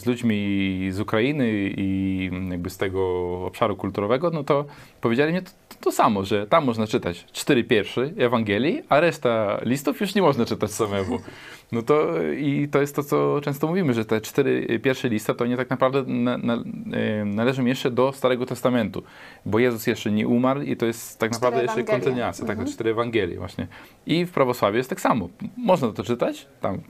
z 0.00 0.06
ludźmi 0.06 0.88
z 0.92 1.00
Ukrainy 1.00 1.48
i 1.76 2.30
jakby 2.50 2.70
z 2.70 2.76
tego 2.76 3.00
obszaru 3.46 3.76
kulturowego, 3.76 4.30
no 4.30 4.44
to 4.44 4.64
powiedzieli 5.00 5.32
mi 5.32 5.42
to, 5.42 5.50
to 5.80 5.92
samo, 5.92 6.24
że 6.24 6.46
tam 6.46 6.64
można 6.64 6.86
czytać 6.86 7.24
cztery 7.32 7.64
pierwsze 7.64 8.10
Ewangelii, 8.18 8.82
a 8.88 9.00
reszta 9.00 9.58
listów 9.62 10.00
już 10.00 10.14
nie 10.14 10.22
można 10.22 10.44
czytać 10.44 10.70
samemu. 10.70 11.18
No 11.72 11.82
to 11.82 12.22
i 12.38 12.68
to 12.68 12.80
jest 12.80 12.96
to, 12.96 13.02
co 13.02 13.40
często 13.40 13.66
mówimy, 13.66 13.94
że 13.94 14.04
te 14.04 14.20
cztery 14.20 14.80
pierwsze 14.82 15.08
lista 15.08 15.34
to 15.34 15.46
nie 15.46 15.56
tak 15.56 15.70
naprawdę 15.70 16.02
na, 16.02 16.38
na, 16.38 16.54
e, 16.92 17.24
należą 17.24 17.64
jeszcze 17.64 17.90
do 17.90 18.12
Starego 18.12 18.46
Testamentu, 18.46 19.02
bo 19.46 19.58
Jezus 19.58 19.86
jeszcze 19.86 20.10
nie 20.10 20.28
umarł 20.28 20.60
i 20.60 20.76
to 20.76 20.86
jest 20.86 21.18
tak 21.18 21.30
Cztery 21.30 21.44
naprawdę 21.44 21.62
jeszcze 21.62 21.92
kontynuacja, 21.92 22.46
tak, 22.46 22.58
Mhm. 22.58 22.74
cztery 22.74 22.90
Ewangelie 22.90 23.38
właśnie. 23.38 23.66
I 24.06 24.24
w 24.26 24.30
prawosławiu 24.32 24.76
jest 24.76 24.90
tak 24.90 25.00
samo. 25.00 25.28
Można 25.56 25.92
to 25.92 26.04
czytać, 26.04 26.46
tam 26.60 26.80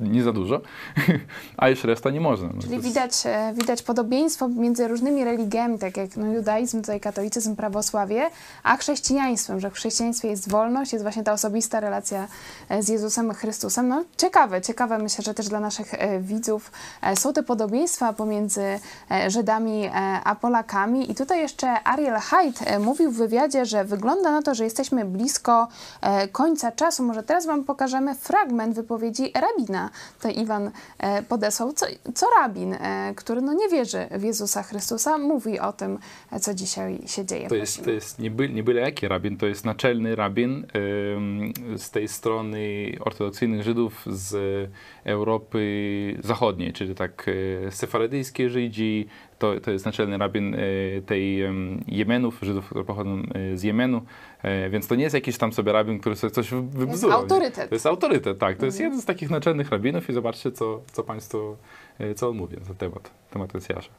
nie 0.00 0.22
za 0.22 0.32
dużo, 0.32 0.60
a 1.56 1.68
już 1.68 1.84
reszta 1.84 2.10
nie 2.10 2.20
można. 2.20 2.48
No, 2.54 2.62
Czyli 2.62 2.74
jest- 2.74 2.84
widać, 2.88 3.12
e, 3.24 3.52
widać 3.54 3.82
podobieństwo 3.82 4.48
między 4.48 4.88
różnymi 4.88 5.24
religiami, 5.24 5.78
tak 5.78 5.96
jak 5.96 6.16
no, 6.16 6.26
judaizm, 6.26 6.80
tutaj 6.80 7.00
katolicyzm, 7.00 7.56
prawosławie, 7.56 8.30
a 8.62 8.76
chrześcijaństwem, 8.76 9.60
że 9.60 9.70
w 9.70 9.74
chrześcijaństwie 9.74 10.28
jest 10.28 10.50
wolność, 10.50 10.92
jest 10.92 11.02
właśnie 11.02 11.22
ta 11.22 11.32
osobista 11.32 11.80
relacja 11.80 12.28
e, 12.68 12.82
z 12.82 12.88
Jezusem 12.88 13.34
Chrystusem. 13.34 13.88
No 13.88 14.04
ciekawe, 14.16 14.62
ciekawe 14.62 14.98
myślę, 14.98 15.24
że 15.24 15.34
też 15.34 15.48
dla 15.48 15.60
naszych 15.60 15.94
e, 15.94 16.20
widzów 16.20 16.72
są 17.14 17.32
te 17.32 17.42
podobieństwa 17.42 18.12
pomiędzy 18.12 18.62
Żydami 19.28 19.90
a 20.24 20.34
Polakami. 20.34 21.10
I 21.10 21.14
tutaj 21.14 21.40
jeszcze 21.40 21.84
Ariel 21.84 22.14
Haidt 22.14 22.64
mówił 22.80 23.10
w 23.10 23.16
wywiadzie, 23.16 23.66
że 23.66 23.84
wygląda 23.84 24.32
na 24.32 24.42
to, 24.42 24.54
że 24.54 24.64
jesteśmy 24.64 25.04
blisko 25.04 25.68
końca 26.32 26.72
czasu. 26.72 27.02
Może 27.02 27.22
teraz 27.22 27.46
wam 27.46 27.64
pokażemy 27.64 28.14
fragment 28.14 28.74
wypowiedzi 28.74 29.32
rabina. 29.34 29.67
Tutaj 30.16 30.38
Iwan 30.38 30.70
e, 30.98 31.22
podesłał. 31.22 31.72
Co, 31.72 31.86
co 32.14 32.26
rabin, 32.40 32.74
e, 32.74 33.12
który 33.16 33.40
no 33.40 33.52
nie 33.52 33.68
wierzy 33.68 34.06
w 34.10 34.22
Jezusa 34.22 34.62
Chrystusa, 34.62 35.18
mówi 35.18 35.60
o 35.60 35.72
tym, 35.72 35.98
co 36.40 36.54
dzisiaj 36.54 36.98
się 37.06 37.24
dzieje. 37.24 37.48
To 37.48 37.54
jest, 37.54 37.84
to 37.84 37.90
jest 37.90 38.18
nie, 38.18 38.30
by, 38.30 38.48
nie 38.48 38.62
byle 38.62 38.80
jaki 38.80 39.08
rabin, 39.08 39.36
to 39.36 39.46
jest 39.46 39.64
naczelny 39.64 40.16
rabin 40.16 40.66
z 41.76 41.90
tej 41.90 42.08
strony 42.08 42.92
ortodoksyjnych 43.00 43.62
Żydów 43.62 44.06
z 44.06 44.70
Europy 45.04 45.58
Zachodniej, 46.24 46.72
czyli 46.72 46.94
tak 46.94 47.26
e, 47.66 47.70
sefarydyjskie 47.70 48.50
Żydzi, 48.50 49.08
to, 49.38 49.60
to 49.60 49.70
jest 49.70 49.84
naczelny 49.84 50.18
rabin 50.18 50.54
e, 50.54 50.58
tej 51.06 51.42
em, 51.42 51.84
Jemenów, 51.88 52.38
Żydów, 52.42 52.66
którzy 52.66 52.84
pochodzą 52.84 53.22
e, 53.34 53.56
z 53.58 53.62
Jemenu, 53.62 54.02
e, 54.42 54.70
więc 54.70 54.86
to 54.86 54.94
nie 54.94 55.02
jest 55.02 55.14
jakiś 55.14 55.38
tam 55.38 55.52
sobie 55.52 55.72
rabin, 55.72 55.98
który 55.98 56.16
sobie 56.16 56.30
coś 56.30 56.50
wy- 56.50 56.62
wybzdurał. 56.62 57.18
nie? 57.18 57.22
autorytet. 57.22 57.68
To 57.68 57.74
jest 57.74 57.86
autorytet, 57.86 58.38
tak. 58.38 58.56
To 58.56 58.66
jest 58.66 58.80
jeden 58.80 59.00
z 59.00 59.04
takich 59.04 59.30
naczelnych 59.30 59.70
rabinów 59.70 60.10
i 60.10 60.12
zobaczcie, 60.12 60.52
co, 60.52 60.82
co 60.92 61.02
państwo, 61.02 61.56
e, 61.98 62.14
co 62.14 62.28
on 62.28 62.36
mówi 62.36 62.56
na 62.56 62.64
ten 62.66 62.76
temat, 62.76 63.10
temat 63.30 63.54
Mesjasza. 63.54 63.90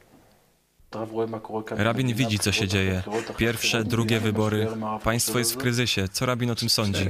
Rabin 1.83 2.07
widzi, 2.13 2.39
co 2.39 2.51
się 2.51 2.67
dzieje. 2.67 3.03
Pierwsze, 3.37 3.83
drugie 3.83 4.19
wybory. 4.19 4.67
Państwo 5.03 5.39
jest 5.39 5.53
w 5.53 5.57
kryzysie. 5.57 6.07
Co 6.11 6.25
rabin 6.25 6.51
o 6.51 6.55
tym 6.55 6.69
sądzi? 6.69 7.05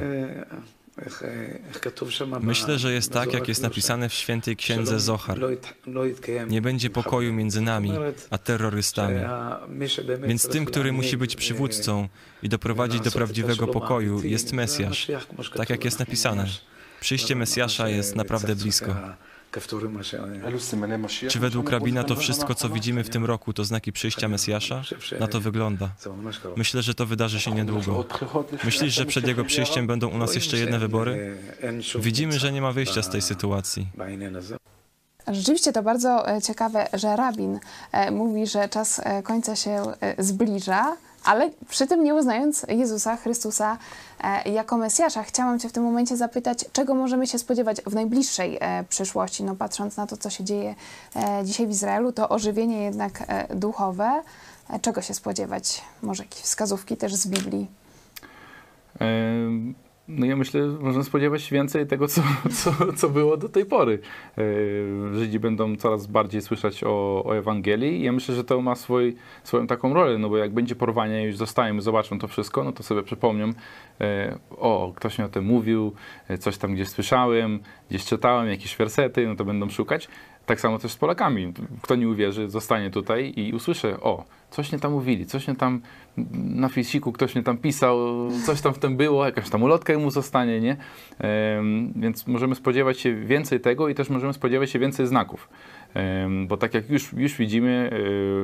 Myślę, 2.41 2.80
że 2.80 2.93
jest 2.93 3.12
tak, 3.12 3.34
jak 3.34 3.47
jest 3.47 3.62
napisane 3.62 4.10
w 4.10 4.14
świętej 4.14 4.56
księdze 4.56 5.00
Zohar. 5.00 5.39
Nie 6.47 6.62
będzie 6.62 6.89
pokoju 6.89 7.34
między 7.34 7.62
nami 7.62 7.91
a 8.30 8.38
terrorystami. 8.38 9.20
Więc 10.28 10.50
tym, 10.50 10.66
który 10.66 10.91
musi 10.91 11.18
być 11.18 11.36
przywódcą 11.36 12.08
i 12.43 12.50
doprowadzić 12.50 13.02
do 13.02 13.12
prawdziwego 13.12 13.68
pokoju, 13.68 14.24
jest 14.24 14.54
Mesjasz. 14.54 15.12
Tak 15.56 15.70
jak 15.70 15.86
jest 15.86 16.00
napisane. 16.00 16.45
Przyjście 17.00 17.36
Mesjasza 17.36 17.89
jest 17.89 18.16
naprawdę 18.16 18.56
blisko. 18.56 18.95
Czy 21.28 21.39
według 21.39 21.70
rabina 21.70 22.04
to 22.04 22.16
wszystko, 22.16 22.56
co 22.56 22.70
widzimy 22.70 23.04
w 23.04 23.10
tym 23.10 23.26
roku, 23.26 23.54
to 23.54 23.66
znaki 23.66 23.91
przyjścia 23.91 24.28
Mesjasza? 24.28 24.82
Na 25.20 25.28
to 25.28 25.39
wygląda. 25.39 25.89
Myślę, 26.56 26.82
że 26.82 26.93
to 26.93 27.06
wydarzy 27.06 27.39
się 27.39 27.52
niedługo. 27.52 28.06
Myślisz, 28.64 28.93
że 28.93 29.06
przed 29.06 29.28
jego 29.28 29.45
przyjściem 29.45 29.88
będą 29.88 30.08
u 30.08 30.18
nas 30.18 30.36
jeszcze 30.36 30.58
jedne 30.58 30.80
wybory? 30.80 31.38
Widzimy, 32.00 32.39
że 32.39 32.52
nie 32.52 32.62
ma 32.62 32.72
wyjścia 32.72 33.04
z 33.04 33.10
tej 33.10 33.22
sytuacji. 33.22 33.88
Rzeczywiście 35.28 35.74
to 35.74 35.84
bardzo 35.84 36.30
e, 36.30 36.41
ciekawe, 36.41 36.88
że 36.93 37.16
rabin 37.16 37.60
e, 37.91 38.12
mówi, 38.12 38.47
że 38.47 38.70
czas 38.70 39.02
e, 39.04 39.24
końca 39.24 39.56
się 39.56 39.84
zbliża, 40.18 40.97
ale 41.24 41.49
przy 41.70 41.88
tym 41.88 42.03
nie 42.03 42.15
uznając 42.15 42.65
Jezusa 42.70 43.17
Chrystusa 43.17 43.78
e, 44.24 44.49
jako 44.49 44.78
Mesjasza. 44.78 45.24
Chciałam 45.24 45.59
Cię 45.59 45.70
w 45.70 45.72
tym 45.72 45.84
momencie 45.84 46.17
zapytać, 46.17 46.65
czego 46.74 46.95
możemy 46.95 47.28
się 47.28 47.39
spodziewać 47.39 47.82
w 47.82 47.93
najbliższej 47.93 48.57
e, 48.61 48.84
przyszłości? 48.89 49.43
No 49.43 49.55
patrząc 49.55 49.97
na 49.97 50.07
to, 50.07 50.17
co 50.17 50.30
się 50.30 50.43
dzieje 50.43 50.76
e, 51.15 51.41
dzisiaj 51.45 51.67
w 51.67 51.70
Izraelu, 51.70 52.11
to 52.11 52.30
ożywienie 52.30 52.84
jednak 52.84 53.24
duchowe. 53.55 54.24
Czego 54.82 55.01
się 55.01 55.13
spodziewać? 55.13 55.82
Może 56.01 56.24
jakieś 56.24 56.41
wskazówki 56.41 56.97
też 56.97 57.15
z 57.15 57.28
Biblii? 57.28 57.67
No 60.12 60.26
ja 60.26 60.36
myślę, 60.36 60.72
że 60.72 60.78
można 60.78 61.03
spodziewać 61.03 61.41
się 61.41 61.55
więcej 61.55 61.88
tego, 61.88 62.07
co, 62.07 62.22
co, 62.51 62.93
co 62.93 63.10
było 63.10 63.38
do 63.38 63.49
tej 63.49 63.66
pory. 63.66 63.99
E, 64.38 64.43
Żydzi 65.16 65.39
będą 65.39 65.76
coraz 65.76 66.07
bardziej 66.07 66.41
słyszeć 66.41 66.84
o, 66.84 67.24
o 67.26 67.38
Ewangelii 67.38 67.99
i 67.99 68.03
ja 68.03 68.12
myślę, 68.12 68.36
że 68.36 68.43
to 68.43 68.62
ma 68.62 68.76
swój, 68.76 69.16
swoją 69.43 69.68
taką 69.68 69.93
rolę, 69.93 70.18
no 70.18 70.30
bo 70.30 70.38
jak 70.38 70.53
będzie 70.53 70.76
porwanie, 70.76 71.24
już 71.24 71.38
zostajemy, 71.38 71.82
zobaczą 71.82 72.20
to 72.20 72.28
wszystko, 72.28 72.64
no 72.64 72.72
to 72.72 72.84
sobie 72.84 73.03
przypomnią, 73.03 73.53
e, 74.01 74.38
o, 74.57 74.93
ktoś 74.95 75.20
mi 75.20 75.26
o 75.26 75.30
tym 75.30 75.45
mówił, 75.45 75.93
e, 76.28 76.38
coś 76.38 76.57
tam 76.57 76.74
gdzieś 76.74 76.88
słyszałem, 76.88 77.60
gdzieś 77.89 78.05
czytałem, 78.05 78.49
jakieś 78.49 78.76
wersety, 78.76 79.28
no 79.28 79.36
to 79.36 79.45
będą 79.45 79.70
szukać. 79.70 80.07
Tak 80.45 80.60
samo 80.60 80.80
też 80.80 80.91
z 80.91 80.97
Polakami. 80.97 81.53
Kto 81.82 81.95
nie 81.95 82.10
uwierzy, 82.10 82.49
zostanie 82.49 82.89
tutaj 82.89 83.34
i 83.36 83.53
usłyszy, 83.53 83.99
o, 84.01 84.26
coś 84.52 84.72
nie 84.72 84.80
tam 84.80 84.91
mówili, 84.91 85.26
coś 85.26 85.47
nie 85.47 85.56
tam 85.56 85.82
na 86.34 86.70
Facebooku 86.70 87.14
ktoś 87.14 87.36
mnie 87.36 87.43
tam 87.43 87.58
pisał, 87.58 87.97
coś 88.45 88.62
tam 88.62 88.74
w 88.74 88.80
tym 88.80 88.97
było, 88.97 89.26
jakaś 89.26 89.50
tam 89.50 89.64
ulotka 89.64 90.00
mu 90.00 90.12
zostanie, 90.12 90.62
nie? 90.62 90.78
Więc 91.95 92.28
możemy 92.28 92.56
spodziewać 92.56 93.00
się 93.00 93.16
więcej 93.16 93.60
tego 93.60 93.89
i 93.89 93.95
też 93.95 94.10
możemy 94.10 94.34
spodziewać 94.34 94.70
się 94.70 94.80
więcej 94.80 95.08
znaków. 95.08 95.50
Bo 96.48 96.58
tak 96.58 96.74
jak 96.74 96.90
już, 96.90 97.14
już 97.14 97.38
widzimy, 97.38 97.90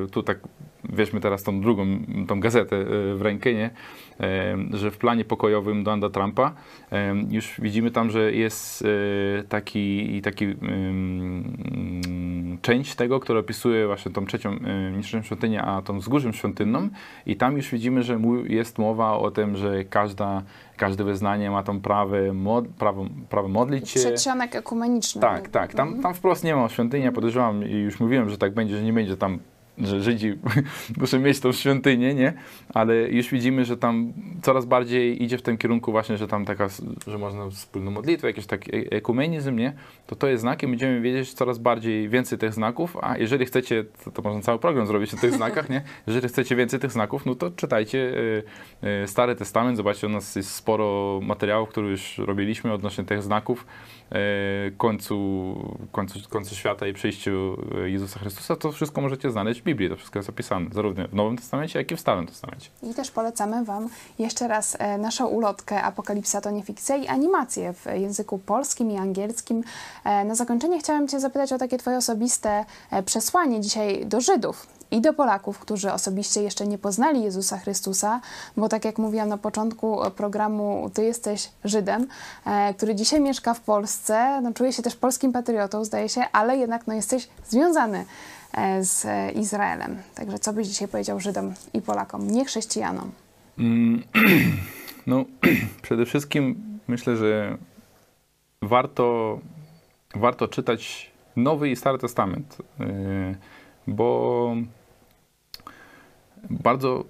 e, 0.06 0.08
tu 0.08 0.24
tak 0.24 0.40
weźmy 0.84 1.20
teraz 1.20 1.44
tą 1.44 1.62
drugą, 1.62 1.86
tą 2.28 2.40
gazetę 2.40 2.76
e, 2.76 3.16
w 3.16 3.22
rękę, 3.22 3.54
nie? 3.54 3.70
że 4.74 4.92
w 4.92 4.98
planie 4.98 5.26
pokojowym 5.26 5.84
Donalda 5.84 6.10
Trumpa 6.10 6.54
już 7.30 7.62
widzimy 7.62 7.92
tam, 7.92 8.10
że 8.10 8.34
jest 8.34 8.84
e, 9.40 9.44
taki, 9.44 10.22
taki 10.22 10.56
część 12.62 12.96
tego, 12.96 13.20
która 13.20 13.40
opisuje 13.40 13.88
właśnie 13.88 14.12
tą 14.12 14.26
trzecią 14.26 14.56
niższą 14.98 15.22
świątynię, 15.22 15.62
a 15.62 15.82
tą 15.82 16.00
wzgórzem 16.00 16.34
świątynną 16.34 16.90
i 17.26 17.36
tam 17.36 17.58
już 17.58 17.72
widzimy, 17.72 18.04
że 18.04 18.20
jest 18.48 18.78
mowa 18.78 19.18
o 19.18 19.32
tym, 19.32 19.56
że 19.56 19.84
każda, 19.86 20.44
każde 20.78 21.04
wyznanie 21.04 21.52
ma 21.52 21.64
tą 21.64 21.82
prawo, 21.82 22.16
mod, 22.34 22.68
prawo, 22.68 23.06
prawo 23.30 23.48
modlić 23.48 23.90
się. 23.90 24.00
Przedsionek 24.00 24.56
ekumeniczny. 24.56 25.22
Tak, 25.22 25.50
tak. 25.50 25.74
Tam, 25.74 26.02
tam 26.02 26.14
wprost 26.14 26.44
nie 26.44 26.56
ma 26.56 26.70
świątyni, 26.70 27.06
ja 27.06 27.12
podejrzewam 27.12 27.64
i 27.64 27.74
już 27.74 28.00
mówiłem, 28.00 28.30
że 28.30 28.38
tak 28.38 28.54
będzie, 28.54 28.78
że 28.78 28.84
nie 28.84 28.94
będzie 28.94 29.18
tam 29.18 29.40
że 29.78 30.02
Żydzi 30.02 30.34
muszą 31.00 31.20
mieć 31.20 31.40
tą 31.40 31.52
świątynię, 31.52 32.14
nie? 32.14 32.34
Ale 32.74 32.96
już 32.96 33.30
widzimy, 33.30 33.66
że 33.66 33.78
tam 33.78 34.14
coraz 34.42 34.66
bardziej 34.66 35.24
idzie 35.24 35.38
w 35.38 35.42
tym 35.42 35.58
kierunku 35.58 35.92
właśnie, 35.92 36.18
że 36.18 36.28
tam 36.28 36.46
taka, 36.46 36.68
że 37.08 37.18
można 37.18 37.50
wspólną 37.50 37.92
modlitwę, 37.92 38.28
jakiś 38.28 38.46
taki 38.46 38.76
e, 38.76 38.92
ekumenizm, 38.92 39.56
nie? 39.56 39.74
To 40.08 40.16
to 40.16 40.28
jest 40.28 40.42
znakiem, 40.42 40.70
będziemy 40.70 41.02
wiedzieć 41.02 41.34
coraz 41.34 41.58
bardziej 41.58 42.10
więcej 42.10 42.38
tych 42.38 42.54
znaków, 42.54 42.98
a 43.02 43.18
jeżeli 43.18 43.46
chcecie, 43.46 43.86
to, 44.04 44.12
to 44.12 44.22
można 44.22 44.42
cały 44.42 44.60
program 44.60 44.88
zrobić 44.88 45.14
o 45.14 45.18
tych 45.18 45.34
znakach, 45.40 45.70
nie? 45.70 45.82
Jeżeli 46.08 46.28
chcecie 46.28 46.56
więcej 46.56 46.80
tych 46.80 46.92
znaków, 46.92 47.26
no 47.26 47.36
to 47.36 47.52
czytajcie 47.52 47.98
y, 47.98 48.44
y, 49.04 49.08
Stary 49.08 49.36
Testament, 49.36 49.78
zobaczcie, 49.78 50.08
u 50.08 50.10
nas 50.10 50.36
jest 50.36 50.52
sporo 50.52 51.20
materiałów, 51.24 51.70
które 51.70 51.88
już 51.88 52.18
robiliśmy 52.18 52.74
odnośnie 52.74 53.04
tych 53.04 53.24
znaków, 53.24 53.66
końcu, 54.78 55.56
końcu, 55.92 56.20
końcu 56.30 56.56
świata 56.56 56.88
i 56.88 56.94
przyjściu 56.94 57.58
Jezusa 57.86 58.20
Chrystusa, 58.20 58.56
to 58.56 58.72
wszystko 58.72 59.02
możecie 59.02 59.32
znaleźć 59.32 59.62
w 59.62 59.64
Biblii, 59.64 59.90
to 59.90 59.96
wszystko 59.96 60.20
jest 60.20 60.30
opisane, 60.30 60.70
zarówno 60.74 61.08
w 61.08 61.14
Nowym 61.14 61.38
Testamencie, 61.38 61.80
jak 61.80 61.92
i 61.92 61.96
w 61.96 62.00
Starym 62.00 62.28
Testamencie. 62.28 62.70
I 62.84 62.94
też 62.94 63.12
polecamy 63.12 63.66
Wam 63.66 63.90
jeszcze 64.20 64.48
raz 64.48 64.78
e, 64.80 64.98
naszą 64.98 65.28
ulotkę 65.28 65.84
Apokalipsa 65.84 66.42
to 66.42 66.52
nie 66.52 66.64
fikcja 66.64 66.96
i 66.96 67.08
animację 67.08 67.74
w 67.74 67.86
języku 67.94 68.38
polskim 68.40 68.92
i 68.92 68.98
angielskim. 68.98 69.64
E, 70.04 70.26
na 70.26 70.36
zakończenie 70.36 70.80
chciałam 70.80 71.08
Cię 71.08 71.20
zapytać 71.20 71.54
o 71.54 71.58
takie 71.58 71.78
Twoje 71.78 71.98
osobiste 71.98 72.66
e, 72.92 73.04
przesłanie 73.04 73.62
dzisiaj 73.62 74.06
do 74.06 74.22
Żydów 74.22 74.75
i 74.92 75.02
do 75.02 75.14
Polaków, 75.14 75.60
którzy 75.60 75.94
osobiście 75.94 76.42
jeszcze 76.42 76.68
nie 76.68 76.78
poznali 76.78 77.24
Jezusa 77.24 77.58
Chrystusa, 77.58 78.22
bo 78.58 78.70
tak 78.70 78.86
jak 78.86 78.98
mówiłam 78.98 79.30
na 79.30 79.38
początku 79.38 79.98
programu, 80.16 80.92
Ty 80.94 81.04
jesteś 81.04 81.50
Żydem, 81.64 82.08
e, 82.46 82.74
który 82.74 82.96
dzisiaj 82.96 83.22
mieszka 83.22 83.54
w 83.54 83.60
Polsce, 83.60 84.42
no, 84.42 84.54
czuje 84.54 84.74
się 84.74 84.84
też 84.84 84.96
polskim 84.96 85.32
patriotą, 85.32 85.86
zdaje 85.86 86.10
się, 86.10 86.22
ale 86.32 86.58
jednak 86.58 86.88
no, 86.88 86.94
jesteś 86.94 87.28
związany 87.46 88.06
e, 88.54 88.84
z 88.84 89.06
Izraelem. 89.36 89.98
Także 90.16 90.40
co 90.40 90.54
byś 90.54 90.68
dzisiaj 90.68 90.88
powiedział 90.88 91.20
Żydom 91.20 91.54
i 91.74 91.82
Polakom, 91.82 92.32
nie 92.32 92.46
chrześcijanom? 92.46 93.12
Mm, 93.60 94.04
no, 95.08 95.26
przede 95.82 96.06
wszystkim 96.06 96.64
myślę, 96.88 97.18
że 97.18 97.58
warto, 98.62 99.40
warto 100.16 100.48
czytać 100.48 101.12
Nowy 101.36 101.70
i 101.70 101.76
Stary 101.76 101.98
Testament, 101.98 102.58
e, 102.80 102.86
bo 103.88 104.56
bardzo 106.50 107.04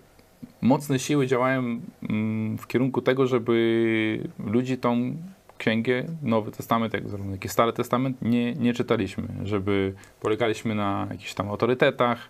mocne 0.62 1.00
siły 1.00 1.28
działają 1.28 1.80
mm, 2.10 2.58
w 2.58 2.68
kierunku 2.68 3.02
tego, 3.02 3.28
żeby 3.28 4.30
ludzi 4.40 4.78
tą 4.78 5.16
księgę, 5.58 6.06
Nowy 6.22 6.52
Testament, 6.52 6.94
jak, 6.94 7.04
jak 7.32 7.46
i 7.46 7.50
Stary 7.50 7.74
Testament, 7.74 8.22
nie, 8.22 8.54
nie 8.54 8.74
czytaliśmy, 8.74 9.28
żeby 9.44 9.94
polegaliśmy 10.22 10.76
na 10.76 11.08
jakichś 11.12 11.34
tam 11.34 11.50
autorytetach 11.50 12.30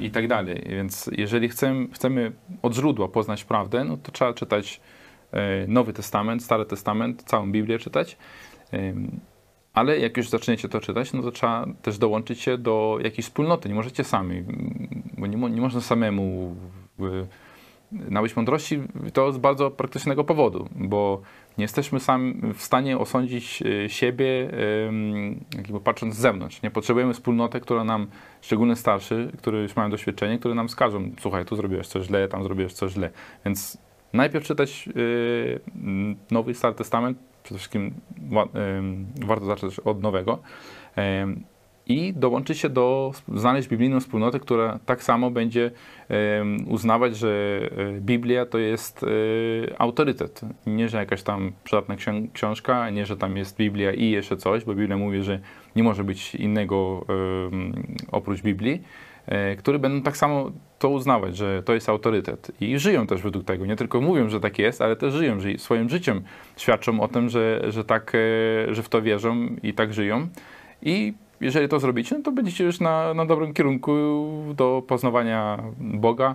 i 0.00 0.10
tak 0.10 0.28
dalej. 0.28 0.62
Więc 0.66 1.10
jeżeli 1.12 1.48
chcemy, 1.48 1.88
chcemy 1.92 2.32
od 2.62 2.74
źródła 2.74 3.08
poznać 3.08 3.44
prawdę, 3.44 3.84
no 3.84 3.96
to 3.96 4.12
trzeba 4.12 4.32
czytać 4.32 4.80
e, 5.32 5.66
Nowy 5.66 5.92
Testament, 5.92 6.42
Stary 6.42 6.64
Testament, 6.64 7.22
całą 7.22 7.52
Biblię 7.52 7.78
czytać. 7.78 8.16
Ale 9.76 9.98
jak 9.98 10.16
już 10.16 10.28
zaczniecie 10.28 10.68
to 10.68 10.80
czytać, 10.80 11.12
no 11.12 11.22
to 11.22 11.30
trzeba 11.30 11.66
też 11.82 11.98
dołączyć 11.98 12.40
się 12.40 12.58
do 12.58 12.98
jakiejś 13.02 13.26
wspólnoty. 13.26 13.68
Nie 13.68 13.74
możecie 13.74 14.04
sami, 14.04 14.44
bo 15.18 15.26
nie, 15.26 15.36
nie 15.36 15.60
można 15.60 15.80
samemu 15.80 16.56
nabyć 17.92 18.36
mądrości. 18.36 18.82
To 19.12 19.32
z 19.32 19.38
bardzo 19.38 19.70
praktycznego 19.70 20.24
powodu, 20.24 20.68
bo 20.76 21.22
nie 21.58 21.64
jesteśmy 21.64 22.00
sami 22.00 22.34
w 22.54 22.62
stanie 22.62 22.98
osądzić 22.98 23.62
e, 23.62 23.88
siebie, 23.88 24.50
jakby 25.56 25.80
patrząc 25.80 26.14
z 26.14 26.18
zewnątrz. 26.18 26.62
Nie 26.62 26.70
potrzebujemy 26.70 27.14
wspólnoty, 27.14 27.60
która 27.60 27.84
nam, 27.84 28.06
szczególnie 28.40 28.76
starszy, 28.76 29.32
którzy 29.38 29.56
już 29.56 29.76
mają 29.76 29.90
doświadczenie, 29.90 30.38
które 30.38 30.54
nam 30.54 30.68
skażą, 30.68 31.10
słuchaj, 31.20 31.44
tu 31.44 31.56
zrobiłeś 31.56 31.86
coś 31.86 32.06
źle, 32.06 32.28
tam 32.28 32.42
zrobiłeś 32.42 32.72
coś 32.72 32.92
źle. 32.92 33.10
Więc 33.44 33.78
najpierw 34.12 34.44
czytać 34.44 34.88
e, 34.88 34.92
Nowy 36.30 36.54
Stary 36.54 36.74
Testament, 36.74 37.18
przede 37.46 37.58
wszystkim 37.58 37.94
warto 39.26 39.46
zacząć 39.46 39.80
od 39.80 40.02
nowego 40.02 40.38
i 41.86 42.12
dołączyć 42.12 42.58
się 42.58 42.68
do, 42.68 43.12
znaleźć 43.34 43.68
biblijną 43.68 44.00
wspólnotę, 44.00 44.40
która 44.40 44.78
tak 44.86 45.02
samo 45.02 45.30
będzie 45.30 45.70
uznawać, 46.68 47.16
że 47.16 47.60
e, 47.76 48.00
Biblia 48.00 48.46
to 48.46 48.58
jest 48.58 49.02
e, 49.02 49.06
autorytet. 49.80 50.40
Nie, 50.66 50.88
że 50.88 50.98
jakaś 50.98 51.22
tam 51.22 51.52
przydatna 51.64 51.96
książka, 52.32 52.90
nie, 52.90 53.06
że 53.06 53.16
tam 53.16 53.36
jest 53.36 53.56
Biblia 53.56 53.92
i 53.92 54.10
jeszcze 54.10 54.36
coś, 54.36 54.64
bo 54.64 54.74
Biblia 54.74 54.96
mówi, 54.96 55.22
że 55.22 55.40
nie 55.76 55.82
może 55.82 56.04
być 56.04 56.34
innego 56.34 57.06
oprócz 58.12 58.42
Biblii, 58.42 58.82
które 59.58 59.78
będą 59.78 60.02
tak 60.02 60.16
samo 60.16 60.50
to 60.78 60.88
uznawać, 60.88 61.36
że 61.36 61.62
to 61.62 61.74
jest 61.74 61.88
autorytet. 61.88 62.50
I 62.60 62.78
żyją 62.78 63.06
też 63.06 63.22
według 63.22 63.44
tego. 63.44 63.66
Nie 63.66 63.76
tylko 63.76 64.00
mówią, 64.00 64.28
że 64.28 64.40
tak 64.40 64.58
jest, 64.58 64.82
ale 64.82 64.96
też 64.96 65.14
żyją, 65.14 65.40
że 65.40 65.58
swoim 65.58 65.88
życiem 65.88 66.22
świadczą 66.56 67.00
o 67.00 67.08
tym, 67.08 67.28
że, 67.28 67.62
że, 67.68 67.84
tak, 67.84 68.12
e, 68.14 68.74
że 68.74 68.82
w 68.82 68.88
to 68.88 69.02
wierzą 69.02 69.46
i 69.62 69.74
tak 69.74 69.94
żyją. 69.94 70.28
I 70.82 71.14
jeżeli 71.40 71.68
to 71.68 71.80
zrobicie, 71.80 72.16
no 72.16 72.22
to 72.22 72.32
będziecie 72.32 72.64
już 72.64 72.80
na, 72.80 73.14
na 73.14 73.26
dobrym 73.26 73.54
kierunku 73.54 73.92
do 74.54 74.82
poznawania 74.86 75.62
Boga. 75.78 76.34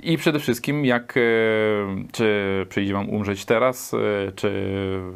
I 0.00 0.16
przede 0.18 0.38
wszystkim, 0.38 0.84
jak, 0.84 1.16
e, 1.16 1.20
czy 2.12 2.66
przyjdzie 2.68 2.92
wam 2.92 3.10
umrzeć 3.10 3.44
teraz, 3.44 3.94
e, 3.94 4.32
czy, 4.32 4.52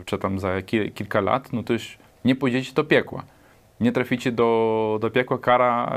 czy 0.04 0.18
tam 0.18 0.38
za 0.38 0.62
kilka 0.94 1.20
lat, 1.20 1.52
no 1.52 1.62
to 1.62 1.72
już 1.72 1.98
nie 2.24 2.36
pójdziecie 2.36 2.74
do 2.74 2.84
piekła 2.84 3.22
nie 3.80 3.92
traficie 3.92 4.32
do, 4.32 4.98
do 5.00 5.10
piekła, 5.10 5.38
kara 5.38 5.92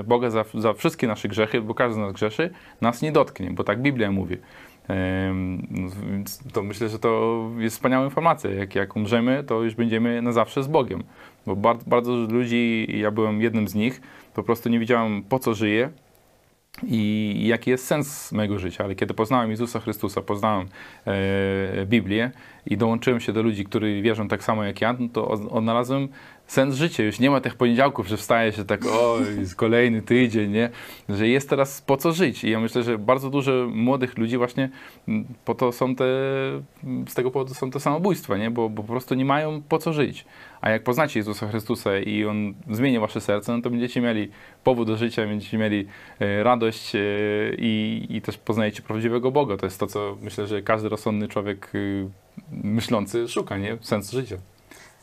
e, 0.00 0.04
Boga 0.04 0.30
za, 0.30 0.44
za 0.54 0.72
wszystkie 0.72 1.06
nasze 1.06 1.28
grzechy, 1.28 1.60
bo 1.60 1.74
każdy 1.74 1.94
z 1.94 1.98
nas 1.98 2.12
grzeszy, 2.12 2.50
nas 2.80 3.02
nie 3.02 3.12
dotknie, 3.12 3.50
bo 3.50 3.64
tak 3.64 3.82
Biblia 3.82 4.10
mówi. 4.10 4.36
To 6.52 6.62
myślę, 6.62 6.88
że 6.88 6.98
to 6.98 7.42
jest 7.58 7.76
wspaniała 7.76 8.04
informacja. 8.04 8.50
Jak, 8.50 8.74
jak 8.74 8.96
umrzemy, 8.96 9.44
to 9.44 9.62
już 9.62 9.74
będziemy 9.74 10.22
na 10.22 10.32
zawsze 10.32 10.62
z 10.62 10.68
Bogiem. 10.68 11.02
Bo 11.46 11.56
bardzo, 11.56 11.84
bardzo 11.86 12.12
ludzi, 12.12 12.86
ja 12.98 13.10
byłem 13.10 13.40
jednym 13.40 13.68
z 13.68 13.74
nich, 13.74 14.00
po 14.34 14.42
prostu 14.42 14.68
nie 14.68 14.78
wiedziałem 14.78 15.22
po 15.22 15.38
co 15.38 15.54
żyję, 15.54 15.90
i 16.82 17.42
jaki 17.46 17.70
jest 17.70 17.86
sens 17.86 18.32
mojego 18.32 18.58
życia. 18.58 18.84
Ale 18.84 18.94
kiedy 18.94 19.14
poznałem 19.14 19.50
Jezusa 19.50 19.80
Chrystusa, 19.80 20.22
poznałem 20.22 20.66
e, 21.06 21.86
Biblię 21.86 22.30
i 22.66 22.76
dołączyłem 22.76 23.20
się 23.20 23.32
do 23.32 23.42
ludzi, 23.42 23.64
którzy 23.64 24.02
wierzą 24.02 24.28
tak 24.28 24.44
samo 24.44 24.64
jak 24.64 24.80
ja, 24.80 24.96
no 24.98 25.08
to 25.12 25.28
odnalazłem 25.28 26.08
sens 26.52 26.74
życia. 26.74 27.02
Już 27.02 27.20
nie 27.20 27.30
ma 27.30 27.40
tych 27.40 27.54
poniedziałków, 27.54 28.08
że 28.08 28.16
wstaje 28.16 28.52
się 28.52 28.64
tak, 28.64 28.86
o, 28.86 29.18
jest 29.38 29.56
kolejny 29.56 30.02
tydzień, 30.02 30.50
nie? 30.50 30.70
Że 31.08 31.28
jest 31.28 31.50
teraz 31.50 31.82
po 31.82 31.96
co 31.96 32.12
żyć. 32.12 32.44
I 32.44 32.50
ja 32.50 32.60
myślę, 32.60 32.82
że 32.82 32.98
bardzo 32.98 33.30
dużo 33.30 33.52
młodych 33.70 34.18
ludzi 34.18 34.38
właśnie 34.38 34.70
po 35.44 35.54
to 35.54 35.72
są 35.72 35.94
te, 35.94 36.04
z 37.08 37.14
tego 37.14 37.30
powodu 37.30 37.54
są 37.54 37.70
te 37.70 37.80
samobójstwa, 37.80 38.36
nie? 38.36 38.50
Bo, 38.50 38.68
bo 38.68 38.82
po 38.82 38.88
prostu 38.88 39.14
nie 39.14 39.24
mają 39.24 39.62
po 39.68 39.78
co 39.78 39.92
żyć. 39.92 40.24
A 40.60 40.70
jak 40.70 40.82
poznacie 40.82 41.20
Jezusa 41.20 41.48
Chrystusa 41.48 41.98
i 41.98 42.24
On 42.24 42.54
zmieni 42.70 42.98
wasze 42.98 43.20
serce, 43.20 43.56
no 43.56 43.62
to 43.62 43.70
będziecie 43.70 44.00
mieli 44.00 44.30
powód 44.64 44.88
do 44.88 44.96
życia, 44.96 45.26
będziecie 45.26 45.58
mieli 45.58 45.86
e, 46.20 46.42
radość 46.42 46.94
e, 46.94 46.98
i, 47.58 48.06
i 48.10 48.22
też 48.22 48.38
poznajecie 48.38 48.82
prawdziwego 48.82 49.30
Boga. 49.30 49.56
To 49.56 49.66
jest 49.66 49.80
to, 49.80 49.86
co 49.86 50.16
myślę, 50.22 50.46
że 50.46 50.62
każdy 50.62 50.88
rozsądny 50.88 51.28
człowiek 51.28 51.74
y, 51.74 52.08
myślący 52.50 53.28
szuka, 53.28 53.58
nie? 53.58 53.78
Sens 53.80 54.10
życia. 54.10 54.36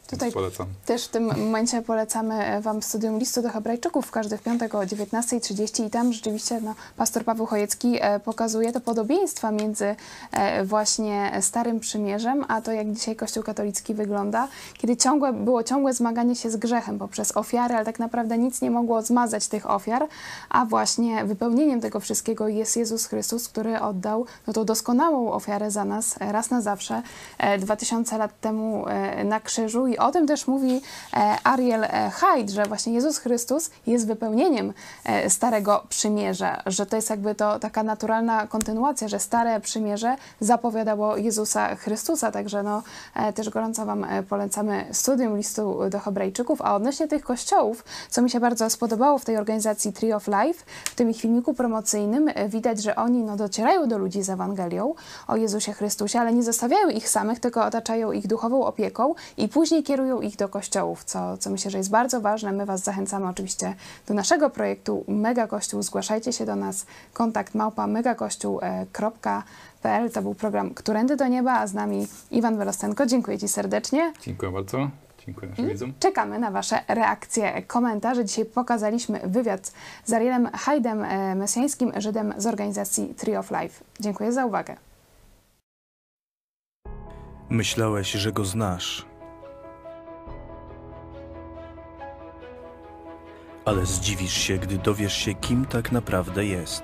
Tutaj 0.09 0.31
polecam. 0.31 0.67
też 0.85 1.05
w 1.05 1.09
tym 1.09 1.23
momencie 1.23 1.81
polecamy 1.81 2.61
Wam 2.61 2.81
studium 2.81 3.19
listu 3.19 3.41
do 3.41 3.49
Hebrajczyków 3.49 4.05
w 4.05 4.11
każdy 4.11 4.37
w 4.37 4.43
piątek 4.43 4.75
o 4.75 4.79
19.30 4.79 5.85
i 5.85 5.89
tam 5.89 6.13
rzeczywiście 6.13 6.61
no, 6.61 6.75
pastor 6.97 7.23
Paweł 7.23 7.45
Chojecki 7.45 7.97
e, 8.01 8.19
pokazuje 8.19 8.71
te 8.71 8.79
podobieństwa 8.79 9.51
między 9.51 9.95
e, 10.31 10.65
właśnie 10.65 11.31
Starym 11.41 11.79
Przymierzem, 11.79 12.45
a 12.47 12.61
to 12.61 12.71
jak 12.71 12.91
dzisiaj 12.91 13.15
Kościół 13.15 13.43
katolicki 13.43 13.93
wygląda, 13.93 14.47
kiedy 14.73 14.97
ciągłe, 14.97 15.33
było 15.33 15.63
ciągłe 15.63 15.93
zmaganie 15.93 16.35
się 16.35 16.51
z 16.51 16.57
grzechem 16.57 16.99
poprzez 16.99 17.37
ofiary, 17.37 17.75
ale 17.75 17.85
tak 17.85 17.99
naprawdę 17.99 18.37
nic 18.37 18.61
nie 18.61 18.71
mogło 18.71 19.01
zmazać 19.01 19.47
tych 19.47 19.69
ofiar, 19.69 20.07
a 20.49 20.65
właśnie 20.65 21.25
wypełnieniem 21.25 21.81
tego 21.81 21.99
wszystkiego 21.99 22.47
jest 22.47 22.77
Jezus 22.77 23.05
Chrystus, 23.05 23.49
który 23.49 23.79
oddał 23.79 24.25
no, 24.47 24.53
tą 24.53 24.65
doskonałą 24.65 25.31
ofiarę 25.31 25.71
za 25.71 25.85
nas 25.85 26.15
raz 26.19 26.49
na 26.49 26.61
zawsze, 26.61 27.01
e, 27.37 27.57
2000 27.57 28.17
lat 28.17 28.39
temu 28.39 28.87
e, 28.87 29.23
na 29.23 29.39
krzyżu 29.39 29.87
i 29.87 29.98
o 29.99 30.11
tym 30.11 30.27
też 30.27 30.47
mówi 30.47 30.81
e, 31.13 31.37
Ariel 31.43 31.83
e, 31.83 32.11
Hyde, 32.13 32.53
że 32.53 32.65
właśnie 32.65 32.93
Jezus 32.93 33.17
Chrystus 33.17 33.69
jest 33.87 34.07
wypełnieniem 34.07 34.73
e, 35.05 35.29
Starego 35.29 35.83
Przymierza, 35.89 36.61
że 36.65 36.85
to 36.85 36.95
jest 36.95 37.09
jakby 37.09 37.35
to 37.35 37.59
taka 37.59 37.83
naturalna 37.83 38.47
kontynuacja, 38.47 39.07
że 39.07 39.19
Stare 39.19 39.59
Przymierze 39.59 40.15
zapowiadało 40.39 41.17
Jezusa 41.17 41.75
Chrystusa, 41.75 42.31
także 42.31 42.63
no 42.63 42.83
też 43.35 43.49
gorąco 43.49 43.85
Wam 43.85 44.05
polecamy 44.29 44.85
studium 44.91 45.37
listu 45.37 45.79
do 45.89 45.99
Hebrajczyków, 45.99 46.61
a 46.61 46.75
odnośnie 46.75 47.07
tych 47.07 47.23
kościołów, 47.23 47.85
co 48.09 48.21
mi 48.21 48.29
się 48.29 48.39
bardzo 48.39 48.69
spodobało 48.69 49.17
w 49.17 49.25
tej 49.25 49.37
organizacji 49.37 49.93
Tree 49.93 50.13
of 50.13 50.27
Life, 50.27 50.63
w 50.85 50.95
tym 50.95 51.09
ich 51.09 51.21
filmiku 51.21 51.53
promocyjnym 51.53 52.29
widać, 52.47 52.83
że 52.83 52.95
oni 52.95 53.23
no, 53.23 53.35
docierają 53.35 53.87
do 53.87 53.97
ludzi 53.97 54.23
z 54.23 54.29
Ewangelią 54.29 54.93
o 55.27 55.35
Jezusie 55.35 55.73
Chrystusie, 55.73 56.19
ale 56.19 56.33
nie 56.33 56.43
zostawiają 56.43 56.89
ich 56.89 57.09
samych, 57.09 57.39
tylko 57.39 57.65
otaczają 57.65 58.11
ich 58.11 58.27
duchową 58.27 58.65
opieką 58.65 59.15
i 59.37 59.47
później 59.47 59.83
kierują 59.89 60.21
ich 60.21 60.35
do 60.35 60.49
kościołów, 60.49 61.03
co, 61.03 61.37
co 61.37 61.49
myślę, 61.49 61.71
że 61.71 61.77
jest 61.77 61.89
bardzo 61.89 62.21
ważne. 62.21 62.51
My 62.51 62.65
Was 62.65 62.83
zachęcamy 62.83 63.27
oczywiście 63.27 63.75
do 64.07 64.13
naszego 64.13 64.49
projektu 64.49 65.03
Mega 65.07 65.47
Kościół. 65.47 65.81
Zgłaszajcie 65.81 66.33
się 66.33 66.45
do 66.45 66.55
nas. 66.55 66.85
Kontakt 67.13 67.55
małpa 67.55 67.87
megakościół.pl 67.87 70.11
To 70.11 70.21
był 70.21 70.35
program 70.35 70.73
Którędy 70.73 71.15
do 71.15 71.27
Nieba, 71.27 71.53
a 71.53 71.67
z 71.67 71.73
nami 71.73 72.07
Iwan 72.31 72.57
Welostenko. 72.57 73.05
Dziękuję 73.05 73.39
Ci 73.39 73.47
serdecznie. 73.47 74.13
Dziękuję 74.21 74.51
bardzo. 74.51 74.89
Dziękuję 75.25 75.49
naszym 75.49 75.67
widzom. 75.67 75.93
Czekamy 75.99 76.39
na 76.39 76.51
Wasze 76.51 76.79
reakcje, 76.87 77.61
komentarze. 77.61 78.25
Dzisiaj 78.25 78.45
pokazaliśmy 78.45 79.19
wywiad 79.23 79.71
z 80.05 80.13
Arielem 80.13 80.49
Hajdem, 80.53 81.03
e, 81.03 81.35
mesjańskim 81.35 81.91
Żydem 81.97 82.33
z 82.37 82.45
organizacji 82.45 83.13
Tree 83.17 83.37
of 83.37 83.51
Life. 83.51 83.83
Dziękuję 83.99 84.31
za 84.31 84.45
uwagę. 84.45 84.75
Myślałeś, 87.49 88.11
że 88.11 88.31
go 88.31 88.45
znasz. 88.45 89.08
Ale 93.69 93.85
zdziwisz 93.85 94.33
się, 94.33 94.57
gdy 94.57 94.77
dowiesz 94.77 95.13
się, 95.13 95.33
kim 95.35 95.65
tak 95.65 95.91
naprawdę 95.91 96.45
jest. 96.45 96.83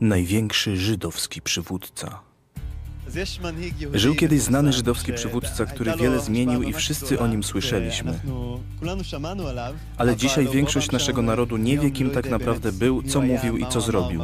Największy 0.00 0.76
żydowski 0.76 1.42
przywódca. 1.42 2.20
Żył 3.94 4.14
kiedyś 4.14 4.40
znany 4.40 4.72
żydowski 4.72 5.12
przywódca, 5.12 5.66
który 5.66 5.96
wiele 5.96 6.20
zmienił 6.20 6.62
i 6.62 6.72
wszyscy 6.72 7.20
o 7.20 7.26
nim 7.26 7.42
słyszeliśmy. 7.42 8.20
Ale 9.96 10.16
dzisiaj 10.16 10.48
większość 10.48 10.90
naszego 10.90 11.22
narodu 11.22 11.56
nie 11.56 11.78
wie, 11.78 11.90
kim 11.90 12.10
tak 12.10 12.30
naprawdę 12.30 12.72
był, 12.72 13.02
co 13.02 13.20
mówił 13.20 13.56
i 13.56 13.66
co 13.66 13.80
zrobił. 13.80 14.22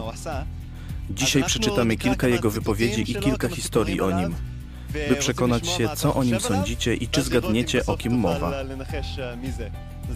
Dzisiaj 1.10 1.44
przeczytamy 1.44 1.96
kilka 1.96 2.28
jego 2.28 2.50
wypowiedzi 2.50 3.12
i 3.12 3.14
kilka 3.14 3.48
historii 3.48 4.00
o 4.00 4.20
nim, 4.20 4.34
by 5.08 5.16
przekonać 5.16 5.68
się, 5.68 5.88
co 5.96 6.14
o 6.14 6.24
nim 6.24 6.40
sądzicie 6.40 6.94
i 6.94 7.08
czy 7.08 7.22
zgadniecie, 7.22 7.86
o 7.86 7.96
kim 7.96 8.18
mowa. 8.18 8.52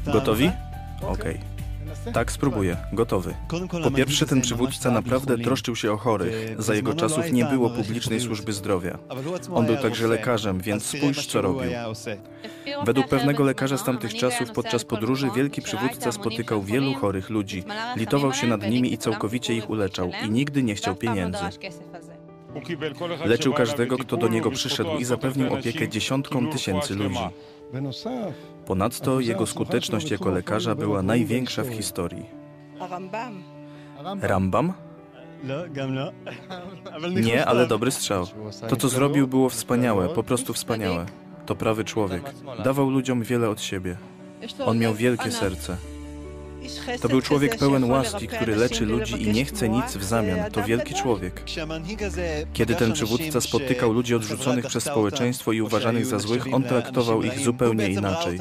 Gotowi? 0.07 0.51
Okej. 1.03 1.55
Tak, 2.13 2.33
spróbuję. 2.33 2.77
Gotowy. 2.93 3.35
Po 3.83 3.91
pierwsze, 3.91 4.27
ten 4.27 4.41
przywódca 4.41 4.91
naprawdę 4.91 5.39
troszczył 5.39 5.77
się 5.77 5.93
o 5.93 5.97
chorych. 5.97 6.63
Za 6.63 6.75
jego 6.75 6.95
czasów 6.95 7.33
nie 7.33 7.45
było 7.45 7.71
publicznej 7.71 8.21
służby 8.21 8.53
zdrowia. 8.53 8.99
On 9.55 9.67
był 9.67 9.77
także 9.77 10.09
lekarzem, 10.09 10.61
więc 10.61 10.87
spójrz, 10.87 11.27
co 11.27 11.43
robił. 11.43 11.71
Według 12.85 13.09
pewnego 13.09 13.45
lekarza 13.45 13.79
z 13.79 13.85
tamtych 13.85 14.15
czasów 14.15 14.51
podczas 14.51 14.85
podróży 14.85 15.31
wielki 15.37 15.63
przywódca 15.63 16.13
spotykał 16.13 16.63
wielu 16.63 16.95
chorych 16.95 17.31
ludzi, 17.31 17.65
litował 17.97 18.33
się 18.33 18.47
nad 18.47 18.71
nimi 18.71 18.93
i 18.93 18.99
całkowicie 18.99 19.55
ich 19.55 19.71
uleczał 19.71 20.11
i 20.27 20.31
nigdy 20.31 20.63
nie 20.63 20.75
chciał 20.75 20.97
pieniędzy. 20.97 21.45
Leczył 23.25 23.53
każdego, 23.53 23.99
kto 23.99 24.17
do 24.17 24.29
niego 24.29 24.51
przyszedł 24.51 24.97
i 24.99 25.05
zapewnił 25.05 25.55
opiekę 25.55 25.89
dziesiątkom 25.89 26.51
tysięcy 26.51 26.95
ludzi. 26.95 27.19
Ponadto 28.67 29.21
jego 29.21 29.47
skuteczność 29.47 30.11
jako 30.11 30.31
lekarza 30.31 30.75
była 30.75 31.03
największa 31.03 31.63
w 31.63 31.69
historii. 31.69 32.27
Rambam? 34.21 34.73
Nie, 37.23 37.47
ale 37.47 37.67
dobry 37.67 37.91
strzał. 37.91 38.27
To, 38.69 38.77
co 38.77 38.89
zrobił, 38.89 39.29
było 39.29 39.49
wspaniałe, 39.49 40.09
po 40.09 40.23
prostu 40.23 40.53
wspaniałe. 40.53 41.07
To 41.47 41.55
prawy 41.55 41.85
człowiek. 41.85 42.23
Dawał 42.65 42.91
ludziom 42.91 43.23
wiele 43.23 43.49
od 43.49 43.61
siebie. 43.63 43.97
On 44.67 44.79
miał 44.79 44.95
wielkie 44.95 45.31
serce. 45.31 45.77
To 47.01 47.09
był 47.09 47.23
człowiek 47.23 47.59
pełen 47.59 47.85
łaski, 47.85 48.29
który 48.29 48.57
leczy 48.57 48.87
ludzi 48.87 49.23
i 49.23 49.33
nie 49.33 49.45
chce 49.45 49.69
nic 49.69 49.97
w 49.97 50.05
zamian. 50.05 50.51
To 50.51 50.63
wielki 50.63 50.95
człowiek. 50.95 51.43
Kiedy 52.53 52.75
ten 52.75 52.93
przywódca 52.93 53.41
spotykał 53.41 53.93
ludzi 53.93 54.15
odrzuconych 54.15 54.67
przez 54.67 54.85
społeczeństwo 54.85 55.53
i 55.53 55.61
uważanych 55.61 56.07
za 56.07 56.19
złych, 56.19 56.55
on 56.55 56.63
traktował 56.63 57.23
ich 57.23 57.39
zupełnie 57.39 57.89
inaczej. 57.89 58.39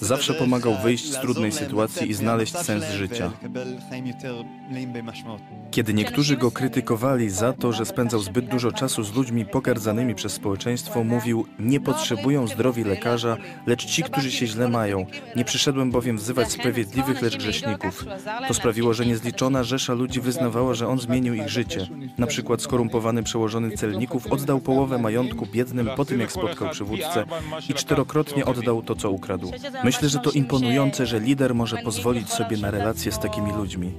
Zawsze 0.00 0.34
pomagał 0.34 0.74
wyjść 0.82 1.12
z 1.12 1.20
trudnej 1.20 1.52
sytuacji 1.52 2.10
i 2.10 2.14
znaleźć 2.14 2.56
sens 2.56 2.84
życia. 2.90 3.30
Kiedy 5.70 5.94
niektórzy 5.94 6.36
go 6.36 6.50
krytykowali 6.50 7.30
za 7.30 7.52
to, 7.52 7.72
że 7.72 7.86
spędzał 7.86 8.20
zbyt 8.20 8.48
dużo 8.48 8.72
czasu 8.72 9.02
z 9.02 9.14
ludźmi 9.14 9.44
pogardzanymi 9.44 10.14
przez 10.14 10.32
społeczeństwo, 10.32 11.04
mówił: 11.04 11.46
Nie 11.58 11.80
potrzebują 11.80 12.46
zdrowi 12.46 12.84
lekarza, 12.84 13.36
lecz 13.66 13.86
ci, 13.86 14.02
którzy 14.02 14.30
się 14.30 14.46
źle 14.46 14.68
mają. 14.68 15.06
Nie 15.36 15.44
przyszedłem 15.44 15.90
bowiem 15.90 16.16
wzywać 16.16 16.52
sprawiedliwych, 16.52 17.22
lecz 17.22 17.36
grzeszników. 17.36 18.04
To 18.48 18.54
sprawiło, 18.54 18.94
że 18.94 19.06
niezliczona 19.06 19.64
rzesza 19.64 19.94
ludzi 19.94 20.20
wyznawała, 20.20 20.74
że 20.74 20.88
on 20.88 20.98
zmienił 20.98 21.34
ich 21.34 21.48
życie. 21.48 21.86
Na 22.18 22.26
przykład 22.26 22.62
skorumpowany 22.62 23.22
przełożony 23.22 23.70
celników 23.70 24.26
oddał 24.26 24.60
połowę 24.60 24.98
majątku 24.98 25.46
biednym 25.46 25.88
po 25.96 26.04
tym, 26.04 26.20
jak 26.20 26.32
spotkał 26.32 26.70
przywódcę 26.70 27.24
i 27.68 27.74
czterokrotnie 27.74 28.44
oddał 28.44 28.82
to, 28.82 28.97
co 28.98 29.10
ukradł. 29.10 29.52
Myślę, 29.84 30.08
że 30.08 30.18
to 30.18 30.30
imponujące, 30.30 31.06
że 31.06 31.20
lider 31.20 31.54
może 31.54 31.76
pozwolić 31.76 32.28
sobie 32.28 32.56
na 32.56 32.70
relacje 32.70 33.12
z 33.12 33.18
takimi 33.18 33.52
ludźmi. 33.52 33.92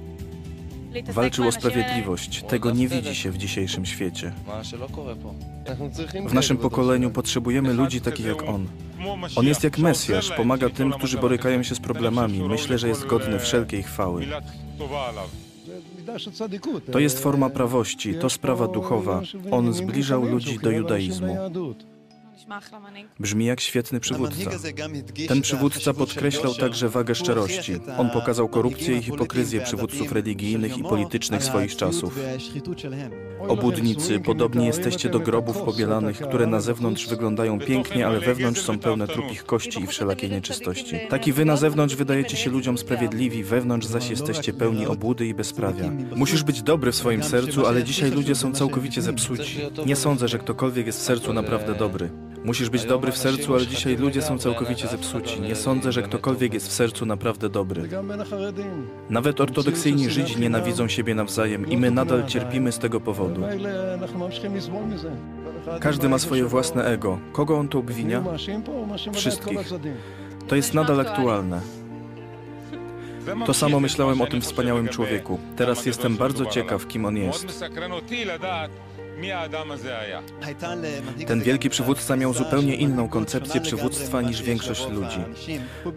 Walczył 1.12 1.48
o 1.48 1.52
sprawiedliwość. 1.52 2.42
Tego 2.48 2.70
nie 2.70 2.88
widzi 2.88 3.14
się 3.14 3.30
w 3.30 3.38
dzisiejszym 3.38 3.86
świecie. 3.86 4.32
W 6.28 6.34
naszym 6.34 6.56
pokoleniu 6.56 7.10
potrzebujemy 7.10 7.72
ludzi 7.72 8.00
takich 8.00 8.26
jak 8.26 8.42
on. 8.42 8.66
On 9.36 9.46
jest 9.46 9.64
jak 9.64 9.78
Mesjasz, 9.78 10.30
pomaga 10.30 10.70
tym, 10.70 10.92
którzy 10.92 11.18
borykają 11.18 11.62
się 11.62 11.74
z 11.74 11.80
problemami. 11.80 12.42
Myślę, 12.48 12.78
że 12.78 12.88
jest 12.88 13.06
godny 13.06 13.38
wszelkiej 13.38 13.82
chwały. 13.82 14.26
To 16.92 16.98
jest 16.98 17.18
forma 17.20 17.50
prawości, 17.50 18.14
to 18.14 18.30
sprawa 18.30 18.68
duchowa. 18.68 19.22
On 19.50 19.72
zbliżał 19.72 20.24
ludzi 20.24 20.58
do 20.58 20.70
judaizmu. 20.70 21.36
Brzmi 23.20 23.44
jak 23.44 23.60
świetny 23.60 24.00
przywódca. 24.00 24.50
Ten 25.28 25.42
przywódca 25.42 25.94
podkreślał 25.94 26.54
także 26.54 26.88
wagę 26.88 27.14
szczerości. 27.14 27.80
On 27.98 28.10
pokazał 28.10 28.48
korupcję 28.48 28.96
i 28.96 29.02
hipokryzję 29.02 29.60
przywódców 29.60 30.12
religijnych 30.12 30.78
i 30.78 30.82
politycznych 30.82 31.44
swoich 31.44 31.76
czasów. 31.76 32.18
Obudnicy, 33.48 34.20
podobni 34.20 34.66
jesteście 34.66 35.08
do 35.08 35.20
grobów 35.20 35.62
pobielanych, 35.62 36.20
które 36.20 36.46
na 36.46 36.60
zewnątrz 36.60 37.08
wyglądają 37.08 37.58
pięknie, 37.58 38.06
ale 38.06 38.20
wewnątrz 38.20 38.60
są 38.60 38.78
pełne 38.78 39.06
trupich 39.06 39.44
kości 39.44 39.82
i 39.82 39.86
wszelakiej 39.86 40.30
nieczystości. 40.30 41.00
Tak 41.08 41.26
i 41.26 41.32
wy 41.32 41.44
na 41.44 41.56
zewnątrz 41.56 41.94
wydajecie 41.94 42.36
się 42.36 42.50
ludziom 42.50 42.78
sprawiedliwi, 42.78 43.44
wewnątrz 43.44 43.86
zaś 43.86 44.10
jesteście 44.10 44.52
pełni 44.52 44.86
obłudy 44.86 45.26
i 45.26 45.34
bezprawia. 45.34 45.90
Musisz 46.16 46.42
być 46.42 46.62
dobry 46.62 46.92
w 46.92 46.96
swoim 46.96 47.22
sercu, 47.22 47.66
ale 47.66 47.84
dzisiaj 47.84 48.10
ludzie 48.10 48.34
są 48.34 48.52
całkowicie 48.52 49.02
zepsuci. 49.02 49.60
Nie 49.86 49.96
sądzę, 49.96 50.28
że 50.28 50.38
ktokolwiek 50.38 50.86
jest 50.86 50.98
w 50.98 51.02
sercu 51.02 51.32
naprawdę 51.32 51.74
dobry. 51.74 52.10
Musisz 52.44 52.70
być 52.70 52.84
dobry 52.84 53.12
w 53.12 53.16
sercu, 53.18 53.54
ale 53.54 53.66
dzisiaj 53.66 53.96
ludzie 53.96 54.22
są 54.22 54.38
całkowicie 54.38 54.88
zepsuci. 54.88 55.40
Nie 55.40 55.54
sądzę, 55.54 55.92
że 55.92 56.02
ktokolwiek 56.02 56.54
jest 56.54 56.68
w 56.68 56.72
sercu 56.72 57.06
naprawdę 57.06 57.48
dobry. 57.48 57.88
Nawet 59.10 59.40
ortodoksyjni 59.40 60.10
Żydzi 60.10 60.40
nienawidzą 60.40 60.88
siebie 60.88 61.14
nawzajem 61.14 61.66
i 61.70 61.76
my 61.76 61.90
nadal 61.90 62.26
cierpimy 62.26 62.72
z 62.72 62.78
tego 62.78 63.00
powodu. 63.00 63.42
Każdy 65.80 66.08
ma 66.08 66.18
swoje 66.18 66.44
własne 66.44 66.84
ego. 66.84 67.18
Kogo 67.32 67.58
on 67.58 67.68
tu 67.68 67.78
obwinia? 67.78 68.22
Wszystkich. 69.12 69.58
To 70.48 70.56
jest 70.56 70.74
nadal 70.74 71.00
aktualne. 71.00 71.60
To 73.46 73.54
samo 73.54 73.80
myślałem 73.80 74.20
o 74.20 74.26
tym 74.26 74.40
wspaniałym 74.40 74.88
człowieku. 74.88 75.38
Teraz 75.56 75.86
jestem 75.86 76.16
bardzo 76.16 76.46
ciekaw, 76.46 76.86
kim 76.86 77.04
on 77.04 77.16
jest. 77.16 77.64
Ten 81.26 81.40
wielki 81.42 81.70
przywódca 81.70 82.16
miał 82.16 82.34
zupełnie 82.34 82.74
inną 82.74 83.08
koncepcję 83.08 83.60
przywództwa 83.60 84.22
niż 84.22 84.42
większość 84.42 84.88
ludzi. 84.88 85.20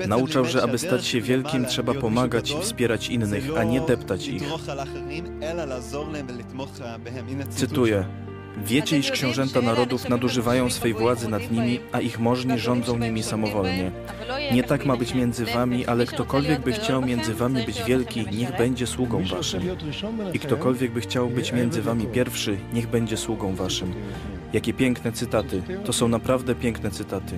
Nauczał, 0.08 0.46
że 0.46 0.64
aby 0.64 0.78
stać 0.78 1.06
się 1.06 1.22
wielkim, 1.22 1.66
trzeba 1.66 1.94
pomagać 1.94 2.52
i 2.52 2.60
wspierać 2.62 3.10
innych, 3.10 3.58
a 3.58 3.64
nie 3.64 3.82
deptać 3.82 4.28
ich. 4.28 4.44
Cytuję. 7.50 8.06
Wiecie, 8.58 8.98
iż 8.98 9.12
książęta 9.12 9.62
narodów 9.62 10.10
nadużywają 10.10 10.70
swej 10.70 10.94
władzy 10.94 11.28
nad 11.28 11.52
nimi, 11.52 11.80
a 11.92 12.00
ich 12.00 12.20
możni 12.20 12.60
rządzą 12.60 12.98
nimi 12.98 13.24
samowolnie. 13.24 13.92
Nie 14.54 14.64
tak 14.64 14.86
ma 14.86 14.98
być 14.98 15.14
między 15.14 15.46
wami, 15.46 15.86
ale 15.86 16.06
ktokolwiek 16.06 16.62
by 16.62 16.72
chciał 16.72 17.02
między 17.02 17.34
wami 17.34 17.66
być 17.66 17.84
wielki, 17.84 18.26
niech 18.32 18.58
będzie 18.58 18.88
sługą 18.88 19.24
waszym. 19.26 19.62
I 20.34 20.40
ktokolwiek 20.40 20.92
by 20.92 21.02
chciał 21.02 21.30
być 21.30 21.52
między 21.52 21.82
wami 21.82 22.08
pierwszy, 22.08 22.58
niech 22.74 22.88
będzie 22.88 23.18
sługą 23.18 23.56
waszym. 23.56 23.94
Jakie 24.54 24.74
piękne 24.74 25.12
cytaty. 25.12 25.64
To 25.86 25.94
są 25.94 26.08
naprawdę 26.08 26.56
piękne 26.56 26.92
cytaty. 26.92 27.38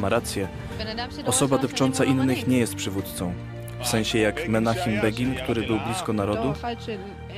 Ma 0.00 0.08
rację. 0.08 0.48
Osoba 1.26 1.58
depcząca 1.58 2.04
innych 2.04 2.48
nie 2.48 2.58
jest 2.58 2.74
przywódcą. 2.74 3.32
W 3.82 3.88
sensie 3.88 4.18
jak 4.18 4.48
Menachem 4.48 5.00
Begin, 5.00 5.34
który 5.34 5.66
był 5.66 5.80
blisko 5.80 6.12
narodu? 6.12 6.54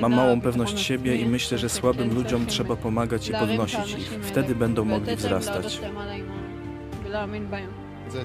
Mam 0.00 0.14
małą 0.14 0.40
pewność 0.40 0.80
siebie 0.80 1.16
i 1.16 1.26
myślę, 1.26 1.58
że 1.58 1.68
słabym 1.68 2.14
ludziom 2.14 2.46
trzeba 2.46 2.76
pomagać 2.76 3.28
i 3.28 3.32
podnosić 3.32 3.94
ich. 3.98 4.10
Wtedy 4.22 4.54
będą 4.54 4.84
mogli 4.84 5.16
wzrastać. 5.16 5.80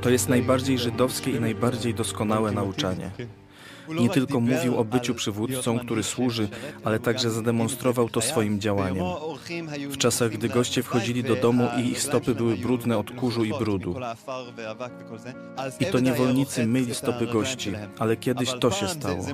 To 0.02 0.10
jest 0.10 0.30
najbardziej 0.30 0.80
żydowskie 0.80 1.32
i 1.32 1.40
najbardziej 1.40 1.94
doskonałe 1.94 2.52
nauczanie. 2.52 3.12
Nie 3.90 4.10
tylko 4.10 4.40
mówił 4.40 4.78
o 4.78 4.86
byciu 4.86 5.16
przywódcą, 5.16 5.80
który 5.80 6.04
służy, 6.04 6.48
ale 6.84 7.00
także 7.00 7.32
zademonstrował 7.32 8.10
to 8.10 8.22
swoim 8.22 8.60
działaniem. 8.60 9.06
W 9.90 9.98
czasach, 9.98 10.32
gdy 10.32 10.50
goście 10.50 10.84
wchodzili 10.84 11.24
do 11.24 11.36
domu 11.36 11.68
i 11.78 11.92
ich 11.92 12.02
stopy 12.02 12.36
były 12.36 12.58
brudne 12.58 12.98
od 12.98 13.12
kurzu 13.12 13.44
i 13.44 13.54
brudu. 13.54 13.96
I 15.80 15.86
to 15.86 16.00
niewolnicy 16.00 16.68
myli 16.68 16.96
stopy 16.96 17.28
gości, 17.28 17.72
ale 18.00 18.18
kiedyś 18.18 18.50
to 18.60 18.72
się 18.72 18.88
stało. 18.88 19.26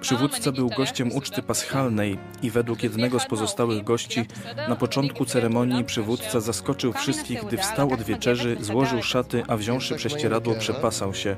Przywódca 0.00 0.52
był 0.52 0.68
gościem 0.68 1.12
uczty 1.12 1.42
paschalnej 1.42 2.18
i 2.42 2.50
według 2.50 2.82
jednego 2.82 3.20
z 3.20 3.26
pozostałych 3.26 3.84
gości 3.84 4.26
na 4.68 4.76
początku 4.76 5.24
ceremonii 5.24 5.84
przywódca 5.84 6.40
zaskoczył 6.40 6.92
wszystkich, 6.92 7.44
gdy 7.44 7.56
wstał 7.56 7.92
od 7.92 8.02
wieczerzy, 8.02 8.56
złożył 8.60 9.02
szaty, 9.02 9.42
a 9.48 9.56
wziąwszy 9.56 9.94
prześcieradło 9.94 10.54
przepasał 10.54 11.14
się. 11.14 11.36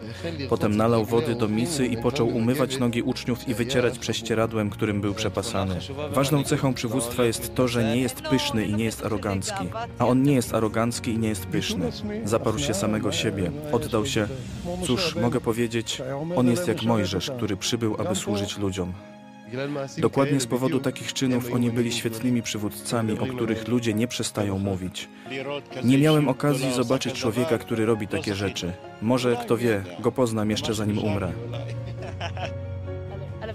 Potem 0.49 0.77
nalał 0.77 1.05
wody 1.05 1.35
do 1.35 1.49
misy 1.49 1.87
i 1.87 1.97
począł 1.97 2.29
umywać 2.29 2.79
nogi 2.79 3.03
uczniów 3.03 3.49
i 3.49 3.55
wycierać 3.55 3.99
prześcieradłem, 3.99 4.71
którym 4.71 5.01
był 5.01 5.15
przepasany. 5.15 5.79
Ważną 6.13 6.45
cechą 6.45 6.75
przywództwa 6.75 7.25
jest 7.25 7.55
to, 7.55 7.69
że 7.69 7.85
nie 7.85 8.01
jest 8.01 8.23
pyszny 8.23 8.67
i 8.67 8.75
nie 8.75 8.85
jest 8.85 9.05
arogancki. 9.05 9.65
A 9.99 10.07
on 10.07 10.23
nie 10.23 10.35
jest 10.35 10.55
arogancki 10.55 11.13
i 11.13 11.19
nie 11.19 11.29
jest 11.29 11.47
pyszny. 11.47 11.91
Zaparł 12.25 12.59
się 12.59 12.75
samego 12.75 13.13
siebie, 13.13 13.51
oddał 13.73 14.07
się. 14.07 14.29
Cóż, 14.87 15.15
mogę 15.15 15.41
powiedzieć, 15.41 16.03
on 16.37 16.51
jest 16.51 16.69
jak 16.69 16.83
Mojżesz, 16.83 17.31
który 17.37 17.57
przybył, 17.57 17.97
aby 18.01 18.17
służyć 18.17 18.48
ludziom. 18.57 18.93
Dokładnie 19.99 20.41
z 20.41 20.47
powodu 20.47 20.81
takich 20.81 21.13
czynów 21.13 21.53
oni 21.53 21.71
byli 21.71 21.93
świetnymi 21.93 22.43
przywódcami, 22.43 23.19
o 23.19 23.27
których 23.27 23.69
ludzie 23.69 23.95
nie 23.95 24.09
przestają 24.09 24.59
mówić. 24.59 25.09
Nie 25.85 25.99
miałem 25.99 26.29
okazji 26.29 26.73
zobaczyć 26.73 27.15
człowieka, 27.15 27.59
który 27.59 27.87
robi 27.87 28.09
takie 28.09 28.35
rzeczy. 28.35 28.73
Może, 29.03 29.37
kto 29.37 29.57
wie, 29.57 29.85
go 30.01 30.13
poznam 30.13 30.51
jeszcze 30.51 30.75
zanim 30.75 30.99
umrę. 30.99 31.33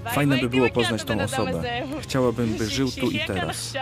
Fajne 0.06 0.38
by 0.38 0.50
było 0.50 0.70
poznać 0.70 1.04
tą 1.04 1.22
osobę. 1.22 1.64
Chciałabym, 2.02 2.54
by 2.54 2.66
żył 2.66 2.92
tu 2.92 3.12
i 3.12 3.20
teraz. 3.28 3.74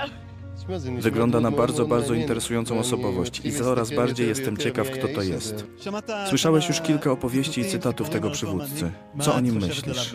Wygląda 0.99 1.39
na 1.39 1.51
bardzo, 1.51 1.85
bardzo 1.85 2.13
interesującą 2.13 2.79
osobowość 2.79 3.41
i 3.45 3.51
coraz 3.51 3.91
bardziej 3.91 4.27
jestem 4.27 4.57
ciekaw, 4.57 4.89
kto 4.91 5.07
to 5.07 5.21
jest. 5.21 5.65
Słyszałeś 6.29 6.67
już 6.67 6.81
kilka 6.81 7.11
opowieści 7.11 7.61
i 7.61 7.65
cytatów 7.65 8.09
tego 8.09 8.29
przywódcy. 8.29 8.91
Co 9.21 9.35
o 9.35 9.39
nim 9.39 9.55
myślisz? 9.55 10.13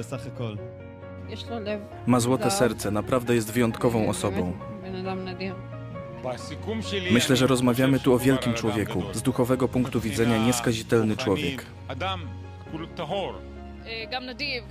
Ma 2.07 2.21
złote 2.21 2.51
serce, 2.51 2.91
naprawdę 2.91 3.35
jest 3.35 3.53
wyjątkową 3.53 4.09
osobą. 4.09 4.53
Myślę, 7.11 7.37
że 7.37 7.47
rozmawiamy 7.47 8.01
tu 8.01 8.15
o 8.15 8.19
wielkim 8.19 8.55
człowieku, 8.55 9.03
z 9.13 9.23
duchowego 9.23 9.69
punktu 9.69 10.01
widzenia 10.01 10.39
nieskazitelny 10.39 11.17
człowiek. 11.17 11.67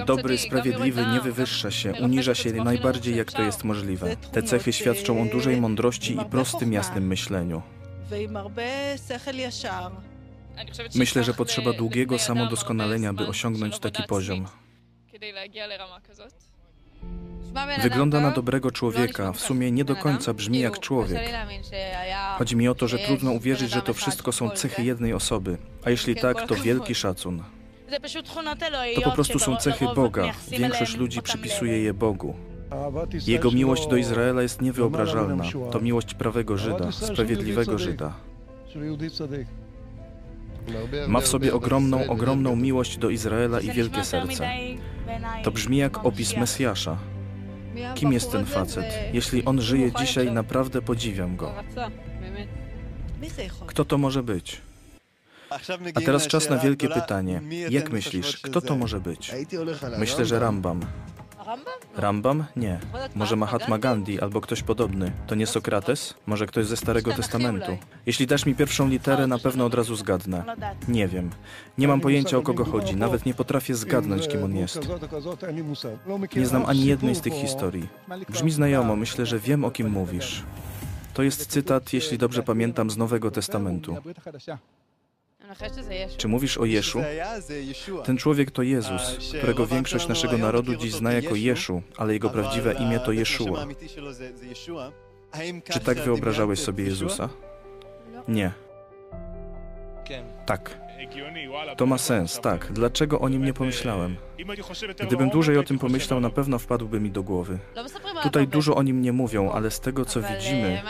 Dobry, 0.05 0.37
sprawiedliwy 0.37 1.05
nie 1.05 1.21
wywyższa 1.21 1.71
się, 1.71 1.93
uniża 1.93 2.35
się 2.35 2.53
najbardziej 2.53 3.17
jak 3.17 3.31
to 3.31 3.41
jest 3.41 3.63
możliwe. 3.63 4.17
Te 4.31 4.43
cechy 4.43 4.73
świadczą 4.73 5.21
o 5.21 5.25
dużej 5.25 5.61
mądrości 5.61 6.13
i 6.13 6.25
prostym, 6.25 6.73
jasnym 6.73 7.07
myśleniu. 7.07 7.61
Myślę, 10.95 11.23
że 11.23 11.33
potrzeba 11.33 11.73
długiego 11.73 12.19
samodoskonalenia, 12.19 13.13
by 13.13 13.27
osiągnąć 13.27 13.79
taki 13.79 14.03
poziom. 14.03 14.45
Wygląda 17.81 18.21
na 18.21 18.31
dobrego 18.31 18.71
człowieka, 18.71 19.33
w 19.33 19.39
sumie 19.39 19.71
nie 19.71 19.85
do 19.85 19.95
końca 19.95 20.33
brzmi 20.33 20.59
jak 20.59 20.79
człowiek. 20.79 21.21
Chodzi 22.37 22.55
mi 22.55 22.67
o 22.67 22.75
to, 22.75 22.87
że 22.87 22.99
trudno 22.99 23.31
uwierzyć, 23.31 23.71
że 23.71 23.81
to 23.81 23.93
wszystko 23.93 24.31
są 24.31 24.49
cechy 24.49 24.83
jednej 24.83 25.13
osoby, 25.13 25.57
a 25.83 25.89
jeśli 25.89 26.15
tak, 26.15 26.47
to 26.47 26.55
wielki 26.55 26.95
szacun. 26.95 27.43
To 28.95 29.01
po 29.01 29.11
prostu 29.11 29.39
są 29.39 29.57
cechy 29.57 29.85
Boga. 29.95 30.31
Większość 30.47 30.97
ludzi 30.97 31.21
przypisuje 31.21 31.83
je 31.83 31.93
Bogu. 31.93 32.35
Jego 33.27 33.51
miłość 33.51 33.87
do 33.87 33.95
Izraela 33.95 34.41
jest 34.41 34.61
niewyobrażalna. 34.61 35.43
To 35.71 35.79
miłość 35.79 36.13
prawego 36.13 36.57
Żyda, 36.57 36.91
sprawiedliwego 36.91 37.77
Żyda. 37.77 38.13
Ma 41.07 41.21
w 41.21 41.27
sobie 41.27 41.53
ogromną, 41.53 42.07
ogromną 42.07 42.55
miłość 42.55 42.97
do 42.97 43.09
Izraela 43.09 43.61
i 43.61 43.71
wielkie 43.71 44.03
serce. 44.03 44.49
To 45.43 45.51
brzmi 45.51 45.77
jak 45.77 46.05
opis 46.05 46.37
Mesjasza. 46.37 46.97
Kim 47.95 48.13
jest 48.13 48.31
ten 48.31 48.45
facet? 48.45 48.85
Jeśli 49.13 49.45
on 49.45 49.61
żyje 49.61 49.91
dzisiaj, 49.91 50.31
naprawdę 50.31 50.81
podziwiam 50.81 51.35
go. 51.35 51.53
Kto 53.67 53.85
to 53.85 53.97
może 53.97 54.23
być? 54.23 54.61
A 55.95 56.01
teraz 56.01 56.27
czas 56.27 56.49
na 56.49 56.57
wielkie 56.57 56.89
pytanie. 56.89 57.41
Jak 57.69 57.91
myślisz, 57.91 58.37
kto 58.37 58.61
to 58.61 58.75
może 58.75 58.99
być? 58.99 59.31
Myślę, 59.99 60.25
że 60.25 60.39
Rambam. 60.39 60.79
Rambam? 61.97 62.45
Nie. 62.55 62.79
Może 63.15 63.35
Mahatma 63.35 63.77
Gandhi 63.77 64.19
albo 64.19 64.41
ktoś 64.41 64.63
podobny. 64.63 65.11
To 65.27 65.35
nie 65.35 65.47
Sokrates? 65.47 66.13
Może 66.25 66.45
ktoś 66.45 66.65
ze 66.65 66.77
Starego 66.77 67.13
Testamentu? 67.13 67.77
Jeśli 68.05 68.27
dasz 68.27 68.45
mi 68.45 68.55
pierwszą 68.55 68.89
literę, 68.89 69.27
na 69.27 69.39
pewno 69.39 69.65
od 69.65 69.73
razu 69.73 69.95
zgadnę. 69.95 70.43
Nie 70.87 71.07
wiem. 71.07 71.29
Nie 71.77 71.87
mam 71.87 72.01
pojęcia 72.01 72.37
o 72.37 72.41
kogo 72.41 72.65
chodzi. 72.65 72.95
Nawet 72.95 73.25
nie 73.25 73.33
potrafię 73.33 73.75
zgadnąć, 73.75 74.27
kim 74.27 74.43
on 74.43 74.55
jest. 74.55 74.79
Nie 76.35 76.45
znam 76.45 76.65
ani 76.65 76.85
jednej 76.85 77.15
z 77.15 77.21
tych 77.21 77.33
historii. 77.33 77.87
Brzmi 78.29 78.51
znajomo, 78.51 78.95
myślę, 78.95 79.25
że 79.25 79.39
wiem 79.39 79.65
o 79.65 79.71
kim 79.71 79.89
mówisz. 79.89 80.43
To 81.13 81.23
jest 81.23 81.45
cytat, 81.45 81.93
jeśli 81.93 82.17
dobrze 82.17 82.43
pamiętam, 82.43 82.89
z 82.89 82.97
Nowego 82.97 83.31
Testamentu. 83.31 83.95
Czy 86.17 86.27
mówisz 86.27 86.57
o 86.57 86.65
Jeszu? 86.65 87.01
Ten 88.03 88.17
człowiek 88.17 88.51
to 88.51 88.61
Jezus, 88.61 89.33
którego 89.37 89.67
większość 89.67 90.07
naszego 90.07 90.37
narodu 90.37 90.75
dziś 90.75 90.93
zna 90.93 91.13
jako 91.13 91.35
Jeszu, 91.35 91.81
ale 91.97 92.13
jego 92.13 92.29
prawdziwe 92.29 92.73
imię 92.73 92.99
to 92.99 93.11
Jeszua. 93.11 93.65
Czy 95.69 95.79
tak 95.79 95.97
wyobrażałeś 95.97 96.59
sobie 96.59 96.83
Jezusa? 96.83 97.29
Nie. 98.27 98.51
Tak. 100.45 100.84
To 101.77 101.85
ma 101.85 101.97
sens, 101.97 102.39
tak. 102.39 102.71
Dlaczego 102.71 103.19
o 103.19 103.29
nim 103.29 103.45
nie 103.45 103.53
pomyślałem? 103.53 104.15
Gdybym 105.07 105.29
dłużej 105.29 105.57
o 105.57 105.63
tym 105.63 105.79
pomyślał, 105.79 106.19
na 106.19 106.29
pewno 106.29 106.59
wpadłby 106.59 106.99
mi 106.99 107.11
do 107.11 107.23
głowy. 107.23 107.59
Tutaj 108.23 108.47
dużo 108.47 108.75
o 108.75 108.83
nim 108.83 109.01
nie 109.01 109.11
mówią, 109.11 109.51
ale 109.51 109.71
z 109.71 109.79
tego 109.79 110.05
co 110.05 110.21
widzimy 110.21 110.81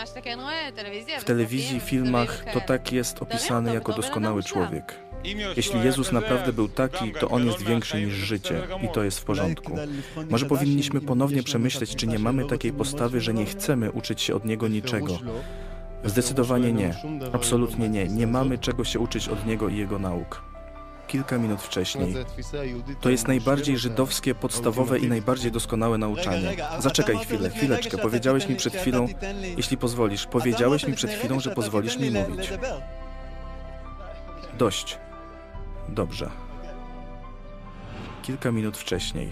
w 1.19 1.23
telewizji, 1.23 1.79
filmach, 1.79 2.45
to 2.53 2.61
tak 2.61 2.91
jest 2.91 3.21
opisany 3.21 3.73
jako 3.73 3.93
doskonały 3.93 4.43
człowiek. 4.43 5.05
Jeśli 5.57 5.83
Jezus 5.83 6.11
naprawdę 6.11 6.53
był 6.53 6.67
taki, 6.67 7.11
to 7.11 7.29
On 7.29 7.45
jest 7.45 7.63
większy 7.63 8.01
niż 8.01 8.13
życie 8.13 8.61
i 8.83 8.89
to 8.89 9.03
jest 9.03 9.19
w 9.19 9.23
porządku. 9.23 9.77
Może 10.29 10.45
powinniśmy 10.45 11.01
ponownie 11.01 11.43
przemyśleć, 11.43 11.95
czy 11.95 12.07
nie 12.07 12.19
mamy 12.19 12.45
takiej 12.45 12.73
postawy, 12.73 13.21
że 13.21 13.33
nie 13.33 13.45
chcemy 13.45 13.91
uczyć 13.91 14.21
się 14.21 14.35
od 14.35 14.45
Niego 14.45 14.67
niczego. 14.67 15.19
Zdecydowanie 16.05 16.73
nie. 16.73 16.95
Absolutnie 17.33 17.89
nie. 17.89 18.07
Nie 18.07 18.27
mamy 18.27 18.57
czego 18.57 18.83
się 18.83 18.99
uczyć 18.99 19.29
od 19.29 19.45
Niego 19.45 19.69
i 19.69 19.77
Jego 19.77 19.99
nauk. 19.99 20.41
Kilka 21.07 21.37
minut 21.37 21.61
wcześniej. 21.61 22.15
To 23.01 23.09
jest 23.09 23.27
najbardziej 23.27 23.77
żydowskie, 23.77 24.35
podstawowe 24.35 24.99
i 24.99 25.07
najbardziej 25.07 25.51
doskonałe 25.51 25.97
nauczanie. 25.97 26.55
Zaczekaj 26.79 27.17
chwilę, 27.17 27.49
chwileczkę. 27.49 27.97
Powiedziałeś 27.97 28.49
mi 28.49 28.55
przed 28.55 28.75
chwilą, 28.75 29.07
jeśli 29.57 29.77
pozwolisz, 29.77 30.25
powiedziałeś 30.25 30.87
mi 30.87 30.93
przed 30.93 31.11
chwilą, 31.11 31.39
że 31.39 31.51
pozwolisz 31.51 31.99
mi 31.99 32.11
mówić. 32.11 32.53
Dość. 34.57 34.97
Dobrze. 35.89 36.29
Kilka 38.23 38.51
minut 38.51 38.77
wcześniej. 38.77 39.31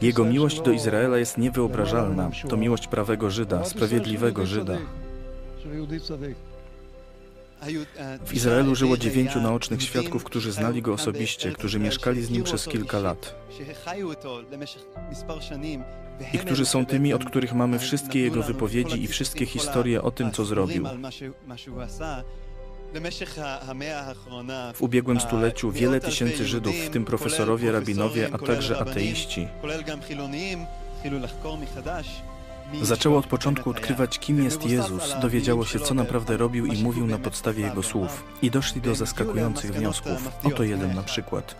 Jego 0.00 0.24
miłość 0.24 0.60
do 0.60 0.70
Izraela 0.70 1.18
jest 1.18 1.38
niewyobrażalna. 1.38 2.30
To 2.48 2.56
miłość 2.56 2.86
prawego 2.86 3.30
Żyda, 3.30 3.64
sprawiedliwego 3.64 4.46
Żyda. 4.46 4.78
W 8.26 8.34
Izraelu 8.34 8.74
żyło 8.74 8.96
dziewięciu 8.96 9.40
naocznych 9.40 9.82
świadków, 9.82 10.24
którzy 10.24 10.52
znali 10.52 10.82
go 10.82 10.92
osobiście, 10.92 11.52
którzy 11.52 11.78
mieszkali 11.78 12.22
z 12.22 12.30
nim 12.30 12.44
przez 12.44 12.64
kilka 12.64 12.98
lat. 12.98 13.34
I 16.32 16.38
którzy 16.38 16.66
są 16.66 16.86
tymi, 16.86 17.14
od 17.14 17.24
których 17.24 17.54
mamy 17.54 17.78
wszystkie 17.78 18.20
jego 18.20 18.42
wypowiedzi 18.42 19.02
i 19.02 19.06
wszystkie 19.06 19.46
historie 19.46 20.02
o 20.02 20.10
tym, 20.10 20.32
co 20.32 20.44
zrobił. 20.44 20.86
W 24.74 24.82
ubiegłym 24.82 25.20
stuleciu 25.20 25.70
wiele 25.70 26.00
tysięcy 26.00 26.46
Żydów, 26.46 26.74
w 26.74 26.90
tym 26.90 27.04
profesorowie, 27.04 27.72
rabinowie, 27.72 28.30
a 28.32 28.38
także 28.38 28.78
ateiści, 28.78 29.48
zaczęło 32.82 33.18
od 33.18 33.26
początku 33.26 33.70
odkrywać, 33.70 34.18
kim 34.18 34.44
jest 34.44 34.66
Jezus, 34.66 35.14
dowiedziało 35.22 35.64
się, 35.64 35.80
co 35.80 35.94
naprawdę 35.94 36.36
robił 36.36 36.66
i 36.66 36.82
mówił 36.82 37.06
na 37.06 37.18
podstawie 37.18 37.64
Jego 37.64 37.82
słów. 37.82 38.24
I 38.42 38.50
doszli 38.50 38.80
do 38.80 38.94
zaskakujących 38.94 39.72
wniosków. 39.72 40.28
Oto 40.44 40.62
jeden 40.62 40.94
na 40.94 41.02
przykład. 41.02 41.54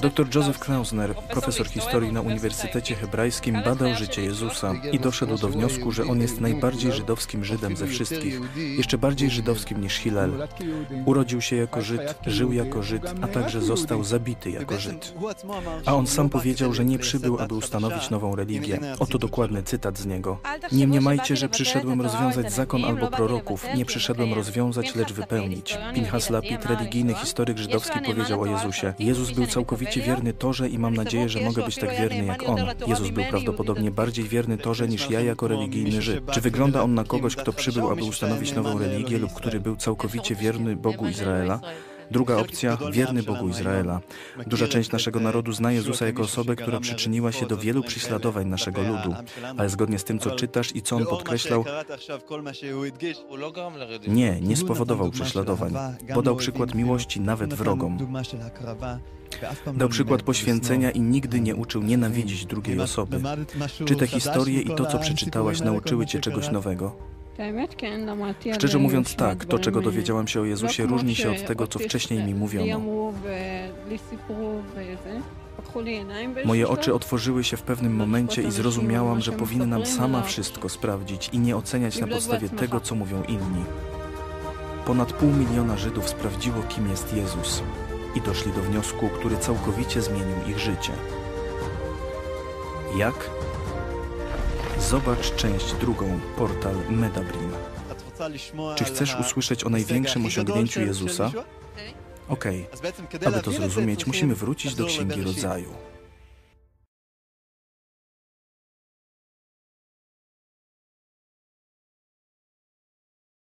Dr 0.00 0.26
Joseph 0.34 0.58
Klausner, 0.58 1.14
profesor 1.14 1.68
historii 1.68 2.12
na 2.12 2.20
Uniwersytecie 2.20 2.94
Hebrajskim, 2.94 3.62
badał 3.64 3.94
życie 3.94 4.22
Jezusa 4.22 4.74
i 4.92 5.00
doszedł 5.00 5.38
do 5.38 5.48
wniosku, 5.48 5.92
że 5.92 6.04
on 6.04 6.20
jest 6.20 6.40
najbardziej 6.40 6.92
żydowskim 6.92 7.44
Żydem 7.44 7.76
ze 7.76 7.86
wszystkich, 7.86 8.40
jeszcze 8.56 8.98
bardziej 8.98 9.30
żydowskim 9.30 9.80
niż 9.80 9.94
Hillel. 9.94 10.48
Urodził 11.04 11.40
się 11.40 11.56
jako 11.56 11.82
Żyd, 11.82 12.14
żył 12.26 12.52
jako 12.52 12.82
Żyd, 12.82 13.02
a 13.22 13.28
także 13.28 13.62
został 13.62 14.04
zabity 14.04 14.50
jako 14.50 14.78
Żyd. 14.78 15.14
A 15.86 15.94
on 15.94 16.06
sam 16.06 16.28
powiedział, 16.28 16.72
że 16.72 16.84
nie 16.84 16.98
przybył, 16.98 17.38
aby 17.40 17.54
ustanowić 17.54 18.10
nową 18.10 18.36
religię. 18.36 18.80
Oto 18.98 19.18
dokładny 19.18 19.62
cytat 19.62 19.98
z 19.98 20.06
niego. 20.06 20.38
Nie 20.72 20.86
mniemajcie, 20.86 21.36
że 21.36 21.48
przyszedłem 21.48 22.00
rozwiązać 22.00 22.52
zakon 22.52 22.84
albo 22.84 23.06
proroków. 23.06 23.66
Nie 23.74 23.84
przyszedłem 23.84 24.34
rozwiązać, 24.34 24.94
lecz 24.94 25.12
wypełnić. 25.12 25.78
Pinchas 25.94 26.30
Lapid, 26.30 26.66
religijny 26.66 27.14
historyk 27.14 27.58
żydowski, 27.58 28.00
powiedział 28.06 28.42
o 28.42 28.46
Jezusie. 28.46 28.94
Jezus 28.98 29.30
był 29.46 29.52
całkowicie 29.52 30.00
wierny 30.00 30.32
Torze 30.32 30.68
i 30.68 30.78
mam 30.78 30.94
nadzieję, 30.94 31.28
że 31.28 31.40
mogę 31.40 31.64
być 31.64 31.76
tak 31.76 31.90
wierny 31.90 32.24
jak 32.24 32.48
On. 32.48 32.58
Jezus 32.86 33.10
był 33.10 33.24
prawdopodobnie 33.24 33.90
bardziej 33.90 34.24
wierny 34.24 34.58
Torze 34.58 34.88
niż 34.88 35.10
ja 35.10 35.20
jako 35.20 35.48
religijny 35.48 36.02
Żyd. 36.02 36.30
Czy 36.30 36.40
wygląda 36.40 36.82
On 36.82 36.94
na 36.94 37.04
kogoś, 37.04 37.36
kto 37.36 37.52
przybył, 37.52 37.90
aby 37.90 38.04
ustanowić 38.04 38.52
nową 38.52 38.78
religię 38.78 39.18
lub 39.18 39.32
który 39.32 39.60
był 39.60 39.76
całkowicie 39.76 40.34
wierny 40.34 40.76
Bogu 40.76 41.08
Izraela? 41.08 41.60
Druga 42.10 42.36
opcja, 42.36 42.78
wierny 42.92 43.22
Bogu 43.22 43.48
Izraela. 43.48 44.00
Duża 44.46 44.68
część 44.68 44.92
naszego 44.92 45.20
narodu 45.20 45.52
zna 45.52 45.72
Jezusa 45.72 46.06
jako 46.06 46.22
osobę, 46.22 46.56
która 46.56 46.80
przyczyniła 46.80 47.32
się 47.32 47.46
do 47.46 47.56
wielu 47.56 47.82
prześladowań 47.82 48.46
naszego 48.46 48.82
ludu, 48.82 49.14
ale 49.56 49.68
zgodnie 49.68 49.98
z 49.98 50.04
tym, 50.04 50.18
co 50.18 50.30
czytasz 50.30 50.76
i 50.76 50.82
co 50.82 50.96
on 50.96 51.06
podkreślał, 51.06 51.64
nie, 54.08 54.40
nie 54.40 54.56
spowodował 54.56 55.10
prześladowań. 55.10 55.72
Podał 56.14 56.36
przykład 56.36 56.74
miłości 56.74 57.20
nawet 57.20 57.54
wrogom. 57.54 57.98
Dał 59.74 59.88
przykład 59.88 60.22
poświęcenia 60.22 60.90
i 60.90 61.00
nigdy 61.00 61.40
nie 61.40 61.56
uczył 61.56 61.82
nienawidzić 61.82 62.46
drugiej 62.46 62.80
osoby. 62.80 63.20
Czy 63.84 63.96
te 63.96 64.06
historie 64.06 64.60
i 64.60 64.74
to, 64.74 64.86
co 64.86 64.98
przeczytałaś, 64.98 65.60
nauczyły 65.60 66.06
cię 66.06 66.20
czegoś 66.20 66.50
nowego? 66.50 66.96
Szczerze 68.54 68.78
mówiąc, 68.78 69.16
tak, 69.16 69.44
to 69.44 69.58
czego 69.58 69.80
dowiedziałam 69.80 70.28
się 70.28 70.40
o 70.40 70.44
Jezusie 70.44 70.86
różni 70.86 71.14
się 71.14 71.30
od 71.30 71.46
tego, 71.46 71.66
co 71.66 71.78
wcześniej 71.78 72.24
mi 72.24 72.34
mówiono. 72.34 73.12
Moje 76.44 76.68
oczy 76.68 76.94
otworzyły 76.94 77.44
się 77.44 77.56
w 77.56 77.62
pewnym 77.62 77.96
momencie 77.96 78.42
i 78.42 78.50
zrozumiałam, 78.50 79.20
że 79.20 79.32
powinnam 79.32 79.86
sama 79.86 80.22
wszystko 80.22 80.68
sprawdzić 80.68 81.30
i 81.32 81.38
nie 81.38 81.56
oceniać 81.56 81.98
na 81.98 82.06
podstawie 82.06 82.48
tego, 82.48 82.80
co 82.80 82.94
mówią 82.94 83.22
inni. 83.22 83.64
Ponad 84.86 85.12
pół 85.12 85.30
miliona 85.30 85.76
Żydów 85.76 86.08
sprawdziło, 86.08 86.62
kim 86.68 86.88
jest 86.88 87.14
Jezus 87.16 87.62
i 88.16 88.20
doszli 88.20 88.52
do 88.52 88.62
wniosku, 88.62 89.08
który 89.08 89.36
całkowicie 89.36 90.02
zmienił 90.02 90.36
ich 90.48 90.58
życie. 90.58 90.92
Jak? 92.96 93.30
Zobacz 94.80 95.34
część 95.34 95.72
drugą, 95.72 96.20
portal 96.38 96.74
Medabrim. 96.90 97.52
Czy 98.76 98.84
chcesz 98.84 99.16
usłyszeć 99.20 99.64
o 99.64 99.68
największym 99.68 100.26
osiągnięciu 100.26 100.80
Jezusa? 100.80 101.32
Okej, 102.28 102.66
okay. 103.10 103.28
aby 103.28 103.42
to 103.42 103.50
zrozumieć, 103.50 104.06
musimy 104.06 104.34
wrócić 104.34 104.74
do 104.74 104.86
Księgi 104.86 105.22
Rodzaju. 105.22 105.74